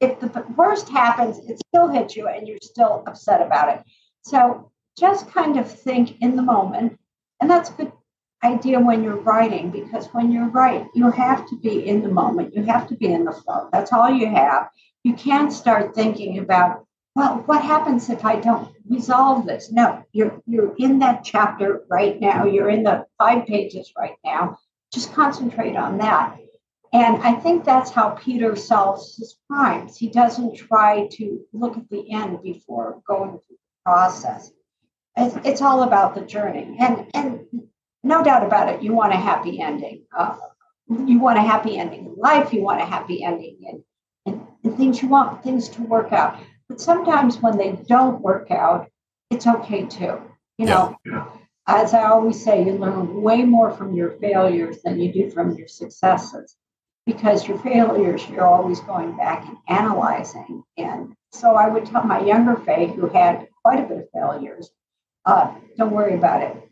if 0.00 0.20
the 0.20 0.44
worst 0.56 0.88
happens, 0.88 1.38
it 1.48 1.60
still 1.68 1.88
hits 1.88 2.16
you 2.16 2.28
and 2.28 2.46
you're 2.46 2.58
still 2.62 3.02
upset 3.06 3.42
about 3.42 3.74
it. 3.76 3.84
So 4.22 4.70
just 4.98 5.30
kind 5.30 5.58
of 5.58 5.70
think 5.70 6.20
in 6.20 6.36
the 6.36 6.42
moment. 6.42 6.98
And 7.40 7.50
that's 7.50 7.70
good 7.70 7.92
idea 8.42 8.80
when 8.80 9.02
you're 9.02 9.20
writing 9.20 9.70
because 9.70 10.06
when 10.08 10.32
you're 10.32 10.48
right, 10.48 10.86
you 10.94 11.10
have 11.10 11.48
to 11.48 11.56
be 11.56 11.86
in 11.86 12.02
the 12.02 12.08
moment. 12.08 12.54
You 12.54 12.62
have 12.64 12.88
to 12.88 12.96
be 12.96 13.12
in 13.12 13.24
the 13.24 13.32
flow. 13.32 13.68
That's 13.72 13.92
all 13.92 14.10
you 14.10 14.28
have. 14.28 14.68
You 15.04 15.14
can't 15.14 15.52
start 15.52 15.94
thinking 15.94 16.38
about, 16.38 16.86
well, 17.14 17.42
what 17.46 17.62
happens 17.62 18.08
if 18.08 18.24
I 18.24 18.36
don't 18.36 18.72
resolve 18.88 19.46
this? 19.46 19.70
No, 19.72 20.04
you're 20.12 20.40
you're 20.46 20.74
in 20.78 21.00
that 21.00 21.24
chapter 21.24 21.84
right 21.88 22.20
now. 22.20 22.44
You're 22.44 22.70
in 22.70 22.82
the 22.82 23.06
five 23.18 23.46
pages 23.46 23.92
right 23.98 24.16
now. 24.24 24.58
Just 24.92 25.12
concentrate 25.14 25.76
on 25.76 25.98
that. 25.98 26.36
And 26.92 27.22
I 27.22 27.34
think 27.34 27.64
that's 27.64 27.90
how 27.90 28.10
Peter 28.10 28.56
solves 28.56 29.16
his 29.16 29.36
crimes. 29.48 29.96
He 29.96 30.08
doesn't 30.08 30.56
try 30.56 31.06
to 31.12 31.40
look 31.52 31.76
at 31.76 31.88
the 31.88 32.10
end 32.12 32.42
before 32.42 33.00
going 33.06 33.30
through 33.30 33.40
the 33.50 33.84
process. 33.84 34.50
It's, 35.16 35.36
it's 35.44 35.62
all 35.62 35.84
about 35.84 36.14
the 36.16 36.22
journey. 36.22 36.76
And, 36.80 37.06
and 37.14 37.46
no 38.02 38.22
doubt 38.22 38.44
about 38.44 38.68
it, 38.68 38.82
you 38.82 38.92
want 38.92 39.12
a 39.12 39.16
happy 39.16 39.60
ending. 39.60 40.04
Uh, 40.16 40.36
you 40.88 41.18
want 41.20 41.38
a 41.38 41.42
happy 41.42 41.78
ending 41.78 42.06
in 42.06 42.14
life, 42.16 42.52
you 42.52 42.62
want 42.62 42.80
a 42.80 42.84
happy 42.84 43.22
ending 43.22 43.58
in, 43.62 43.84
in, 44.26 44.46
in 44.64 44.76
things 44.76 45.00
you 45.02 45.08
want 45.08 45.42
things 45.42 45.68
to 45.68 45.82
work 45.82 46.12
out. 46.12 46.38
But 46.68 46.80
sometimes 46.80 47.38
when 47.38 47.56
they 47.56 47.72
don't 47.88 48.20
work 48.20 48.50
out, 48.50 48.90
it's 49.30 49.46
okay 49.46 49.84
too. 49.84 50.20
You 50.58 50.66
know, 50.66 50.96
yeah. 51.06 51.26
as 51.66 51.94
I 51.94 52.04
always 52.04 52.42
say, 52.42 52.64
you 52.64 52.72
learn 52.72 53.22
way 53.22 53.44
more 53.44 53.70
from 53.70 53.94
your 53.94 54.10
failures 54.18 54.82
than 54.82 55.00
you 55.00 55.12
do 55.12 55.30
from 55.30 55.56
your 55.56 55.68
successes 55.68 56.56
because 57.06 57.48
your 57.48 57.58
failures 57.58 58.28
you're 58.28 58.46
always 58.46 58.80
going 58.80 59.16
back 59.16 59.46
and 59.48 59.56
analyzing. 59.68 60.62
And 60.76 61.14
so 61.32 61.54
I 61.54 61.68
would 61.68 61.86
tell 61.86 62.04
my 62.04 62.20
younger 62.20 62.56
Faye, 62.56 62.88
who 62.88 63.08
had 63.08 63.48
quite 63.64 63.80
a 63.80 63.88
bit 63.88 63.98
of 63.98 64.10
failures, 64.12 64.70
uh, 65.24 65.54
don't 65.76 65.92
worry 65.92 66.14
about 66.14 66.42
it. 66.42 66.69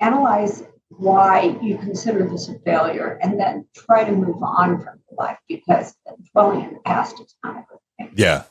Analyze 0.00 0.62
why 0.88 1.58
you 1.62 1.78
consider 1.78 2.28
this 2.28 2.48
a 2.48 2.58
failure 2.60 3.18
and 3.22 3.38
then 3.38 3.66
try 3.74 4.04
to 4.04 4.12
move 4.12 4.42
on 4.42 4.78
from 4.78 5.00
your 5.08 5.16
life 5.18 5.38
because 5.48 5.94
dwelling 6.32 6.64
in 6.64 6.74
the 6.74 6.80
past 6.80 7.20
is 7.20 7.34
not 7.42 7.56
a 7.56 7.64
good 7.68 7.78
thing. 7.98 8.12
Yeah. 8.14 8.44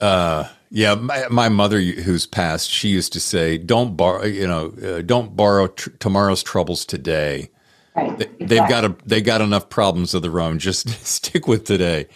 Uh, 0.00 0.48
yeah, 0.70 0.94
my, 0.94 1.26
my, 1.28 1.48
mother, 1.48 1.80
who's 1.80 2.26
passed, 2.26 2.70
she 2.70 2.88
used 2.88 3.12
to 3.14 3.20
say, 3.20 3.58
"Don't 3.58 3.96
borrow, 3.96 4.24
you 4.24 4.46
know, 4.46 4.72
uh, 4.82 5.02
don't 5.02 5.34
borrow 5.34 5.68
tr- 5.68 5.90
tomorrow's 5.98 6.42
troubles 6.42 6.84
today." 6.84 7.50
Right. 7.96 8.38
They've 8.38 8.68
got 8.68 8.84
a 8.84 8.96
they 9.06 9.20
got 9.20 9.40
enough 9.40 9.70
problems 9.70 10.14
of 10.14 10.22
their 10.22 10.40
own. 10.40 10.58
Just 10.58 10.88
stick 11.06 11.48
with 11.48 11.64
today. 11.64 12.06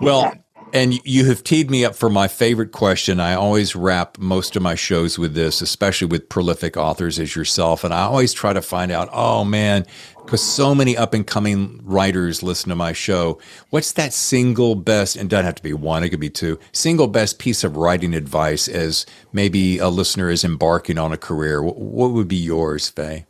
Well, 0.00 0.32
and 0.72 0.94
you 1.04 1.26
have 1.26 1.44
teed 1.44 1.70
me 1.70 1.84
up 1.84 1.94
for 1.94 2.08
my 2.08 2.28
favorite 2.28 2.72
question. 2.72 3.20
I 3.20 3.34
always 3.34 3.76
wrap 3.76 4.18
most 4.18 4.56
of 4.56 4.62
my 4.62 4.74
shows 4.74 5.18
with 5.18 5.34
this, 5.34 5.60
especially 5.60 6.06
with 6.06 6.28
prolific 6.28 6.76
authors 6.76 7.18
as 7.18 7.36
yourself. 7.36 7.84
And 7.84 7.92
I 7.92 8.02
always 8.02 8.32
try 8.32 8.52
to 8.52 8.62
find 8.62 8.90
out, 8.90 9.08
oh 9.12 9.44
man, 9.44 9.86
because 10.16 10.42
so 10.42 10.74
many 10.74 10.96
up 10.96 11.14
and 11.14 11.26
coming 11.26 11.80
writers 11.84 12.42
listen 12.42 12.70
to 12.70 12.76
my 12.76 12.92
show. 12.92 13.38
What's 13.70 13.92
that 13.92 14.12
single 14.12 14.74
best, 14.74 15.16
and 15.16 15.28
doesn't 15.28 15.44
have 15.44 15.56
to 15.56 15.62
be 15.62 15.74
one, 15.74 16.04
it 16.04 16.10
could 16.10 16.20
be 16.20 16.30
two, 16.30 16.58
single 16.72 17.08
best 17.08 17.38
piece 17.38 17.64
of 17.64 17.76
writing 17.76 18.14
advice 18.14 18.68
as 18.68 19.04
maybe 19.32 19.78
a 19.78 19.88
listener 19.88 20.30
is 20.30 20.44
embarking 20.44 20.98
on 20.98 21.12
a 21.12 21.18
career? 21.18 21.62
What 21.62 22.12
would 22.12 22.28
be 22.28 22.36
yours, 22.36 22.88
Faye? 22.88 23.26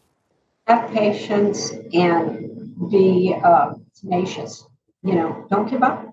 have 0.66 0.90
patience 0.92 1.72
and 1.92 2.90
be 2.90 3.34
uh, 3.44 3.74
tenacious. 4.00 4.66
You 5.02 5.14
know, 5.14 5.46
don't 5.50 5.68
give 5.68 5.82
up 5.82 6.11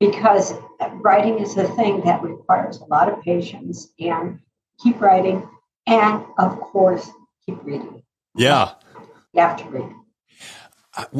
because 0.00 0.54
writing 0.94 1.38
is 1.38 1.56
a 1.56 1.68
thing 1.74 2.02
that 2.02 2.22
requires 2.22 2.78
a 2.78 2.84
lot 2.84 3.08
of 3.08 3.22
patience 3.22 3.92
and 3.98 4.40
keep 4.82 5.00
writing. 5.00 5.48
And 5.86 6.24
of 6.38 6.58
course, 6.60 7.08
keep 7.44 7.62
reading. 7.64 8.02
Yeah. 8.34 8.72
You 9.32 9.40
have 9.40 9.56
to 9.58 9.68
read. 9.68 9.92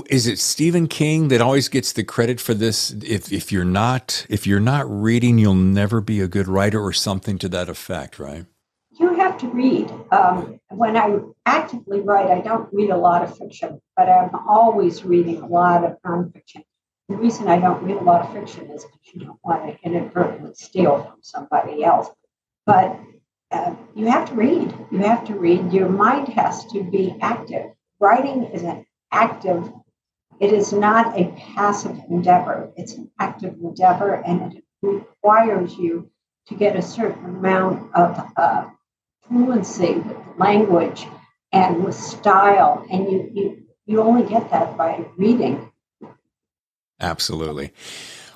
Is 0.09 0.27
it 0.27 0.39
Stephen 0.39 0.89
King 0.89 1.29
that 1.29 1.43
always 1.43 1.69
gets 1.69 1.93
the 1.93 2.03
credit 2.03 2.41
for 2.41 2.55
this? 2.55 2.93
If 3.03 3.31
if 3.31 3.53
you're 3.53 3.65
not 3.65 4.25
if 4.31 4.47
you're 4.47 4.59
not 4.59 4.89
reading, 4.89 5.37
you'll 5.37 5.55
never 5.55 6.01
be 6.01 6.23
a 6.23 6.29
good 6.29 6.49
writer, 6.49 6.81
or 6.83 6.95
something 6.95 7.37
to 7.39 7.49
that 7.51 7.69
effect, 7.69 8.19
right? 8.19 8.47
you 8.99 9.15
have 9.15 9.39
to 9.39 9.49
read. 9.49 9.91
Um, 10.11 10.61
when 10.71 10.97
I 10.97 11.19
actively 11.45 12.01
write, 12.01 12.31
I 12.31 12.41
don't 12.41 12.73
read 12.73 12.91
a 12.91 12.97
lot 12.97 13.23
of 13.23 13.37
fiction, 13.37 13.81
but 13.97 14.09
I'm 14.09 14.35
always 14.49 15.05
reading 15.05 15.43
a 15.43 15.47
lot 15.47 15.85
of 15.85 16.01
nonfiction. 16.05 16.65
The 17.09 17.17
reason 17.17 17.49
I 17.49 17.61
don't 17.61 17.85
read 17.85 17.97
a 17.97 18.03
lot 18.03 18.23
of 18.23 18.33
fiction 18.33 18.71
is 18.71 18.85
because 18.85 19.15
you 19.15 19.21
don't 19.27 19.39
want 19.45 19.67
to 19.67 19.79
inadvertently 19.87 20.55
steal 20.55 21.05
from 21.05 21.19
somebody 21.23 21.85
else. 21.85 22.09
But 22.65 22.99
uh, 23.53 23.75
you 23.95 24.07
have 24.07 24.29
to 24.29 24.35
read. 24.35 24.75
You 24.91 24.99
have 24.99 25.25
to 25.27 25.35
read. 25.35 25.73
Your 25.73 25.89
mind 25.89 26.29
has 26.29 26.65
to 26.67 26.83
be 26.83 27.17
active. 27.21 27.71
Writing 28.01 28.45
is 28.45 28.63
an 28.63 28.85
active, 29.13 29.73
it 30.41 30.53
is 30.53 30.73
not 30.73 31.19
a 31.19 31.33
passive 31.55 31.97
endeavor. 32.11 32.73
It's 32.77 32.95
an 32.95 33.11
active 33.19 33.55
endeavor 33.63 34.15
and 34.15 34.55
it 34.55 34.65
requires 34.83 35.77
you 35.77 36.11
to 36.49 36.55
get 36.55 36.77
a 36.77 36.83
certain 36.83 37.25
amount 37.25 37.95
of 37.95 38.33
uh, 38.37 38.69
fluency 39.29 39.95
with 39.95 40.17
language 40.39 41.07
and 41.53 41.85
with 41.85 41.95
style. 41.95 42.85
And 42.91 43.11
you, 43.11 43.31
you, 43.33 43.63
you 43.87 44.03
only 44.03 44.29
get 44.29 44.51
that 44.51 44.77
by 44.77 45.05
reading. 45.17 45.71
Absolutely. 47.01 47.73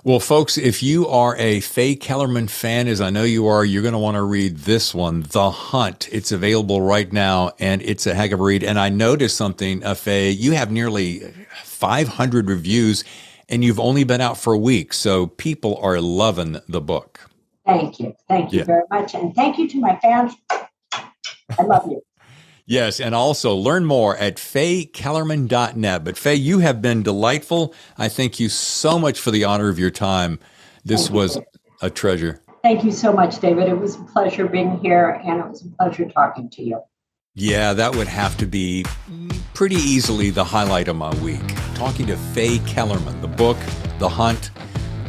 Well, 0.02 0.20
folks, 0.20 0.56
if 0.56 0.82
you 0.82 1.06
are 1.08 1.36
a 1.36 1.60
Faye 1.60 1.94
Kellerman 1.94 2.48
fan, 2.48 2.88
as 2.88 3.02
I 3.02 3.10
know 3.10 3.22
you 3.22 3.46
are, 3.48 3.64
you're 3.64 3.82
going 3.82 3.92
to 3.92 3.98
want 3.98 4.14
to 4.14 4.22
read 4.22 4.58
this 4.58 4.94
one, 4.94 5.26
The 5.28 5.50
Hunt. 5.50 6.08
It's 6.10 6.32
available 6.32 6.80
right 6.80 7.12
now, 7.12 7.52
and 7.58 7.82
it's 7.82 8.06
a 8.06 8.14
heck 8.14 8.32
of 8.32 8.40
a 8.40 8.42
read. 8.42 8.64
And 8.64 8.78
I 8.78 8.88
noticed 8.88 9.36
something, 9.36 9.84
uh, 9.84 9.94
Faye, 9.94 10.30
you 10.30 10.52
have 10.52 10.70
nearly 10.70 11.20
500 11.64 12.48
reviews, 12.48 13.04
and 13.50 13.62
you've 13.62 13.80
only 13.80 14.04
been 14.04 14.22
out 14.22 14.38
for 14.38 14.54
a 14.54 14.58
week. 14.58 14.94
So 14.94 15.26
people 15.26 15.76
are 15.82 16.00
loving 16.00 16.60
the 16.66 16.80
book. 16.80 17.20
Thank 17.66 18.00
you. 18.00 18.16
Thank 18.26 18.52
you 18.52 18.60
yeah. 18.60 18.64
very 18.64 18.84
much. 18.90 19.14
And 19.14 19.34
thank 19.34 19.58
you 19.58 19.68
to 19.68 19.78
my 19.80 19.96
fans 19.96 20.34
I 21.58 21.62
love 21.62 21.86
you. 21.86 22.02
Yes, 22.70 23.00
and 23.00 23.16
also 23.16 23.56
learn 23.56 23.84
more 23.84 24.16
at 24.16 24.36
fayekellerman.net. 24.36 26.04
But 26.04 26.16
Faye, 26.16 26.36
you 26.36 26.60
have 26.60 26.80
been 26.80 27.02
delightful. 27.02 27.74
I 27.98 28.08
thank 28.08 28.38
you 28.38 28.48
so 28.48 28.96
much 28.96 29.18
for 29.18 29.32
the 29.32 29.42
honor 29.42 29.70
of 29.70 29.80
your 29.80 29.90
time. 29.90 30.38
This 30.84 31.08
thank 31.08 31.14
was 31.16 31.34
you. 31.34 31.44
a 31.82 31.90
treasure. 31.90 32.40
Thank 32.62 32.84
you 32.84 32.92
so 32.92 33.12
much, 33.12 33.40
David. 33.40 33.68
It 33.68 33.76
was 33.76 33.96
a 33.96 34.04
pleasure 34.04 34.46
being 34.46 34.78
here, 34.78 35.20
and 35.24 35.40
it 35.40 35.48
was 35.48 35.64
a 35.64 35.68
pleasure 35.70 36.08
talking 36.10 36.48
to 36.50 36.62
you. 36.62 36.80
Yeah, 37.34 37.72
that 37.72 37.96
would 37.96 38.06
have 38.06 38.36
to 38.36 38.46
be 38.46 38.84
pretty 39.52 39.74
easily 39.74 40.30
the 40.30 40.44
highlight 40.44 40.86
of 40.86 40.94
my 40.94 41.12
week. 41.16 41.42
Talking 41.74 42.06
to 42.06 42.16
Faye 42.16 42.60
Kellerman, 42.68 43.20
the 43.20 43.26
book, 43.26 43.56
The 43.98 44.08
Hunt. 44.08 44.52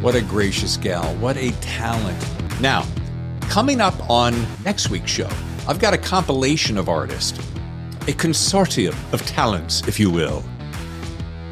What 0.01 0.15
a 0.15 0.21
gracious 0.21 0.77
gal. 0.77 1.13
What 1.17 1.37
a 1.37 1.51
talent. 1.61 2.59
Now, 2.59 2.87
coming 3.41 3.81
up 3.81 4.09
on 4.09 4.33
next 4.65 4.89
week's 4.89 5.11
show, 5.11 5.29
I've 5.67 5.79
got 5.79 5.93
a 5.93 5.97
compilation 5.97 6.77
of 6.77 6.89
artists, 6.89 7.37
a 8.07 8.13
consortium 8.13 8.95
of 9.13 9.25
talents, 9.27 9.87
if 9.87 9.99
you 9.99 10.09
will. 10.09 10.43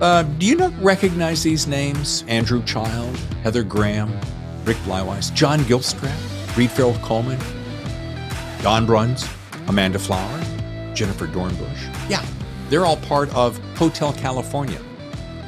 Uh, 0.02 0.24
do 0.24 0.46
you 0.46 0.56
not 0.56 0.74
recognize 0.82 1.44
these 1.44 1.68
names? 1.68 2.24
Andrew 2.28 2.64
Child, 2.64 3.16
Heather 3.44 3.64
Graham, 3.64 4.12
Rick 4.64 4.78
Bleiweiss, 4.78 5.34
John 5.34 5.60
Gilstrap, 5.62 6.58
Reed 6.58 6.72
Farrell 6.72 6.98
Coleman, 7.04 7.40
Don 8.64 8.86
Bruns, 8.86 9.28
Amanda 9.68 10.00
Flower, 10.00 10.40
Jennifer 10.96 11.28
Dornbush. 11.28 12.10
Yeah, 12.10 12.26
they're 12.70 12.86
all 12.86 12.98
part 12.98 13.34
of 13.36 13.60
Hotel 13.76 14.12
California. 14.14 14.82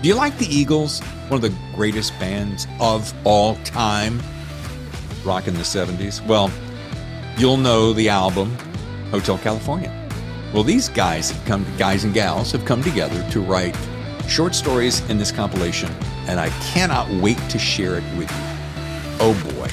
Do 0.01 0.07
you 0.07 0.15
like 0.15 0.37
the 0.37 0.47
Eagles? 0.47 0.99
One 1.29 1.33
of 1.33 1.41
the 1.41 1.57
greatest 1.75 2.17
bands 2.19 2.67
of 2.79 3.13
all 3.25 3.55
time. 3.63 4.21
Rock 5.25 5.47
in 5.47 5.55
the 5.55 5.61
70s? 5.61 6.25
Well, 6.27 6.51
you'll 7.37 7.57
know 7.57 7.93
the 7.93 8.09
album 8.09 8.55
Hotel 9.11 9.37
California. 9.37 9.91
Well, 10.53 10.63
these 10.63 10.89
guys 10.89 11.31
have 11.31 11.45
come, 11.45 11.65
guys 11.77 12.03
and 12.03 12.13
gals 12.13 12.51
have 12.51 12.65
come 12.65 12.83
together 12.83 13.27
to 13.31 13.41
write 13.41 13.75
short 14.27 14.55
stories 14.55 15.07
in 15.09 15.17
this 15.17 15.31
compilation, 15.31 15.91
and 16.27 16.39
I 16.39 16.49
cannot 16.71 17.09
wait 17.21 17.37
to 17.49 17.59
share 17.59 17.97
it 17.97 18.03
with 18.17 18.29
you. 18.29 19.17
Oh 19.19 19.55
boy. 19.55 19.69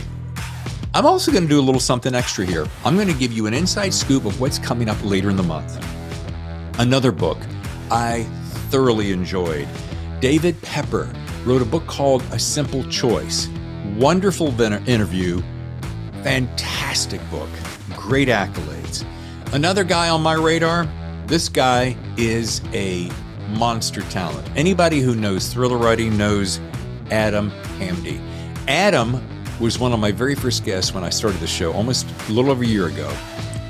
I'm 0.94 1.06
also 1.06 1.30
going 1.30 1.44
to 1.44 1.48
do 1.48 1.60
a 1.60 1.62
little 1.62 1.80
something 1.80 2.14
extra 2.14 2.44
here. 2.44 2.66
I'm 2.84 2.96
going 2.96 3.08
to 3.08 3.14
give 3.14 3.32
you 3.32 3.46
an 3.46 3.54
inside 3.54 3.92
scoop 3.92 4.24
of 4.24 4.40
what's 4.40 4.58
coming 4.58 4.88
up 4.88 5.02
later 5.04 5.30
in 5.30 5.36
the 5.36 5.42
month. 5.42 5.78
Another 6.78 7.12
book 7.12 7.38
I 7.90 8.24
thoroughly 8.70 9.12
enjoyed. 9.12 9.68
David 10.20 10.60
Pepper 10.62 11.12
wrote 11.44 11.62
a 11.62 11.64
book 11.64 11.86
called 11.86 12.22
A 12.32 12.38
Simple 12.38 12.84
Choice. 12.84 13.48
Wonderful 13.96 14.48
interview 14.60 15.42
Fantastic 16.28 17.22
book, 17.30 17.48
great 17.96 18.28
accolades. 18.28 19.02
Another 19.54 19.82
guy 19.82 20.10
on 20.10 20.20
my 20.22 20.34
radar, 20.34 20.86
this 21.26 21.48
guy 21.48 21.96
is 22.18 22.60
a 22.74 23.10
monster 23.52 24.02
talent. 24.02 24.46
Anybody 24.54 25.00
who 25.00 25.14
knows 25.14 25.50
thriller 25.50 25.78
writing 25.78 26.18
knows 26.18 26.60
Adam 27.10 27.50
Hamdy. 27.78 28.20
Adam 28.68 29.22
was 29.58 29.78
one 29.78 29.94
of 29.94 30.00
my 30.00 30.12
very 30.12 30.34
first 30.34 30.66
guests 30.66 30.92
when 30.92 31.02
I 31.02 31.08
started 31.08 31.40
the 31.40 31.46
show 31.46 31.72
almost 31.72 32.06
a 32.28 32.32
little 32.32 32.50
over 32.50 32.62
a 32.62 32.66
year 32.66 32.88
ago. 32.88 33.08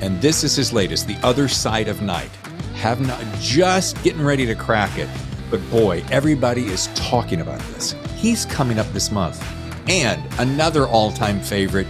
and 0.01 0.21
this 0.21 0.43
is 0.43 0.53
his 0.53 0.73
latest, 0.73 1.07
The 1.07 1.15
Other 1.23 1.47
Side 1.47 1.87
of 1.87 2.01
Night. 2.01 2.29
Have 2.75 2.99
not 2.99 3.23
just 3.39 4.03
getting 4.03 4.21
ready 4.21 4.45
to 4.45 4.53
crack 4.53 4.97
it, 4.97 5.07
but 5.49 5.61
boy, 5.71 6.03
everybody 6.11 6.65
is 6.65 6.87
talking 6.93 7.39
about 7.39 7.61
this. 7.73 7.95
He's 8.17 8.43
coming 8.43 8.79
up 8.79 8.87
this 8.87 9.11
month. 9.11 9.41
And 9.89 10.21
another 10.39 10.87
all 10.87 11.13
time 11.13 11.39
favorite. 11.39 11.87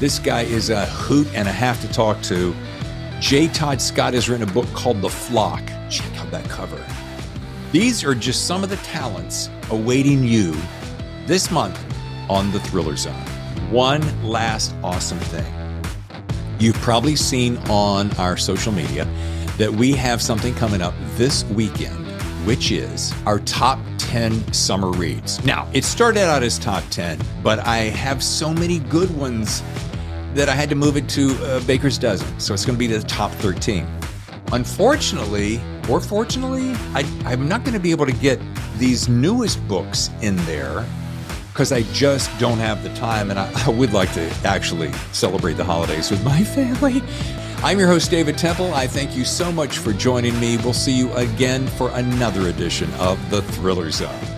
This 0.00 0.20
guy 0.20 0.42
is 0.42 0.70
a 0.70 0.86
hoot 0.86 1.26
and 1.34 1.48
a 1.48 1.52
half 1.52 1.80
to 1.80 1.88
talk 1.88 2.22
to. 2.22 2.54
J. 3.18 3.48
Todd 3.48 3.82
Scott 3.82 4.14
has 4.14 4.28
written 4.28 4.48
a 4.48 4.52
book 4.52 4.68
called 4.72 5.02
The 5.02 5.08
Flock. 5.08 5.60
Check 5.90 6.16
out 6.18 6.30
that 6.30 6.48
cover. 6.48 6.80
These 7.72 8.04
are 8.04 8.14
just 8.14 8.46
some 8.46 8.62
of 8.62 8.70
the 8.70 8.76
talents 8.76 9.50
awaiting 9.70 10.22
you 10.22 10.54
this 11.26 11.50
month 11.50 11.84
on 12.30 12.52
the 12.52 12.60
Thriller 12.60 12.94
Zone. 12.94 13.12
One 13.72 14.00
last 14.22 14.72
awesome 14.84 15.18
thing. 15.18 15.52
You've 16.60 16.76
probably 16.76 17.16
seen 17.16 17.56
on 17.68 18.12
our 18.18 18.36
social 18.36 18.72
media 18.72 19.04
that 19.56 19.72
we 19.72 19.94
have 19.94 20.22
something 20.22 20.54
coming 20.54 20.80
up 20.80 20.94
this 21.16 21.42
weekend, 21.46 22.06
which 22.46 22.70
is 22.70 23.12
our 23.26 23.40
top 23.40 23.80
10 23.98 24.52
summer 24.52 24.90
reads. 24.92 25.44
Now, 25.44 25.68
it 25.72 25.82
started 25.82 26.22
out 26.22 26.44
as 26.44 26.56
top 26.56 26.84
10, 26.90 27.20
but 27.42 27.58
I 27.66 27.78
have 27.78 28.22
so 28.22 28.54
many 28.54 28.78
good 28.78 29.14
ones 29.16 29.60
that 30.34 30.48
I 30.48 30.54
had 30.54 30.68
to 30.70 30.74
move 30.74 30.96
it 30.96 31.08
to 31.10 31.34
uh, 31.44 31.60
Baker's 31.64 31.98
Dozen. 31.98 32.38
So 32.40 32.54
it's 32.54 32.64
going 32.64 32.76
to 32.76 32.78
be 32.78 32.86
the 32.86 33.00
top 33.00 33.30
13. 33.32 33.86
Unfortunately, 34.52 35.60
or 35.88 36.00
fortunately, 36.00 36.72
I, 36.94 37.04
I'm 37.24 37.48
not 37.48 37.64
going 37.64 37.74
to 37.74 37.80
be 37.80 37.90
able 37.90 38.06
to 38.06 38.12
get 38.12 38.40
these 38.78 39.08
newest 39.08 39.66
books 39.68 40.10
in 40.22 40.36
there 40.46 40.86
because 41.52 41.72
I 41.72 41.82
just 41.92 42.30
don't 42.38 42.58
have 42.58 42.82
the 42.82 42.94
time 42.94 43.30
and 43.30 43.38
I, 43.38 43.50
I, 43.66 43.70
would 43.70 43.92
like 43.92 44.12
to 44.12 44.32
actually 44.44 44.92
celebrate 45.12 45.54
the 45.54 45.64
holidays 45.64 46.10
with 46.10 46.24
my 46.24 46.44
family. 46.54 47.02
I'm 47.64 47.80
your 47.80 47.88
host, 47.88 48.12
David 48.12 48.38
Temple. 48.38 48.72
I 48.74 48.86
thank 48.86 49.16
you 49.16 49.24
so 49.24 49.50
much 49.50 49.78
for 49.78 49.92
joining 49.92 50.38
me. 50.38 50.56
We'll 50.58 50.72
see 50.72 50.96
you 50.96 51.12
again 51.14 51.66
for 51.66 51.90
another 51.90 52.48
edition 52.48 52.88
of 52.94 53.18
The 53.30 53.42
Thriller 53.42 53.90
Zone. 53.90 54.37